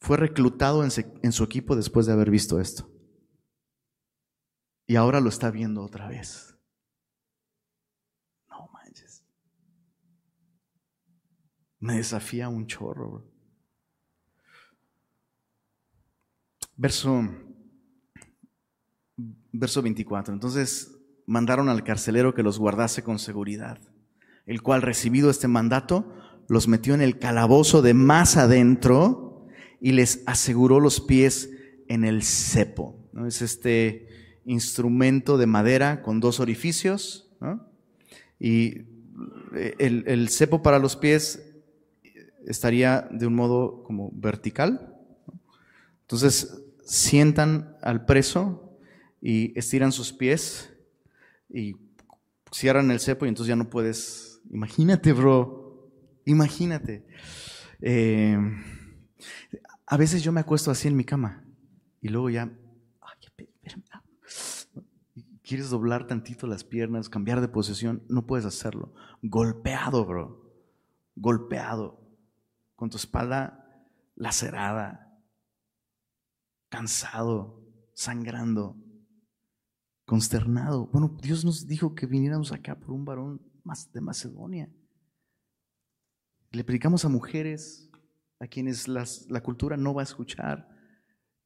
fue 0.00 0.16
reclutado 0.16 0.84
en, 0.84 0.90
en 1.22 1.32
su 1.32 1.44
equipo 1.44 1.76
después 1.76 2.06
de 2.06 2.14
haber 2.14 2.30
visto 2.30 2.60
esto. 2.60 2.90
Y 4.86 4.96
ahora 4.96 5.20
lo 5.20 5.28
está 5.28 5.50
viendo 5.50 5.82
otra 5.82 6.08
vez. 6.08 6.56
No 8.48 8.70
manches. 8.72 9.22
Me 11.78 11.96
desafía 11.96 12.48
un 12.48 12.66
chorro. 12.66 13.30
Verso 16.74 17.22
Verso 19.52 19.82
24. 19.82 20.34
Entonces 20.34 20.98
mandaron 21.26 21.68
al 21.68 21.84
carcelero 21.84 22.34
que 22.34 22.42
los 22.42 22.58
guardase 22.58 23.02
con 23.02 23.18
seguridad, 23.18 23.78
el 24.46 24.62
cual 24.62 24.82
recibido 24.82 25.30
este 25.30 25.48
mandato, 25.48 26.14
los 26.48 26.68
metió 26.68 26.94
en 26.94 27.02
el 27.02 27.18
calabozo 27.18 27.82
de 27.82 27.92
más 27.92 28.38
adentro 28.38 29.46
y 29.80 29.92
les 29.92 30.22
aseguró 30.26 30.80
los 30.80 31.00
pies 31.00 31.50
en 31.86 32.04
el 32.04 32.22
cepo. 32.22 32.96
¿no? 33.12 33.26
Es 33.26 33.42
este 33.42 34.08
instrumento 34.46 35.36
de 35.36 35.46
madera 35.46 36.02
con 36.02 36.20
dos 36.20 36.40
orificios. 36.40 37.30
Y 38.40 38.84
el, 39.78 40.04
el, 40.06 40.28
cepo 40.28 40.62
para 40.62 40.78
los 40.78 40.96
pies 40.96 41.44
estaría 42.46 43.08
de 43.10 43.26
un 43.26 43.34
modo 43.34 43.82
como 43.82 44.10
vertical. 44.14 44.94
Entonces 46.02 46.62
sientan 46.84 47.76
al 47.82 48.06
preso 48.06 48.67
y 49.20 49.58
estiran 49.58 49.92
sus 49.92 50.12
pies 50.12 50.72
y 51.48 51.76
cierran 52.52 52.90
el 52.90 53.00
cepo 53.00 53.26
y 53.26 53.28
entonces 53.28 53.48
ya 53.48 53.56
no 53.56 53.70
puedes. 53.70 54.40
Imagínate, 54.50 55.12
bro. 55.12 55.90
Imagínate. 56.24 57.06
Eh, 57.80 58.38
a 59.86 59.96
veces 59.96 60.22
yo 60.22 60.32
me 60.32 60.40
acuesto 60.40 60.70
así 60.70 60.88
en 60.88 60.96
mi 60.96 61.04
cama 61.04 61.44
y 62.00 62.08
luego 62.08 62.30
ya. 62.30 62.50
Quieres 65.42 65.70
doblar 65.70 66.06
tantito 66.06 66.46
las 66.46 66.62
piernas, 66.62 67.08
cambiar 67.08 67.40
de 67.40 67.48
posición, 67.48 68.02
no 68.10 68.26
puedes 68.26 68.44
hacerlo. 68.44 68.92
Golpeado, 69.22 70.04
bro. 70.04 70.52
Golpeado. 71.16 72.06
Con 72.76 72.90
tu 72.90 72.98
espalda 72.98 73.64
lacerada, 74.14 75.18
cansado, 76.68 77.62
sangrando, 77.94 78.76
consternado. 80.08 80.86
Bueno, 80.86 81.14
Dios 81.20 81.44
nos 81.44 81.66
dijo 81.66 81.94
que 81.94 82.06
viniéramos 82.06 82.50
acá 82.50 82.80
por 82.80 82.92
un 82.92 83.04
varón 83.04 83.42
más 83.62 83.92
de 83.92 84.00
Macedonia. 84.00 84.72
Le 86.50 86.64
predicamos 86.64 87.04
a 87.04 87.10
mujeres 87.10 87.90
a 88.40 88.46
quienes 88.46 88.88
la 88.88 89.42
cultura 89.42 89.76
no 89.76 89.92
va 89.92 90.00
a 90.00 90.04
escuchar. 90.04 90.66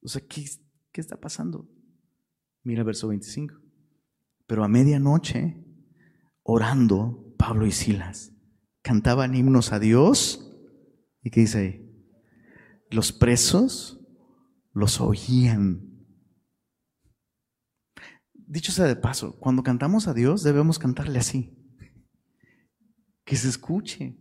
O 0.00 0.06
sea, 0.06 0.22
¿qué, 0.24 0.44
¿qué 0.92 1.00
está 1.00 1.20
pasando? 1.20 1.68
Mira 2.62 2.82
el 2.82 2.86
verso 2.86 3.08
25. 3.08 3.56
Pero 4.46 4.62
a 4.62 4.68
medianoche, 4.68 5.66
orando, 6.44 7.34
Pablo 7.36 7.66
y 7.66 7.72
Silas 7.72 8.32
cantaban 8.80 9.34
himnos 9.34 9.72
a 9.72 9.80
Dios. 9.80 10.54
¿Y 11.24 11.30
qué 11.30 11.40
dice 11.40 11.58
ahí? 11.58 12.06
Los 12.90 13.12
presos 13.12 14.06
los 14.72 15.00
oían. 15.00 15.91
Dicho 18.53 18.70
sea 18.70 18.84
de 18.84 18.96
paso, 18.96 19.34
cuando 19.40 19.62
cantamos 19.62 20.07
a 20.09 20.12
Dios 20.12 20.42
debemos 20.42 20.78
cantarle 20.78 21.18
así. 21.18 21.57
Que 23.24 23.34
se 23.34 23.48
escuche. 23.48 24.14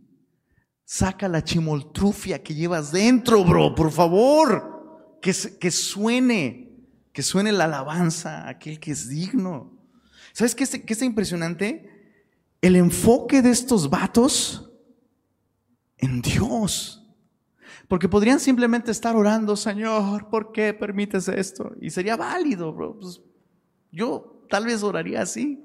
Saca 0.86 1.28
la 1.28 1.44
chimoltrufia 1.44 2.42
que 2.42 2.54
llevas 2.54 2.92
dentro, 2.92 3.44
bro, 3.44 3.74
por 3.74 3.92
favor. 3.92 5.18
Que, 5.20 5.34
que 5.60 5.70
suene, 5.70 6.88
que 7.12 7.22
suene 7.22 7.52
la 7.52 7.64
alabanza 7.64 8.44
a 8.44 8.48
aquel 8.48 8.80
que 8.80 8.92
es 8.92 9.10
digno. 9.10 9.86
¿Sabes 10.32 10.54
qué, 10.54 10.66
qué 10.66 10.94
está 10.94 11.04
impresionante? 11.04 12.16
El 12.62 12.76
enfoque 12.76 13.42
de 13.42 13.50
estos 13.50 13.90
vatos 13.90 14.72
en 15.98 16.22
Dios. 16.22 17.06
Porque 17.86 18.08
podrían 18.08 18.40
simplemente 18.40 18.92
estar 18.92 19.14
orando, 19.14 19.56
Señor, 19.56 20.30
¿por 20.30 20.52
qué 20.52 20.72
permites 20.72 21.28
esto? 21.28 21.74
Y 21.82 21.90
sería 21.90 22.16
válido, 22.16 22.72
bro. 22.72 22.98
Pues, 22.98 23.20
yo 23.92 24.44
tal 24.50 24.66
vez 24.66 24.82
oraría 24.82 25.22
así. 25.22 25.64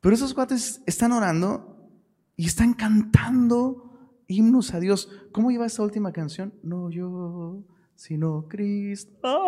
Pero 0.00 0.14
esos 0.14 0.34
cuates 0.34 0.82
están 0.86 1.12
orando 1.12 1.88
y 2.36 2.46
están 2.46 2.74
cantando 2.74 3.92
himnos 4.26 4.74
a 4.74 4.80
Dios. 4.80 5.08
¿Cómo 5.30 5.50
iba 5.50 5.66
esta 5.66 5.82
última 5.82 6.12
canción? 6.12 6.52
No 6.62 6.90
yo, 6.90 7.62
sino 7.94 8.48
Cristo. 8.48 9.38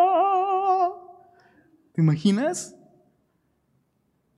¿Te 1.93 2.01
imaginas? 2.01 2.77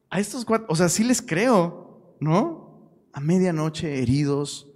A 0.08 0.20
estos 0.20 0.44
cuatro, 0.44 0.66
o 0.70 0.76
sea, 0.76 0.88
sí 0.88 1.04
les 1.04 1.20
creo, 1.20 2.16
¿no? 2.20 2.90
A 3.12 3.20
medianoche 3.20 4.02
heridos, 4.02 4.72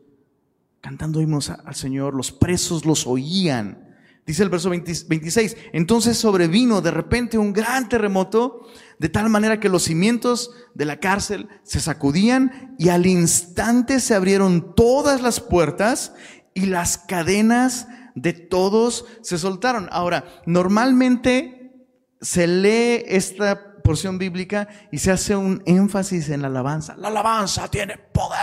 cantando 0.80 1.20
himnos 1.20 1.50
al 1.50 1.74
Señor, 1.74 2.14
los 2.14 2.32
presos 2.32 2.84
los 2.84 3.06
oían. 3.06 3.89
Dice 4.26 4.42
el 4.42 4.48
verso 4.48 4.70
26, 4.70 5.56
entonces 5.72 6.16
sobrevino 6.16 6.80
de 6.80 6.90
repente 6.90 7.38
un 7.38 7.52
gran 7.52 7.88
terremoto, 7.88 8.68
de 8.98 9.08
tal 9.08 9.28
manera 9.28 9.58
que 9.58 9.68
los 9.68 9.84
cimientos 9.84 10.52
de 10.74 10.84
la 10.84 11.00
cárcel 11.00 11.48
se 11.64 11.80
sacudían 11.80 12.76
y 12.78 12.90
al 12.90 13.06
instante 13.06 13.98
se 13.98 14.14
abrieron 14.14 14.74
todas 14.76 15.20
las 15.20 15.40
puertas 15.40 16.12
y 16.54 16.66
las 16.66 16.98
cadenas 16.98 17.88
de 18.14 18.32
todos 18.32 19.06
se 19.22 19.38
soltaron. 19.38 19.88
Ahora, 19.90 20.24
normalmente 20.46 21.72
se 22.20 22.46
lee 22.46 23.02
esta 23.06 23.80
porción 23.82 24.18
bíblica 24.18 24.68
y 24.92 24.98
se 24.98 25.10
hace 25.10 25.34
un 25.34 25.62
énfasis 25.66 26.28
en 26.28 26.42
la 26.42 26.48
alabanza. 26.48 26.96
La 26.96 27.08
alabanza 27.08 27.68
tiene 27.68 27.96
poder 27.96 28.38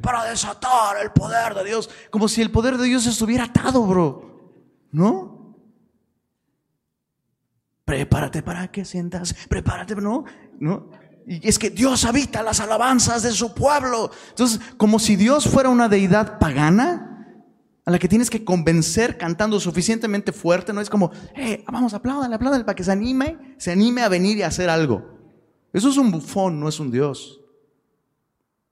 para 0.00 0.24
desatar 0.24 0.96
el 1.02 1.12
poder 1.12 1.54
de 1.54 1.64
Dios, 1.64 1.88
como 2.10 2.28
si 2.28 2.42
el 2.42 2.50
poder 2.50 2.76
de 2.76 2.84
Dios 2.84 3.06
estuviera 3.06 3.44
atado, 3.44 3.82
bro. 3.86 4.33
¿No? 4.94 5.58
Prepárate 7.84 8.44
para 8.44 8.70
que 8.70 8.84
sientas, 8.84 9.34
prepárate, 9.48 9.96
¿no? 9.96 10.24
¿No? 10.60 10.88
Y 11.26 11.48
es 11.48 11.58
que 11.58 11.70
Dios 11.70 12.04
habita 12.04 12.44
las 12.44 12.60
alabanzas 12.60 13.24
de 13.24 13.32
su 13.32 13.54
pueblo. 13.54 14.12
Entonces, 14.30 14.60
como 14.76 15.00
si 15.00 15.16
Dios 15.16 15.48
fuera 15.48 15.68
una 15.68 15.88
deidad 15.88 16.38
pagana, 16.38 17.10
a 17.84 17.90
la 17.90 17.98
que 17.98 18.08
tienes 18.08 18.30
que 18.30 18.44
convencer 18.44 19.18
cantando 19.18 19.58
suficientemente 19.58 20.30
fuerte, 20.30 20.72
no 20.72 20.80
es 20.80 20.88
como, 20.88 21.10
eh, 21.34 21.64
vamos, 21.66 21.92
apláudale, 21.92 22.36
apláudale 22.36 22.64
para 22.64 22.76
que 22.76 22.84
se 22.84 22.92
anime, 22.92 23.56
se 23.58 23.72
anime 23.72 24.02
a 24.02 24.08
venir 24.08 24.38
y 24.38 24.42
a 24.42 24.46
hacer 24.46 24.70
algo. 24.70 25.02
Eso 25.72 25.88
es 25.88 25.96
un 25.96 26.12
bufón, 26.12 26.60
no 26.60 26.68
es 26.68 26.78
un 26.78 26.92
Dios. 26.92 27.40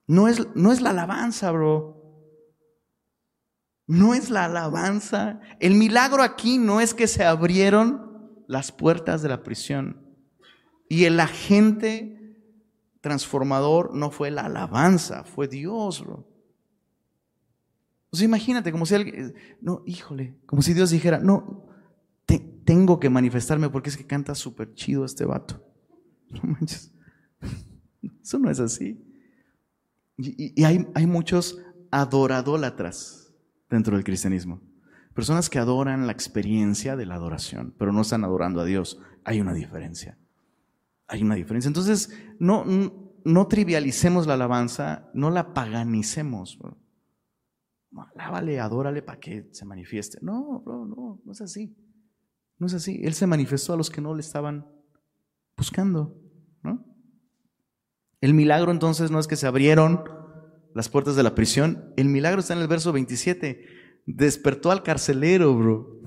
No 0.07 0.29
es, 0.29 0.47
no 0.55 0.71
es 0.71 0.81
la 0.81 0.91
alabanza, 0.91 1.51
bro. 1.51 1.92
No 3.93 4.15
es 4.15 4.31
la 4.31 4.47
alabanza. 4.47 5.39
El 5.61 5.75
milagro 5.75 6.23
aquí 6.23 6.57
no 6.57 6.81
es 6.81 6.95
que 6.95 7.07
se 7.07 7.25
abrieron 7.25 8.43
las 8.49 8.73
puertas 8.73 9.21
de 9.21 9.29
la 9.29 9.43
prisión. 9.43 10.01
Y 10.89 11.05
el 11.05 11.21
agente 11.21 12.39
transformador 13.03 13.95
no 13.95 14.11
fue 14.11 14.31
la 14.31 14.47
alabanza, 14.47 15.25
fue 15.25 15.47
Dios. 15.47 16.01
O 16.01 16.25
sea, 18.13 18.25
imagínate, 18.25 18.73
como 18.73 18.87
si 18.87 18.95
alguien, 18.95 19.35
no, 19.61 19.83
híjole, 19.85 20.39
como 20.47 20.63
si 20.63 20.73
Dios 20.73 20.89
dijera, 20.89 21.19
no, 21.19 21.67
tengo 22.65 22.99
que 22.99 23.11
manifestarme 23.11 23.69
porque 23.69 23.91
es 23.91 23.99
que 23.99 24.07
canta 24.07 24.35
súper 24.35 24.73
chido 24.73 25.05
este 25.05 25.27
vato. 25.27 25.63
No 26.31 26.41
manches. 26.45 26.91
Eso 28.23 28.39
no 28.39 28.51
es 28.51 28.59
así. 28.59 29.05
Y, 30.17 30.65
hay, 30.65 30.87
hay 30.95 31.07
muchos 31.07 31.59
adoradólatras 31.91 33.22
dentro 33.73 33.97
del 33.97 34.05
cristianismo. 34.05 34.61
Personas 35.15 35.51
que 35.51 35.59
adoran 35.59 36.07
la 36.07 36.13
experiencia 36.13 36.95
de 36.95 37.07
la 37.07 37.15
adoración, 37.17 37.75
pero 37.79 37.93
no 37.93 38.03
están 38.03 38.25
adorando 38.25 38.61
a 38.61 38.65
Dios. 38.65 39.01
Hay 39.25 39.41
una 39.41 39.53
diferencia. 39.53 40.19
Hay 41.09 41.23
una 41.23 41.35
diferencia. 41.35 41.69
Entonces, 41.69 42.11
no, 42.39 42.65
no, 43.25 43.47
trivialicemos 43.49 44.27
la 44.27 44.35
alabanza, 44.35 45.11
no 45.15 45.31
la 45.31 45.55
paganicemos. 45.55 46.59
Alábale, 48.15 48.61
adórale 48.61 49.03
para 49.03 49.21
que 49.21 49.49
se 49.53 49.65
manifieste. 49.65 50.19
No, 50.23 50.63
no, 50.67 50.87
no, 50.87 51.21
no 51.25 51.33
es 51.33 51.41
así. 51.41 51.75
No 52.59 52.67
es 52.67 52.75
así. 52.75 53.01
Él 53.03 53.15
se 53.15 53.27
manifestó 53.27 53.73
a 53.73 53.77
los 53.77 53.91
que 53.91 54.01
no 54.01 54.15
le 54.15 54.21
estaban 54.21 54.67
buscando, 55.57 56.17
¿no? 56.63 56.85
El 58.21 58.35
milagro 58.35 58.71
entonces 58.71 59.11
no 59.11 59.19
es 59.19 59.27
que 59.27 59.37
se 59.37 59.47
abrieron 59.47 60.05
las 60.75 60.89
puertas 60.89 61.17
de 61.17 61.23
la 61.23 61.35
prisión. 61.35 61.93
El 61.97 62.09
milagro 62.09 62.41
está 62.41 62.55
en 62.55 62.61
el 62.61 62.69
verso 62.69 62.93
27. 62.93 63.67
Despertó 64.07 64.71
al 64.71 64.83
carcelero, 64.83 65.57
bro. 65.57 66.01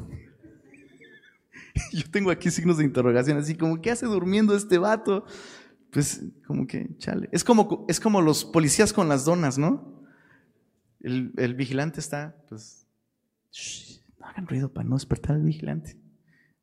Yo 1.92 2.04
tengo 2.12 2.32
aquí 2.32 2.52
signos 2.52 2.78
de 2.78 2.86
interrogación, 2.86 3.38
así 3.38 3.56
como, 3.56 3.82
¿qué 3.82 3.92
hace 3.92 4.06
durmiendo 4.06 4.56
este 4.56 4.78
vato? 4.78 5.26
Pues 5.92 6.24
como 6.46 6.68
que, 6.68 6.90
chale. 6.98 7.30
Es 7.32 7.44
como, 7.44 7.86
es 7.88 8.00
como 8.00 8.22
los 8.22 8.46
policías 8.46 8.94
con 8.94 9.08
las 9.08 9.26
donas, 9.26 9.58
¿no? 9.58 10.04
El, 11.02 11.54
vigilante 11.54 12.00
está, 12.00 12.36
pues, 12.50 12.88
no 14.20 14.26
hagan 14.26 14.48
ruido 14.48 14.74
para 14.74 14.90
no 14.90 14.96
despertar 14.96 15.36
al 15.36 15.44
vigilante. 15.44 15.98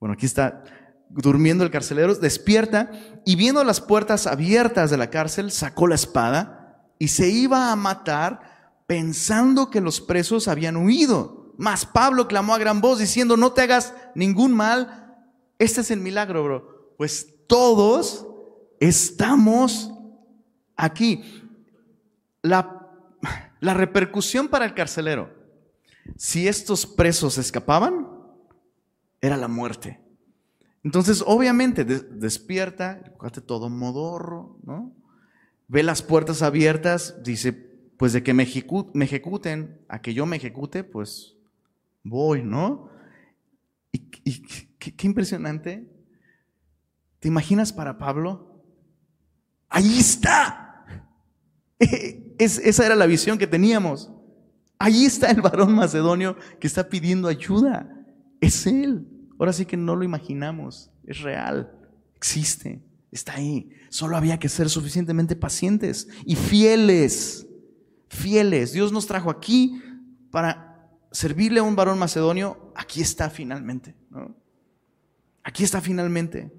Bueno, 0.01 0.15
aquí 0.15 0.27
está 0.27 0.65
durmiendo 1.09 1.63
el 1.63 1.71
carcelero, 1.71 2.15
despierta 2.17 2.91
y 3.25 3.37
viendo 3.37 3.63
las 3.63 3.81
puertas 3.81 4.27
abiertas 4.27 4.91
de 4.91 4.97
la 4.97 5.11
cárcel, 5.11 5.53
sacó 5.53 5.87
la 5.87 5.95
espada 5.95 6.62
y 7.03 7.09
se 7.09 7.29
iba 7.29 7.73
a 7.73 7.77
matar 7.77 8.85
pensando 8.87 9.71
que 9.71 9.81
los 9.81 10.01
presos 10.01 10.47
habían 10.47 10.77
huido. 10.77 11.53
Mas 11.59 11.85
Pablo 11.85 12.29
clamó 12.29 12.55
a 12.55 12.59
gran 12.59 12.81
voz 12.81 13.01
diciendo, 13.01 13.37
no 13.37 13.53
te 13.53 13.63
hagas 13.63 13.93
ningún 14.15 14.53
mal. 14.53 15.17
Este 15.59 15.81
es 15.81 15.91
el 15.91 15.99
milagro, 15.99 16.45
bro. 16.45 16.95
Pues 16.97 17.35
todos 17.49 18.27
estamos 18.79 19.91
aquí. 20.77 21.25
La 22.43 22.83
la 23.59 23.75
repercusión 23.75 24.49
para 24.49 24.65
el 24.65 24.75
carcelero, 24.75 25.33
si 26.17 26.47
estos 26.47 26.85
presos 26.85 27.39
escapaban, 27.39 28.09
era 29.21 29.37
la 29.37 29.47
muerte. 29.49 30.01
Entonces, 30.83 31.23
obviamente, 31.27 31.85
despierta, 31.85 33.01
el 33.17 33.41
todo 33.41 33.71
modorro, 33.71 34.59
¿no? 34.65 34.93
Ve 35.73 35.83
las 35.83 36.03
puertas 36.03 36.43
abiertas, 36.43 37.23
dice, 37.23 37.55
pues 37.97 38.13
de 38.13 38.23
que 38.23 38.35
me, 38.35 38.43
ejecuten, 38.43 39.81
a 39.89 40.03
que 40.03 40.13
yo 40.13 40.27
me 40.27 40.37
ejecute, 40.37 40.85
pues 40.85 41.39
voy, 42.03 42.43
¿no? 42.43 42.91
Y, 43.91 43.99
qué 44.79 45.07
impresionante. 45.07 45.91
¿Te 47.21 47.29
imaginas 47.29 47.73
para 47.73 47.97
Pablo 47.97 48.53
Ahí 49.71 49.99
está. 49.99 50.85
esa 52.39 52.85
era 52.85 52.95
la 52.95 53.07
visión 53.07 53.39
que 53.39 53.47
teníamos. 53.47 54.13
Ahí 54.79 55.07
está 55.07 55.31
el 55.31 55.41
varón 55.41 55.75
macedonio 55.75 56.37
que 56.61 56.67
está 56.67 56.91
pidiendo 56.91 57.29
ayuda. 57.29 57.89
Es 58.43 58.67
él. 58.67 59.09
Ahora 59.39 59.55
sí 59.55 59.65
que 59.65 59.79
no 59.79 59.97
lo 59.97 60.05
imaginamos. 60.05 60.91
Es 61.07 61.23
real. 61.23 61.73
Existe. 62.15 62.83
Está 63.13 63.35
ahí. 63.35 63.69
Solo 63.91 64.17
había 64.17 64.39
que 64.39 64.49
ser 64.49 64.71
suficientemente 64.71 65.37
pacientes 65.37 66.09
y 66.25 66.35
fieles. 66.35 67.47
Fieles. 68.09 68.73
Dios 68.73 68.91
nos 68.91 69.07
trajo 69.07 69.31
aquí 69.31 69.81
para 70.31 70.91
servirle 71.13 71.61
a 71.61 71.63
un 71.63 71.77
varón 71.77 71.99
macedonio. 71.99 72.73
Aquí 72.75 73.03
está 73.03 73.29
finalmente. 73.29 73.95
Aquí 75.45 75.63
está 75.63 75.83
finalmente. 75.83 76.51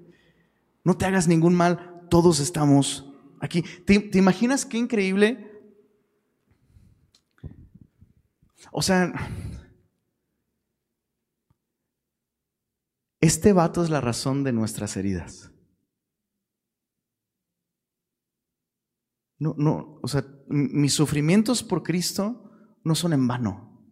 No 0.84 0.96
te 0.96 1.06
hagas 1.06 1.26
ningún 1.26 1.54
mal. 1.54 2.06
Todos 2.08 2.38
estamos 2.38 3.12
aquí. 3.40 3.62
¿Te, 3.84 4.16
imaginas 4.16 4.64
qué 4.64 4.78
increíble? 4.78 5.50
O 8.70 8.80
sea, 8.80 9.12
este 13.20 13.52
vato 13.52 13.82
es 13.82 13.90
la 13.90 14.00
razón 14.00 14.44
de 14.44 14.52
nuestras 14.52 14.96
heridas. 14.96 15.53
No, 19.38 19.54
no, 19.58 19.98
o 20.02 20.08
sea, 20.08 20.24
mis 20.48 20.94
sufrimientos 20.94 21.62
por 21.62 21.82
Cristo 21.82 22.50
no 22.84 22.94
son 22.94 23.12
en 23.12 23.26
vano. 23.26 23.82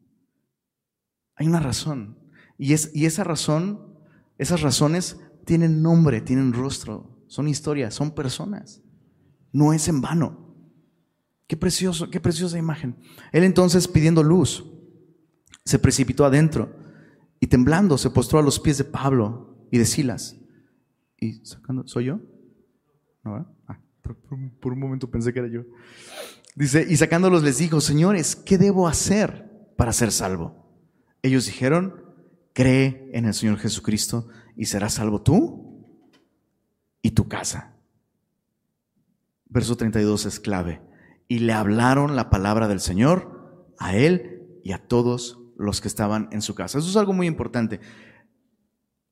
Hay 1.37 1.47
una 1.47 1.61
razón. 1.61 2.19
Y, 2.59 2.75
es, 2.75 2.91
y 2.95 3.07
esa 3.07 3.25
razón, 3.25 3.99
esas 4.39 4.61
razones 4.61 5.19
tienen 5.45 5.83
nombre, 5.83 6.21
tienen 6.21 6.53
rostro, 6.53 7.25
son 7.27 7.49
historias, 7.49 7.95
son 7.95 8.13
personas. 8.13 8.83
No 9.53 9.73
es 9.73 9.89
en 9.89 10.01
vano. 10.01 10.55
Qué 11.47 11.57
precioso, 11.57 12.09
qué 12.09 12.21
preciosa 12.21 12.59
imagen. 12.59 12.97
Él 13.33 13.45
entonces 13.45 13.89
pidiendo 13.89 14.23
luz, 14.23 14.65
se 15.65 15.79
precipitó 15.79 16.25
adentro 16.25 16.75
y 17.41 17.47
temblando 17.49 17.99
se 17.99 18.11
postró 18.11 18.39
a 18.39 18.43
los 18.43 18.61
pies 18.61 18.79
de 18.79 18.85
Pablo 18.85 19.67
y 19.71 19.79
de 19.79 19.85
Silas. 19.85 20.37
Y 21.19 21.45
sacando, 21.45 21.87
¿soy 21.87 22.07
yo? 22.07 22.21
¿No, 23.25 23.55
ah, 23.67 23.81
por, 24.15 24.73
un 24.73 24.79
momento 24.79 25.11
pensé 25.11 25.33
que 25.33 25.41
era 25.41 25.49
yo. 25.49 25.63
Dice, 26.55 26.87
y 26.89 26.97
sacándolos 26.97 27.43
les 27.43 27.59
dijo, 27.59 27.81
señores, 27.81 28.37
¿qué 28.37 28.59
debo 28.59 28.89
hacer 28.89 29.51
para 29.77 29.93
ser 29.93 30.13
salvo? 30.13 30.71
Ellos 31.23 31.47
dijeron, 31.47 32.05
cree 32.53 33.11
en 33.13 33.25
el 33.25 33.35
Señor 33.35 33.59
Jesucristo 33.59 34.29
y 34.57 34.67
serás 34.67 34.95
salvo 34.95 35.23
tú 35.23 35.87
y 37.01 37.13
tu 37.13 37.29
casa. 37.29 37.77
Verso 39.47 39.77
32 39.77 40.27
es 40.27 40.41
clave. 40.41 40.83
Y 41.29 41.41
le 41.41 41.53
hablaron 41.53 42.17
la 42.17 42.31
palabra 42.31 42.69
del 42.69 42.81
Señor 42.81 43.73
a 43.79 43.97
él 43.97 44.61
y 44.65 44.73
a 44.73 44.79
todos 44.79 45.39
los 45.57 45.81
que 45.81 45.89
estaban 45.89 46.29
en 46.33 46.43
su 46.43 46.55
casa. 46.55 46.79
Eso 46.79 46.89
es 46.89 46.97
algo 46.97 47.13
muy 47.13 47.27
importante. 47.27 47.81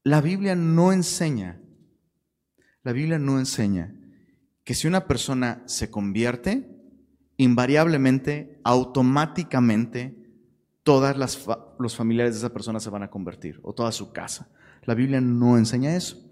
La 0.02 0.20
Biblia 0.20 0.54
no 0.54 0.92
enseña, 0.92 1.60
la 2.82 2.92
Biblia 2.92 3.18
no 3.18 3.38
enseña 3.38 3.94
que 4.70 4.74
si 4.76 4.86
una 4.86 5.08
persona 5.08 5.64
se 5.66 5.90
convierte, 5.90 6.70
invariablemente, 7.38 8.60
automáticamente, 8.62 10.14
todas 10.84 11.16
las 11.16 11.44
los 11.80 11.96
familiares 11.96 12.34
de 12.34 12.38
esa 12.38 12.52
persona 12.52 12.78
se 12.78 12.88
van 12.88 13.02
a 13.02 13.10
convertir, 13.10 13.58
o 13.64 13.74
toda 13.74 13.90
su 13.90 14.12
casa. 14.12 14.48
La 14.84 14.94
Biblia 14.94 15.20
no 15.20 15.58
enseña 15.58 15.96
eso. 15.96 16.24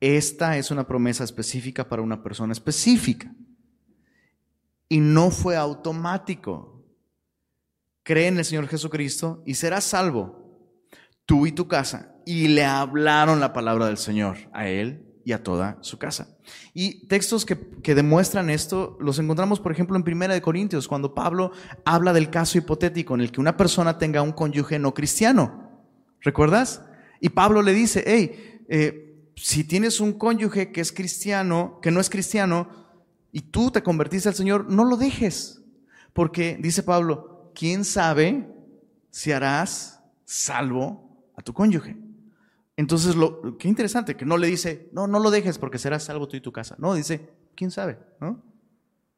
Esta 0.00 0.56
es 0.56 0.70
una 0.70 0.86
promesa 0.86 1.22
específica 1.22 1.86
para 1.86 2.00
una 2.00 2.22
persona 2.22 2.54
específica. 2.54 3.30
Y 4.88 5.00
no 5.00 5.30
fue 5.30 5.54
automático. 5.54 6.82
Cree 8.04 8.28
en 8.28 8.38
el 8.38 8.46
Señor 8.46 8.68
Jesucristo 8.68 9.42
y 9.44 9.52
serás 9.52 9.84
salvo, 9.84 10.80
tú 11.26 11.46
y 11.46 11.52
tu 11.52 11.68
casa. 11.68 12.16
Y 12.24 12.48
le 12.48 12.64
hablaron 12.64 13.38
la 13.38 13.52
palabra 13.52 13.84
del 13.84 13.98
Señor 13.98 14.38
a 14.54 14.66
él 14.66 15.05
y 15.26 15.32
a 15.32 15.42
toda 15.42 15.76
su 15.80 15.98
casa. 15.98 16.28
Y 16.72 17.08
textos 17.08 17.44
que, 17.44 17.56
demuestran 17.96 18.48
esto 18.48 18.96
los 19.00 19.18
encontramos, 19.18 19.58
por 19.58 19.72
ejemplo, 19.72 19.96
en 19.96 20.04
Primera 20.04 20.32
de 20.32 20.40
Corintios, 20.40 20.86
cuando 20.86 21.16
Pablo 21.16 21.50
habla 21.84 22.12
del 22.12 22.30
caso 22.30 22.58
hipotético 22.58 23.16
en 23.16 23.22
el 23.22 23.32
que 23.32 23.40
una 23.40 23.56
persona 23.56 23.98
tenga 23.98 24.22
un 24.22 24.30
cónyuge 24.30 24.78
no 24.78 24.94
cristiano. 24.94 25.82
¿Recuerdas? 26.20 26.80
Y 27.20 27.30
Pablo 27.30 27.60
le 27.62 27.72
dice, 27.72 28.04
hey, 28.06 28.60
eh, 28.68 29.32
si 29.34 29.64
tienes 29.64 29.98
un 29.98 30.12
cónyuge 30.12 30.70
que 30.70 30.80
es 30.80 30.92
cristiano, 30.92 31.80
que 31.82 31.90
no 31.90 31.98
es 31.98 32.08
cristiano, 32.08 32.68
y 33.32 33.40
tú 33.40 33.72
te 33.72 33.82
convertiste 33.82 34.28
al 34.28 34.36
Señor, 34.36 34.70
no 34.70 34.84
lo 34.84 34.96
dejes. 34.96 35.60
Porque, 36.12 36.56
dice 36.60 36.84
Pablo, 36.84 37.50
¿quién 37.52 37.84
sabe 37.84 38.48
si 39.10 39.32
harás 39.32 40.00
salvo 40.24 41.32
a 41.34 41.42
tu 41.42 41.52
cónyuge? 41.52 42.05
Entonces, 42.76 43.16
lo, 43.16 43.56
qué 43.58 43.68
interesante, 43.68 44.16
que 44.16 44.26
no 44.26 44.36
le 44.36 44.48
dice, 44.48 44.90
no, 44.92 45.06
no 45.06 45.18
lo 45.18 45.30
dejes 45.30 45.58
porque 45.58 45.78
serás 45.78 46.04
salvo 46.04 46.28
tú 46.28 46.36
y 46.36 46.40
tu 46.42 46.52
casa. 46.52 46.76
No, 46.78 46.94
dice, 46.94 47.30
¿quién 47.54 47.70
sabe? 47.70 47.98
¿No? 48.20 48.42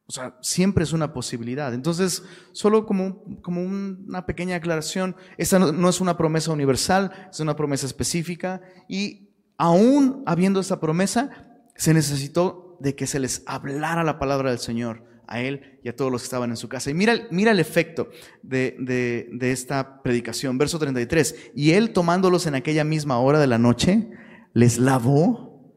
O 0.06 0.12
sea, 0.12 0.38
siempre 0.40 0.84
es 0.84 0.94
una 0.94 1.12
posibilidad. 1.12 1.74
Entonces, 1.74 2.22
solo 2.52 2.86
como, 2.86 3.22
como 3.42 3.62
una 3.62 4.24
pequeña 4.24 4.56
aclaración, 4.56 5.16
esta 5.36 5.58
no, 5.58 5.88
es 5.88 6.00
una 6.00 6.16
promesa 6.16 6.50
universal, 6.50 7.28
es 7.30 7.40
una 7.40 7.56
promesa 7.56 7.84
específica 7.84 8.62
y 8.88 9.28
aún 9.58 10.22
habiendo 10.24 10.60
esta 10.60 10.80
promesa, 10.80 11.30
se 11.74 11.92
necesitó 11.92 12.78
de 12.80 12.94
que 12.94 13.06
se 13.06 13.20
les 13.20 13.42
hablara 13.46 14.02
la 14.02 14.18
palabra 14.18 14.48
del 14.48 14.60
Señor 14.60 15.04
a 15.28 15.40
él 15.40 15.78
y 15.84 15.88
a 15.88 15.94
todos 15.96 16.10
los 16.10 16.22
que 16.22 16.26
estaban 16.26 16.50
en 16.50 16.56
su 16.56 16.68
casa. 16.68 16.90
Y 16.90 16.94
mira, 16.94 17.28
mira 17.30 17.52
el 17.52 17.60
efecto 17.60 18.10
de, 18.42 18.76
de, 18.80 19.28
de 19.32 19.52
esta 19.52 20.02
predicación. 20.02 20.58
Verso 20.58 20.78
33. 20.78 21.52
Y 21.54 21.72
él 21.72 21.92
tomándolos 21.92 22.46
en 22.46 22.54
aquella 22.54 22.84
misma 22.84 23.18
hora 23.20 23.38
de 23.38 23.46
la 23.46 23.58
noche, 23.58 24.10
les 24.54 24.78
lavó 24.78 25.74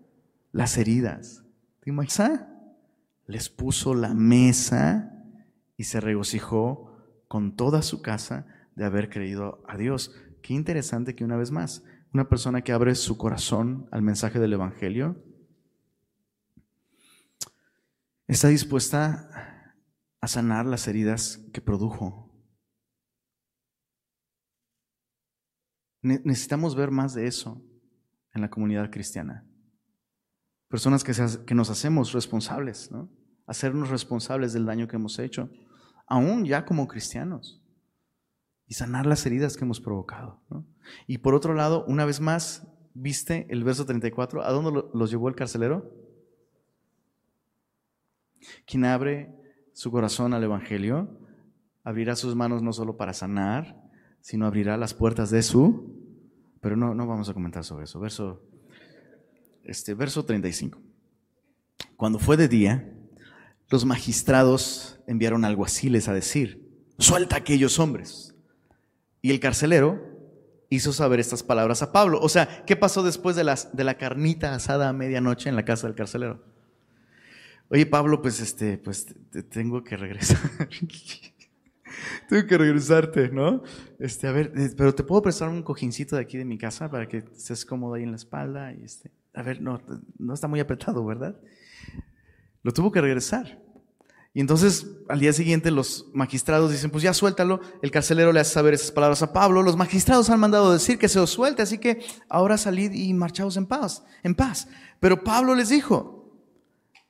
las 0.52 0.78
heridas. 0.78 1.44
¿Te 1.82 1.90
imaginas? 1.90 2.46
les 3.32 3.50
puso 3.50 3.96
la 3.96 4.14
mesa 4.14 5.10
y 5.78 5.86
se 5.86 6.02
regocijó 6.02 6.92
con 7.28 7.56
toda 7.56 7.82
su 7.82 8.02
casa 8.02 8.46
de 8.76 8.84
haber 8.84 9.10
creído 9.10 9.64
a 9.68 9.78
Dios. 9.78 10.14
Qué 10.42 10.54
interesante 10.54 11.16
que 11.16 11.24
una 11.24 11.38
vez 11.38 11.50
más, 11.50 11.84
una 12.14 12.28
persona 12.28 12.62
que 12.62 12.74
abre 12.74 12.94
su 12.94 13.18
corazón 13.18 13.88
al 13.92 14.02
mensaje 14.02 14.40
del 14.40 14.54
Evangelio, 14.54 15.24
está 18.34 18.48
dispuesta 18.48 19.30
a 20.22 20.28
sanar 20.28 20.66
las 20.66 20.88
heridas 20.88 21.40
que 21.54 21.60
produjo. 21.60 22.32
Necesitamos 26.02 26.76
ver 26.76 26.92
más 26.92 27.14
de 27.14 27.28
eso 27.28 27.62
en 28.34 28.42
la 28.42 28.50
comunidad 28.50 28.90
cristiana. 28.90 29.46
Personas 30.70 31.04
que, 31.04 31.54
nos 31.54 31.70
hacemos 31.70 32.14
responsables, 32.14 32.90
¿no? 32.92 33.12
hacernos 33.46 33.90
responsables 33.90 34.54
del 34.54 34.66
daño 34.66 34.88
que 34.88 34.96
hemos 34.96 35.20
hecho, 35.20 35.52
aún 36.08 36.46
ya 36.46 36.66
como 36.66 36.88
cristianos, 36.88 37.62
y 38.66 38.76
sanar 38.76 39.06
las 39.06 39.26
heridas 39.26 39.58
que 39.58 39.66
hemos 39.66 39.82
provocado. 39.82 40.42
Y 41.06 41.18
por 41.18 41.36
otro 41.36 41.54
lado, 41.54 41.84
una 41.86 42.06
vez 42.06 42.22
más, 42.22 42.66
¿viste 42.94 43.46
el 43.50 43.66
verso 43.66 43.86
34? 43.86 44.44
¿A 44.44 44.52
dónde 44.52 44.84
los 44.94 45.12
llevó 45.12 45.28
el 45.28 45.36
carcelero? 45.36 46.11
Quien 48.66 48.86
abre 48.86 49.34
su 49.74 49.92
corazón 49.92 50.34
al 50.34 50.44
Evangelio, 50.44 51.20
abrirá 51.84 52.16
sus 52.16 52.36
manos 52.36 52.62
no 52.62 52.74
solo 52.74 52.98
para 52.98 53.14
sanar, 53.14 53.82
sino 54.22 54.46
abrirá 54.46 54.78
las 54.78 54.94
puertas 54.94 55.30
de 55.32 55.44
su... 55.44 56.00
Pero 56.62 56.76
no, 56.76 56.94
no 56.94 57.08
vamos 57.08 57.28
a 57.28 57.34
comentar 57.34 57.64
sobre 57.64 57.86
eso. 57.86 58.00
Verso, 58.00 58.44
este, 59.64 59.96
verso 59.96 60.24
35. 60.24 60.80
Cuando 61.98 62.20
fue 62.20 62.38
de 62.38 62.48
día, 62.48 62.94
los 63.70 63.84
magistrados 63.86 65.00
enviaron 65.08 65.44
alguaciles 65.44 66.08
a 66.08 66.14
decir, 66.14 66.70
suelta 67.00 67.36
a 67.36 67.40
aquellos 67.40 67.80
hombres. 67.80 68.36
Y 69.24 69.32
el 69.32 69.40
carcelero 69.40 70.00
hizo 70.70 70.94
saber 70.94 71.20
estas 71.20 71.42
palabras 71.42 71.82
a 71.82 71.92
Pablo. 71.92 72.20
O 72.22 72.30
sea, 72.30 72.64
¿qué 72.66 72.76
pasó 72.76 73.02
después 73.02 73.36
de, 73.36 73.44
las, 73.44 73.76
de 73.76 73.84
la 73.84 73.98
carnita 73.98 74.54
asada 74.54 74.90
a 74.90 74.94
medianoche 74.94 75.50
en 75.50 75.56
la 75.56 75.66
casa 75.66 75.88
del 75.88 75.96
carcelero? 75.96 76.44
Oye, 77.72 77.86
Pablo, 77.86 78.22
pues 78.22 78.42
este, 78.42 78.78
pues 78.78 79.06
te 79.32 79.44
tengo 79.44 79.82
que 79.82 79.96
regresar. 79.96 80.38
tengo 82.28 82.46
que 82.46 82.58
regresarte, 82.58 83.30
¿no? 83.30 83.64
Este, 83.98 84.28
a 84.28 84.34
ver, 84.34 84.52
eh, 84.58 84.72
pero 84.76 84.94
te 84.94 85.04
puedo 85.04 85.22
prestar 85.22 85.48
un 85.48 85.64
cojincito 85.64 86.18
de 86.18 86.22
aquí 86.22 86.38
de 86.38 86.44
mi 86.44 86.58
casa 86.58 86.92
para 86.92 87.08
que 87.08 87.20
estés 87.20 87.66
cómodo 87.66 87.94
ahí 87.94 88.04
en 88.04 88.12
la 88.12 88.18
espalda 88.18 88.74
y 88.74 88.84
este, 88.84 89.10
a 89.34 89.42
ver, 89.42 89.62
no, 89.62 89.82
no 90.20 90.34
está 90.34 90.50
muy 90.50 90.60
apretado, 90.60 91.06
¿verdad? 91.06 91.40
Lo 92.62 92.74
tuvo 92.74 92.92
que 92.92 93.00
regresar. 93.00 93.62
Y 94.34 94.42
entonces 94.42 94.88
al 95.08 95.22
día 95.22 95.32
siguiente 95.32 95.72
los 95.72 96.08
magistrados 96.14 96.72
dicen, 96.72 96.92
pues 96.92 97.06
ya 97.06 97.14
suéltalo. 97.14 97.62
El 97.82 97.92
carcelero 97.92 98.34
le 98.34 98.42
hace 98.42 98.52
saber 98.52 98.74
esas 98.74 98.92
palabras 98.92 99.22
a 99.24 99.32
Pablo. 99.32 99.64
Los 99.64 99.78
magistrados 99.78 100.30
han 100.30 100.42
mandado 100.42 100.74
decir 100.74 101.00
que 101.00 101.08
se 101.08 101.20
os 101.20 101.30
suelte, 101.30 101.62
así 101.62 101.78
que 101.78 102.04
ahora 102.28 102.58
salid 102.58 102.92
y 102.92 103.14
marchaos 103.14 103.56
en 103.56 103.66
paz, 103.66 104.04
en 104.24 104.36
paz. 104.36 104.68
Pero 105.00 105.24
Pablo 105.24 105.56
les 105.56 105.70
dijo, 105.70 106.21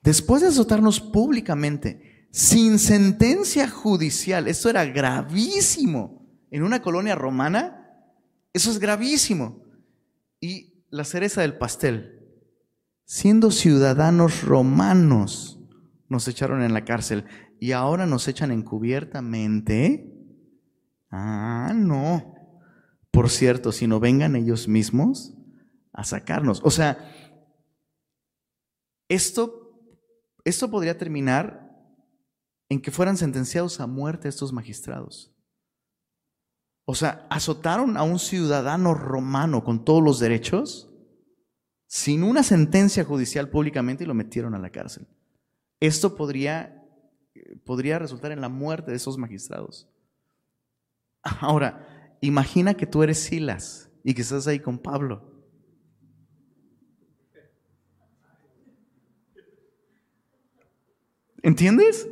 después 0.01 0.41
de 0.41 0.49
azotarnos 0.49 0.99
públicamente, 0.99 2.27
sin 2.31 2.79
sentencia 2.79 3.69
judicial, 3.69 4.47
esto 4.47 4.69
era 4.69 4.85
gravísimo 4.85 6.25
en 6.49 6.63
una 6.63 6.81
colonia 6.81 7.15
romana, 7.15 7.89
eso 8.53 8.71
es 8.71 8.79
gravísimo. 8.79 9.63
Y 10.39 10.85
la 10.89 11.03
cereza 11.03 11.41
del 11.41 11.57
pastel, 11.57 12.19
siendo 13.05 13.51
ciudadanos 13.51 14.43
romanos, 14.43 15.59
nos 16.09 16.27
echaron 16.27 16.61
en 16.61 16.73
la 16.73 16.83
cárcel 16.83 17.25
y 17.59 17.71
ahora 17.71 18.05
nos 18.05 18.27
echan 18.27 18.51
encubiertamente. 18.51 20.11
Ah, 21.09 21.73
no. 21.75 22.35
Por 23.11 23.29
cierto, 23.29 23.71
si 23.71 23.87
no 23.87 23.99
vengan 23.99 24.35
ellos 24.35 24.67
mismos 24.67 25.33
a 25.93 26.03
sacarnos. 26.03 26.61
O 26.63 26.71
sea, 26.71 26.97
esto, 29.07 29.60
esto 30.45 30.69
podría 30.69 30.97
terminar 30.97 31.71
en 32.69 32.81
que 32.81 32.91
fueran 32.91 33.17
sentenciados 33.17 33.79
a 33.79 33.87
muerte 33.87 34.29
estos 34.29 34.53
magistrados. 34.53 35.35
O 36.85 36.95
sea, 36.95 37.27
azotaron 37.29 37.97
a 37.97 38.03
un 38.03 38.19
ciudadano 38.19 38.93
romano 38.93 39.63
con 39.63 39.85
todos 39.85 40.03
los 40.03 40.19
derechos 40.19 40.89
sin 41.87 42.23
una 42.23 42.43
sentencia 42.43 43.03
judicial 43.03 43.49
públicamente 43.49 44.03
y 44.03 44.07
lo 44.07 44.13
metieron 44.13 44.55
a 44.55 44.59
la 44.59 44.71
cárcel. 44.71 45.07
Esto 45.79 46.15
podría, 46.15 46.85
podría 47.65 47.99
resultar 47.99 48.31
en 48.31 48.41
la 48.41 48.49
muerte 48.49 48.91
de 48.91 48.97
esos 48.97 49.17
magistrados. 49.17 49.89
Ahora, 51.21 52.17
imagina 52.21 52.73
que 52.73 52.87
tú 52.87 53.03
eres 53.03 53.19
Silas 53.19 53.89
y 54.03 54.13
que 54.13 54.21
estás 54.21 54.47
ahí 54.47 54.59
con 54.59 54.79
Pablo. 54.79 55.30
¿Entiendes? 61.41 62.07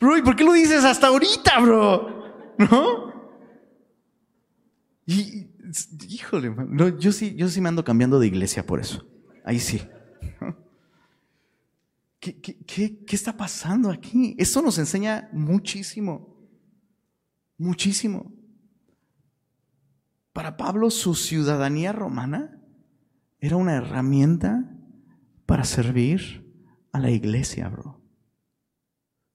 Bro, 0.00 0.18
¿y 0.18 0.22
por 0.22 0.34
qué 0.34 0.44
lo 0.44 0.52
dices 0.52 0.84
hasta 0.84 1.08
ahorita, 1.08 1.60
bro? 1.60 2.54
¿No? 2.58 3.12
Y, 5.06 5.48
híjole, 6.08 6.54
yo, 6.98 7.12
sí, 7.12 7.34
yo 7.36 7.48
sí 7.48 7.60
me 7.60 7.68
ando 7.68 7.84
cambiando 7.84 8.18
de 8.18 8.26
iglesia 8.26 8.66
por 8.66 8.80
eso. 8.80 9.06
Ahí 9.44 9.58
sí. 9.58 9.80
¿Qué, 12.18 12.40
qué, 12.40 13.16
está 13.16 13.36
pasando 13.36 13.90
aquí? 13.90 14.36
Esto 14.38 14.62
nos 14.62 14.78
enseña 14.78 15.28
muchísimo, 15.32 16.36
muchísimo. 17.58 18.32
Para 20.32 20.56
Pablo 20.56 20.90
su 20.90 21.16
ciudadanía 21.16 21.92
romana 21.92 22.60
era 23.40 23.56
una 23.56 23.74
herramienta 23.74 24.70
servir 25.64 26.42
a 26.92 26.98
la 26.98 27.10
iglesia, 27.10 27.68
bro. 27.68 28.00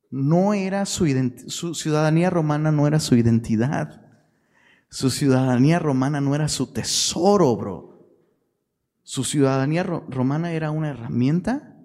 No 0.10 0.54
era 0.54 0.86
su, 0.86 1.06
su 1.48 1.76
ciudadanía 1.76 2.30
romana, 2.30 2.72
no 2.72 2.88
era 2.88 3.00
su 3.00 3.16
identidad. 3.16 4.02
Su 4.90 5.10
ciudadanía 5.10 5.80
romana 5.80 6.22
no 6.22 6.34
era 6.34 6.48
su 6.48 6.72
tesoro, 6.72 7.56
bro. 7.58 8.08
Su 9.04 9.24
ciudadanía 9.24 9.84
romana 9.84 10.52
era 10.52 10.72
una 10.72 10.90
herramienta 10.90 11.78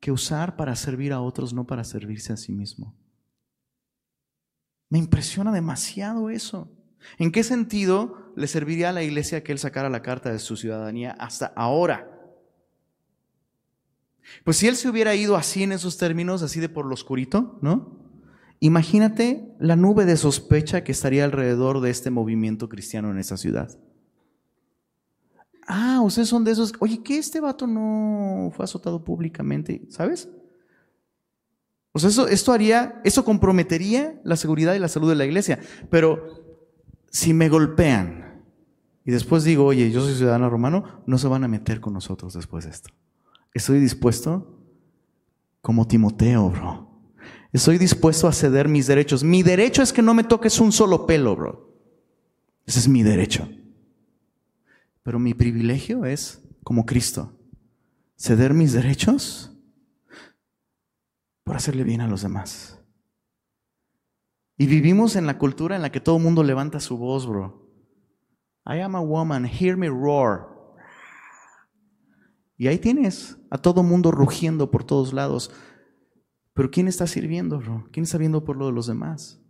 que 0.00 0.12
usar 0.12 0.56
para 0.56 0.76
servir 0.76 1.12
a 1.12 1.20
otros, 1.20 1.52
no 1.52 1.66
para 1.66 1.84
servirse 1.84 2.32
a 2.32 2.36
sí 2.36 2.52
mismo. 2.52 2.94
Me 4.88 4.98
impresiona 4.98 5.52
demasiado 5.52 6.30
eso. 6.30 6.72
¿En 7.18 7.32
qué 7.32 7.42
sentido 7.42 8.32
le 8.36 8.46
serviría 8.46 8.90
a 8.90 8.92
la 8.92 9.02
iglesia 9.02 9.42
que 9.42 9.52
él 9.52 9.58
sacara 9.58 9.90
la 9.90 10.02
carta 10.02 10.30
de 10.30 10.38
su 10.38 10.56
ciudadanía 10.56 11.12
hasta 11.12 11.46
ahora? 11.56 12.15
Pues 14.44 14.56
si 14.56 14.68
él 14.68 14.76
se 14.76 14.88
hubiera 14.88 15.14
ido 15.14 15.36
así 15.36 15.62
en 15.62 15.72
esos 15.72 15.98
términos, 15.98 16.42
así 16.42 16.60
de 16.60 16.68
por 16.68 16.86
lo 16.86 16.94
oscurito, 16.94 17.58
¿no? 17.62 17.98
Imagínate 18.60 19.54
la 19.58 19.76
nube 19.76 20.04
de 20.04 20.16
sospecha 20.16 20.82
que 20.82 20.92
estaría 20.92 21.24
alrededor 21.24 21.80
de 21.80 21.90
este 21.90 22.10
movimiento 22.10 22.68
cristiano 22.68 23.10
en 23.10 23.18
esa 23.18 23.36
ciudad. 23.36 23.78
Ah, 25.66 26.00
ustedes 26.02 26.28
son 26.28 26.44
de 26.44 26.52
esos. 26.52 26.72
Oye, 26.78 27.02
¿qué 27.02 27.18
este 27.18 27.40
vato 27.40 27.66
no 27.66 28.50
fue 28.54 28.64
azotado 28.64 29.02
públicamente? 29.02 29.82
¿Sabes? 29.90 30.28
O 31.92 31.98
sea, 31.98 32.10
eso, 32.10 32.28
esto 32.28 32.52
haría, 32.52 33.00
eso 33.04 33.24
comprometería 33.24 34.20
la 34.22 34.36
seguridad 34.36 34.74
y 34.74 34.78
la 34.78 34.88
salud 34.88 35.08
de 35.08 35.16
la 35.16 35.24
iglesia. 35.24 35.58
Pero 35.90 36.60
si 37.10 37.34
me 37.34 37.48
golpean 37.48 38.44
y 39.04 39.10
después 39.10 39.44
digo, 39.44 39.64
oye, 39.64 39.90
yo 39.90 40.02
soy 40.02 40.14
ciudadano 40.14 40.50
romano, 40.50 41.02
no 41.06 41.18
se 41.18 41.28
van 41.28 41.44
a 41.44 41.48
meter 41.48 41.80
con 41.80 41.94
nosotros 41.94 42.34
después 42.34 42.64
de 42.64 42.70
esto. 42.70 42.90
Estoy 43.56 43.80
dispuesto 43.80 44.60
como 45.62 45.88
Timoteo, 45.88 46.50
bro. 46.50 46.90
Estoy 47.54 47.78
dispuesto 47.78 48.28
a 48.28 48.32
ceder 48.32 48.68
mis 48.68 48.86
derechos. 48.86 49.24
Mi 49.24 49.42
derecho 49.42 49.82
es 49.82 49.94
que 49.94 50.02
no 50.02 50.12
me 50.12 50.24
toques 50.24 50.60
un 50.60 50.72
solo 50.72 51.06
pelo, 51.06 51.34
bro. 51.34 51.74
Ese 52.66 52.80
es 52.80 52.86
mi 52.86 53.02
derecho. 53.02 53.48
Pero 55.02 55.18
mi 55.18 55.32
privilegio 55.32 56.04
es, 56.04 56.42
como 56.64 56.84
Cristo, 56.84 57.32
ceder 58.18 58.52
mis 58.52 58.74
derechos 58.74 59.56
por 61.42 61.56
hacerle 61.56 61.82
bien 61.82 62.02
a 62.02 62.08
los 62.08 62.20
demás. 62.20 62.78
Y 64.58 64.66
vivimos 64.66 65.16
en 65.16 65.26
la 65.26 65.38
cultura 65.38 65.76
en 65.76 65.82
la 65.82 65.90
que 65.90 66.00
todo 66.00 66.18
el 66.18 66.22
mundo 66.22 66.42
levanta 66.44 66.78
su 66.78 66.98
voz, 66.98 67.26
bro. 67.26 67.70
I 68.66 68.80
am 68.80 68.94
a 68.96 69.00
woman, 69.00 69.46
hear 69.46 69.78
me 69.78 69.88
roar. 69.88 70.55
Y 72.56 72.68
ahí 72.68 72.78
tienes 72.78 73.38
a 73.50 73.58
todo 73.58 73.82
mundo 73.82 74.10
rugiendo 74.10 74.70
por 74.70 74.84
todos 74.84 75.12
lados. 75.12 75.50
Pero 76.54 76.70
¿quién 76.70 76.88
está 76.88 77.06
sirviendo, 77.06 77.58
bro? 77.58 77.86
¿Quién 77.92 78.04
está 78.04 78.16
viendo 78.16 78.44
por 78.44 78.56
lo 78.56 78.66
de 78.66 78.72
los 78.72 78.86
demás? 78.86 79.42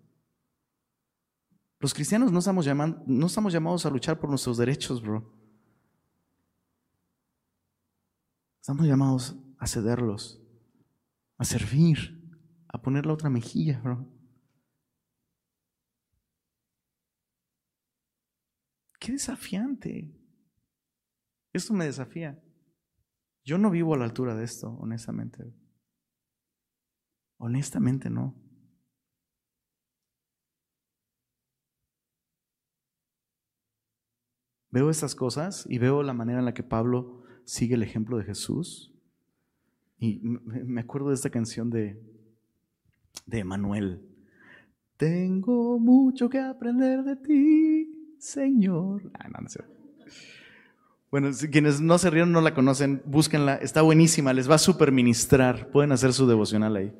Los 1.79 1.95
cristianos 1.95 2.33
no 2.33 2.41
estamos, 2.41 2.65
llamando, 2.65 3.03
no 3.07 3.27
estamos 3.27 3.53
llamados 3.53 3.87
a 3.87 3.91
luchar 3.91 4.19
por 4.19 4.29
nuestros 4.29 4.57
derechos, 4.57 5.03
bro. 5.03 5.33
Estamos 8.61 8.87
llamados 8.87 9.37
a 9.59 9.67
cederlos, 9.69 10.43
a 11.39 11.45
servir, 11.45 12.21
a 12.67 12.83
poner 12.83 13.07
la 13.07 13.13
otra 13.13 13.31
mejilla, 13.31 13.81
bro. 13.81 14.05
Qué 18.99 19.13
desafiante. 19.13 20.13
Esto 21.53 21.73
me 21.73 21.85
desafía. 21.85 22.43
Yo 23.47 23.59
no 23.59 23.71
vivo 23.71 23.95
a 23.95 23.97
la 23.97 24.05
altura 24.05 24.35
de 24.35 24.43
esto, 24.43 24.77
honestamente. 24.81 25.55
Honestamente 27.39 28.11
no. 28.11 28.35
Veo 34.71 34.91
estas 34.91 35.15
cosas 35.15 35.65
y 35.71 35.79
veo 35.79 36.03
la 36.03 36.13
manera 36.13 36.41
en 36.41 36.45
la 36.45 36.55
que 36.55 36.65
Pablo 36.65 37.23
sigue 37.45 37.77
el 37.77 37.85
ejemplo 37.85 38.19
de 38.19 38.25
Jesús. 38.25 38.93
Y 39.97 40.19
me 40.23 40.81
acuerdo 40.81 41.11
de 41.11 41.15
esta 41.15 41.31
canción 41.31 41.71
de, 41.71 42.03
de 43.27 43.39
Emanuel. 43.39 44.05
Tengo 44.97 45.79
mucho 45.79 46.29
que 46.29 46.41
aprender 46.41 47.05
de 47.05 47.15
ti, 47.15 48.17
Señor. 48.19 49.09
Ah, 49.15 49.29
no, 49.29 49.39
no. 49.41 49.49
Bueno, 51.11 51.31
quienes 51.53 51.81
no 51.81 51.99
se 51.99 52.11
rieron, 52.11 52.33
no 52.33 52.41
la 52.41 52.55
conocen, 52.55 53.03
búsquenla, 53.07 53.57
está 53.57 53.83
buenísima, 53.83 54.33
les 54.33 54.51
va 54.51 54.57
a 54.57 54.59
super 54.59 54.91
ministrar, 54.91 55.71
pueden 55.71 55.93
hacer 55.93 56.13
su 56.13 56.27
devocional 56.27 56.75
ahí. 56.77 56.93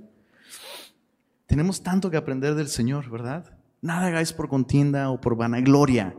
Tenemos 1.47 1.83
tanto 1.83 2.11
que 2.11 2.17
aprender 2.17 2.55
del 2.55 2.69
Señor, 2.69 3.11
¿verdad? 3.11 3.59
Nada 3.81 4.07
hagáis 4.07 4.33
por 4.33 4.49
contienda 4.49 5.11
o 5.11 5.21
por 5.21 5.37
vanagloria, 5.37 6.17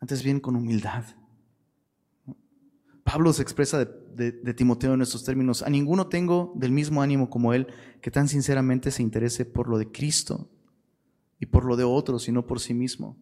antes 0.00 0.22
bien 0.22 0.40
con 0.40 0.56
humildad. 0.56 1.04
Pablo 3.04 3.32
se 3.32 3.42
expresa 3.42 3.84
de, 3.84 4.32
de, 4.32 4.54
Timoteo 4.54 4.94
en 4.94 5.02
estos 5.02 5.24
términos, 5.24 5.62
a 5.62 5.70
ninguno 5.70 6.08
tengo 6.08 6.52
del 6.56 6.72
mismo 6.72 7.00
ánimo 7.00 7.30
como 7.30 7.54
él, 7.54 7.66
que 8.02 8.10
tan 8.10 8.28
sinceramente 8.28 8.90
se 8.90 9.02
interese 9.02 9.44
por 9.46 9.68
lo 9.68 9.78
de 9.78 9.90
Cristo 9.90 10.50
y 11.40 11.46
por 11.46 11.64
lo 11.64 11.76
de 11.76 11.84
otros 11.84 12.28
y 12.28 12.32
no 12.32 12.46
por 12.46 12.60
sí 12.60 12.74
mismo. 12.74 13.16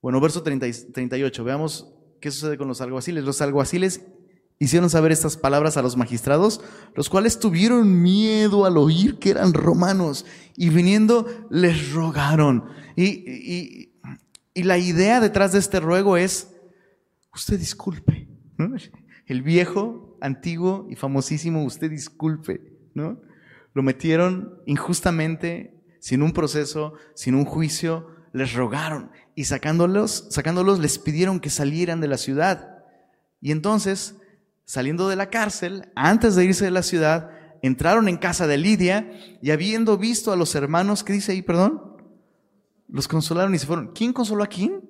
Bueno, 0.00 0.20
verso 0.20 0.42
38, 0.42 1.44
veamos 1.44 1.92
qué 2.20 2.30
sucede 2.30 2.56
con 2.56 2.68
los 2.68 2.80
alguaciles. 2.80 3.24
Los 3.24 3.40
alguaciles 3.40 4.02
hicieron 4.60 4.90
saber 4.90 5.12
estas 5.12 5.36
palabras 5.36 5.76
a 5.76 5.82
los 5.82 5.96
magistrados, 5.96 6.60
los 6.94 7.08
cuales 7.08 7.38
tuvieron 7.38 8.02
miedo 8.02 8.64
al 8.64 8.76
oír 8.76 9.18
que 9.18 9.30
eran 9.30 9.54
romanos 9.54 10.26
y 10.56 10.68
viniendo 10.68 11.26
les 11.50 11.92
rogaron. 11.92 12.64
Y, 12.96 13.86
la 14.54 14.76
idea 14.76 15.20
detrás 15.20 15.52
de 15.52 15.60
este 15.60 15.78
ruego 15.78 16.16
es, 16.16 16.52
usted 17.32 17.60
disculpe, 17.60 18.28
El 19.26 19.42
viejo, 19.42 20.18
antiguo 20.20 20.88
y 20.90 20.96
famosísimo, 20.96 21.62
usted 21.64 21.90
disculpe, 21.90 22.60
¿no? 22.92 23.20
Lo 23.72 23.84
metieron 23.84 24.60
injustamente, 24.66 25.80
sin 26.00 26.22
un 26.22 26.32
proceso, 26.32 26.94
sin 27.14 27.36
un 27.36 27.44
juicio, 27.44 28.08
les 28.38 28.54
rogaron 28.54 29.10
y 29.34 29.44
sacándolos, 29.44 30.28
sacándolos 30.30 30.78
les 30.78 30.98
pidieron 30.98 31.40
que 31.40 31.50
salieran 31.50 32.00
de 32.00 32.08
la 32.08 32.16
ciudad. 32.16 32.84
Y 33.40 33.52
entonces, 33.52 34.16
saliendo 34.64 35.08
de 35.08 35.16
la 35.16 35.30
cárcel, 35.30 35.92
antes 35.94 36.34
de 36.34 36.44
irse 36.44 36.64
de 36.64 36.70
la 36.70 36.82
ciudad, 36.82 37.30
entraron 37.62 38.08
en 38.08 38.16
casa 38.16 38.46
de 38.46 38.58
Lidia 38.58 39.10
y 39.42 39.50
habiendo 39.50 39.98
visto 39.98 40.32
a 40.32 40.36
los 40.36 40.54
hermanos, 40.54 41.04
¿qué 41.04 41.12
dice 41.12 41.32
ahí, 41.32 41.42
perdón? 41.42 41.96
Los 42.88 43.06
consolaron 43.06 43.54
y 43.54 43.58
se 43.58 43.66
fueron. 43.66 43.92
¿Quién 43.92 44.12
consoló 44.12 44.42
a 44.42 44.48
quién? 44.48 44.88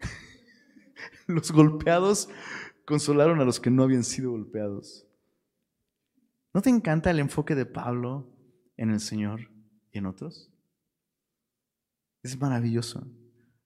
los 1.26 1.50
golpeados 1.50 2.28
consolaron 2.84 3.40
a 3.40 3.44
los 3.44 3.60
que 3.60 3.70
no 3.70 3.82
habían 3.82 4.04
sido 4.04 4.32
golpeados. 4.32 5.06
¿No 6.52 6.60
te 6.60 6.70
encanta 6.70 7.10
el 7.10 7.20
enfoque 7.20 7.54
de 7.54 7.64
Pablo 7.66 8.28
en 8.76 8.90
el 8.90 9.00
Señor 9.00 9.50
y 9.92 9.98
en 9.98 10.06
otros? 10.06 10.49
Es 12.22 12.38
maravilloso. 12.38 13.06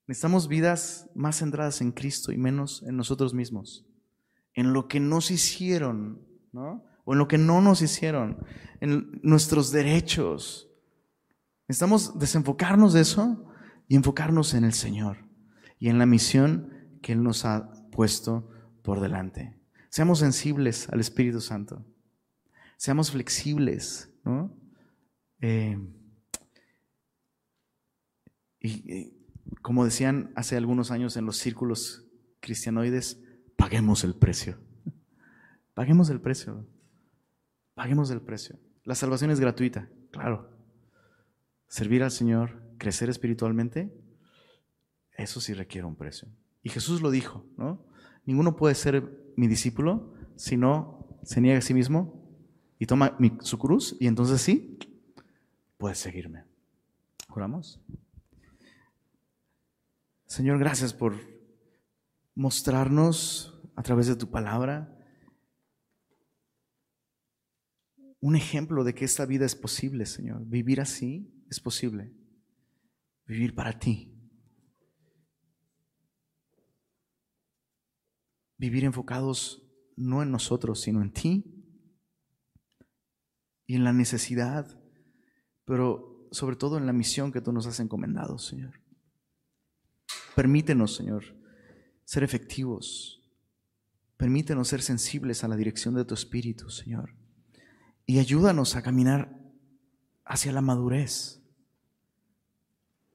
Necesitamos 0.06 0.48
vidas 0.48 1.10
más 1.14 1.38
centradas 1.38 1.80
en 1.80 1.92
Cristo 1.92 2.30
y 2.30 2.36
menos 2.36 2.82
en 2.86 2.96
nosotros 2.96 3.32
mismos, 3.32 3.86
en 4.52 4.72
lo 4.72 4.86
que 4.86 5.00
nos 5.00 5.30
hicieron, 5.30 6.26
¿no? 6.52 6.84
o 7.04 7.12
en 7.12 7.18
lo 7.18 7.28
que 7.28 7.38
no 7.38 7.60
nos 7.60 7.82
hicieron, 7.82 8.38
en 8.80 9.20
nuestros 9.22 9.70
derechos. 9.72 10.70
Necesitamos 11.68 12.18
desenfocarnos 12.18 12.92
de 12.92 13.00
eso 13.00 13.50
y 13.88 13.96
enfocarnos 13.96 14.54
en 14.54 14.64
el 14.64 14.72
Señor 14.72 15.18
y 15.78 15.88
en 15.88 15.98
la 15.98 16.06
misión 16.06 16.98
que 17.02 17.12
Él 17.12 17.22
nos 17.22 17.44
ha 17.44 17.70
puesto 17.90 18.50
por 18.82 19.00
delante. 19.00 19.58
Seamos 19.90 20.18
sensibles 20.18 20.88
al 20.90 21.00
Espíritu 21.00 21.40
Santo. 21.40 21.84
Seamos 22.76 23.10
flexibles, 23.10 24.10
¿no? 24.24 24.54
Eh, 25.40 25.78
y 28.66 29.14
como 29.62 29.84
decían 29.84 30.32
hace 30.36 30.56
algunos 30.56 30.90
años 30.90 31.16
en 31.16 31.26
los 31.26 31.36
círculos 31.36 32.06
cristianoides, 32.40 33.22
paguemos 33.56 34.04
el 34.04 34.14
precio. 34.14 34.58
Paguemos 35.74 36.10
el 36.10 36.20
precio. 36.20 36.66
Paguemos 37.74 38.10
el 38.10 38.20
precio. 38.20 38.58
La 38.84 38.94
salvación 38.94 39.30
es 39.30 39.40
gratuita, 39.40 39.88
claro. 40.10 40.50
Servir 41.66 42.02
al 42.02 42.10
Señor, 42.10 42.62
crecer 42.78 43.08
espiritualmente, 43.08 43.92
eso 45.16 45.40
sí 45.40 45.54
requiere 45.54 45.86
un 45.86 45.96
precio. 45.96 46.28
Y 46.62 46.68
Jesús 46.70 47.00
lo 47.02 47.10
dijo, 47.10 47.44
¿no? 47.56 47.86
Ninguno 48.24 48.56
puede 48.56 48.74
ser 48.74 49.32
mi 49.36 49.48
discípulo 49.48 50.14
si 50.36 50.56
no 50.56 51.18
se 51.22 51.40
niega 51.40 51.58
a 51.58 51.62
sí 51.62 51.74
mismo 51.74 52.22
y 52.78 52.86
toma 52.86 53.16
su 53.40 53.58
cruz 53.58 53.96
y 54.00 54.06
entonces 54.06 54.40
sí, 54.40 54.78
puede 55.78 55.94
seguirme. 55.94 56.44
¿Juramos? 57.28 57.80
Señor, 60.34 60.58
gracias 60.58 60.92
por 60.92 61.14
mostrarnos 62.34 63.62
a 63.76 63.84
través 63.84 64.08
de 64.08 64.16
tu 64.16 64.32
palabra 64.32 64.98
un 68.18 68.34
ejemplo 68.34 68.82
de 68.82 68.96
que 68.96 69.04
esta 69.04 69.26
vida 69.26 69.46
es 69.46 69.54
posible, 69.54 70.06
Señor. 70.06 70.44
Vivir 70.44 70.80
así 70.80 71.32
es 71.48 71.60
posible. 71.60 72.12
Vivir 73.26 73.54
para 73.54 73.78
ti. 73.78 74.12
Vivir 78.58 78.82
enfocados 78.82 79.62
no 79.94 80.20
en 80.20 80.32
nosotros, 80.32 80.80
sino 80.80 81.00
en 81.00 81.12
ti 81.12 81.44
y 83.66 83.76
en 83.76 83.84
la 83.84 83.92
necesidad, 83.92 84.82
pero 85.64 86.28
sobre 86.32 86.56
todo 86.56 86.76
en 86.76 86.86
la 86.86 86.92
misión 86.92 87.30
que 87.30 87.40
tú 87.40 87.52
nos 87.52 87.68
has 87.68 87.78
encomendado, 87.78 88.36
Señor. 88.38 88.83
Permítenos, 90.34 90.96
Señor, 90.96 91.24
ser 92.04 92.22
efectivos. 92.22 93.22
Permítenos 94.16 94.68
ser 94.68 94.82
sensibles 94.82 95.44
a 95.44 95.48
la 95.48 95.56
dirección 95.56 95.94
de 95.94 96.04
tu 96.04 96.14
Espíritu, 96.14 96.70
Señor 96.70 97.14
y 98.06 98.18
ayúdanos 98.18 98.76
a 98.76 98.82
caminar 98.82 99.34
hacia 100.24 100.52
la 100.52 100.60
madurez. 100.60 101.40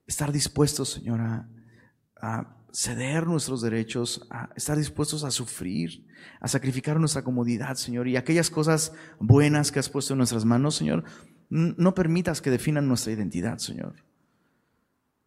Estar 0.06 0.32
dispuestos, 0.32 0.90
Señor, 0.90 1.20
a, 1.20 2.56
ceder 2.72 3.26
nuestros 3.26 3.62
derechos, 3.62 4.28
a 4.30 4.50
estar 4.54 4.76
dispuestos 4.76 5.24
a 5.24 5.32
sufrir, 5.32 6.06
a 6.40 6.46
sacrificar 6.46 7.00
nuestra 7.00 7.24
comodidad, 7.24 7.74
Señor, 7.74 8.06
y 8.06 8.16
aquellas 8.16 8.48
cosas 8.48 8.92
buenas 9.18 9.72
que 9.72 9.80
has 9.80 9.88
puesto 9.88 10.14
en 10.14 10.18
nuestras 10.18 10.44
manos, 10.44 10.76
Señor, 10.76 11.02
no 11.48 11.94
permitas 11.94 12.40
que 12.40 12.50
definan 12.50 12.86
nuestra 12.86 13.12
identidad, 13.12 13.58
Señor. 13.58 14.04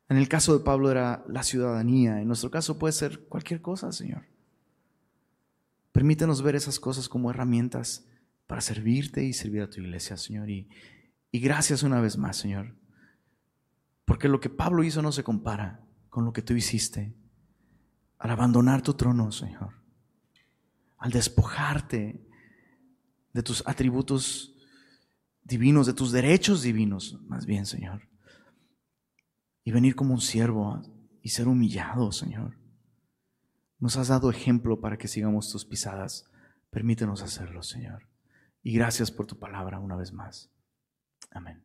En 0.09 0.17
el 0.17 0.27
caso 0.27 0.57
de 0.57 0.63
Pablo 0.63 0.91
era 0.91 1.23
la 1.27 1.43
ciudadanía, 1.43 2.21
en 2.21 2.27
nuestro 2.27 2.51
caso 2.51 2.77
puede 2.77 2.93
ser 2.93 3.25
cualquier 3.27 3.61
cosa, 3.61 3.91
Señor. 3.91 4.25
Permítenos 5.91 6.41
ver 6.41 6.55
esas 6.55 6.79
cosas 6.79 7.07
como 7.07 7.29
herramientas 7.29 8.05
para 8.47 8.61
servirte 8.61 9.23
y 9.23 9.33
servir 9.33 9.61
a 9.61 9.69
tu 9.69 9.79
iglesia, 9.79 10.17
Señor. 10.17 10.49
Y, 10.49 10.67
y 11.31 11.39
gracias 11.39 11.83
una 11.83 12.01
vez 12.01 12.17
más, 12.17 12.37
Señor. 12.37 12.75
Porque 14.05 14.27
lo 14.27 14.39
que 14.39 14.49
Pablo 14.49 14.83
hizo 14.83 15.01
no 15.01 15.11
se 15.11 15.23
compara 15.23 15.85
con 16.09 16.25
lo 16.25 16.33
que 16.33 16.41
tú 16.41 16.53
hiciste 16.53 17.15
al 18.17 18.31
abandonar 18.31 18.81
tu 18.81 18.93
trono, 18.93 19.31
Señor. 19.31 19.73
Al 20.97 21.11
despojarte 21.11 22.25
de 23.33 23.43
tus 23.43 23.63
atributos 23.67 24.55
divinos, 25.43 25.87
de 25.87 25.93
tus 25.93 26.11
derechos 26.11 26.61
divinos, 26.61 27.19
más 27.27 27.45
bien, 27.45 27.65
Señor. 27.65 28.07
Y 29.63 29.71
venir 29.71 29.95
como 29.95 30.13
un 30.13 30.21
siervo 30.21 30.81
y 31.21 31.29
ser 31.29 31.47
humillado, 31.47 32.11
Señor. 32.11 32.57
Nos 33.79 33.97
has 33.97 34.09
dado 34.09 34.29
ejemplo 34.29 34.79
para 34.79 34.97
que 34.97 35.07
sigamos 35.07 35.51
tus 35.51 35.65
pisadas. 35.65 36.29
Permítenos 36.69 37.21
hacerlo, 37.21 37.63
Señor. 37.63 38.07
Y 38.61 38.73
gracias 38.73 39.11
por 39.11 39.25
tu 39.25 39.37
palabra 39.39 39.79
una 39.79 39.95
vez 39.95 40.13
más. 40.13 40.49
Amén. 41.31 41.63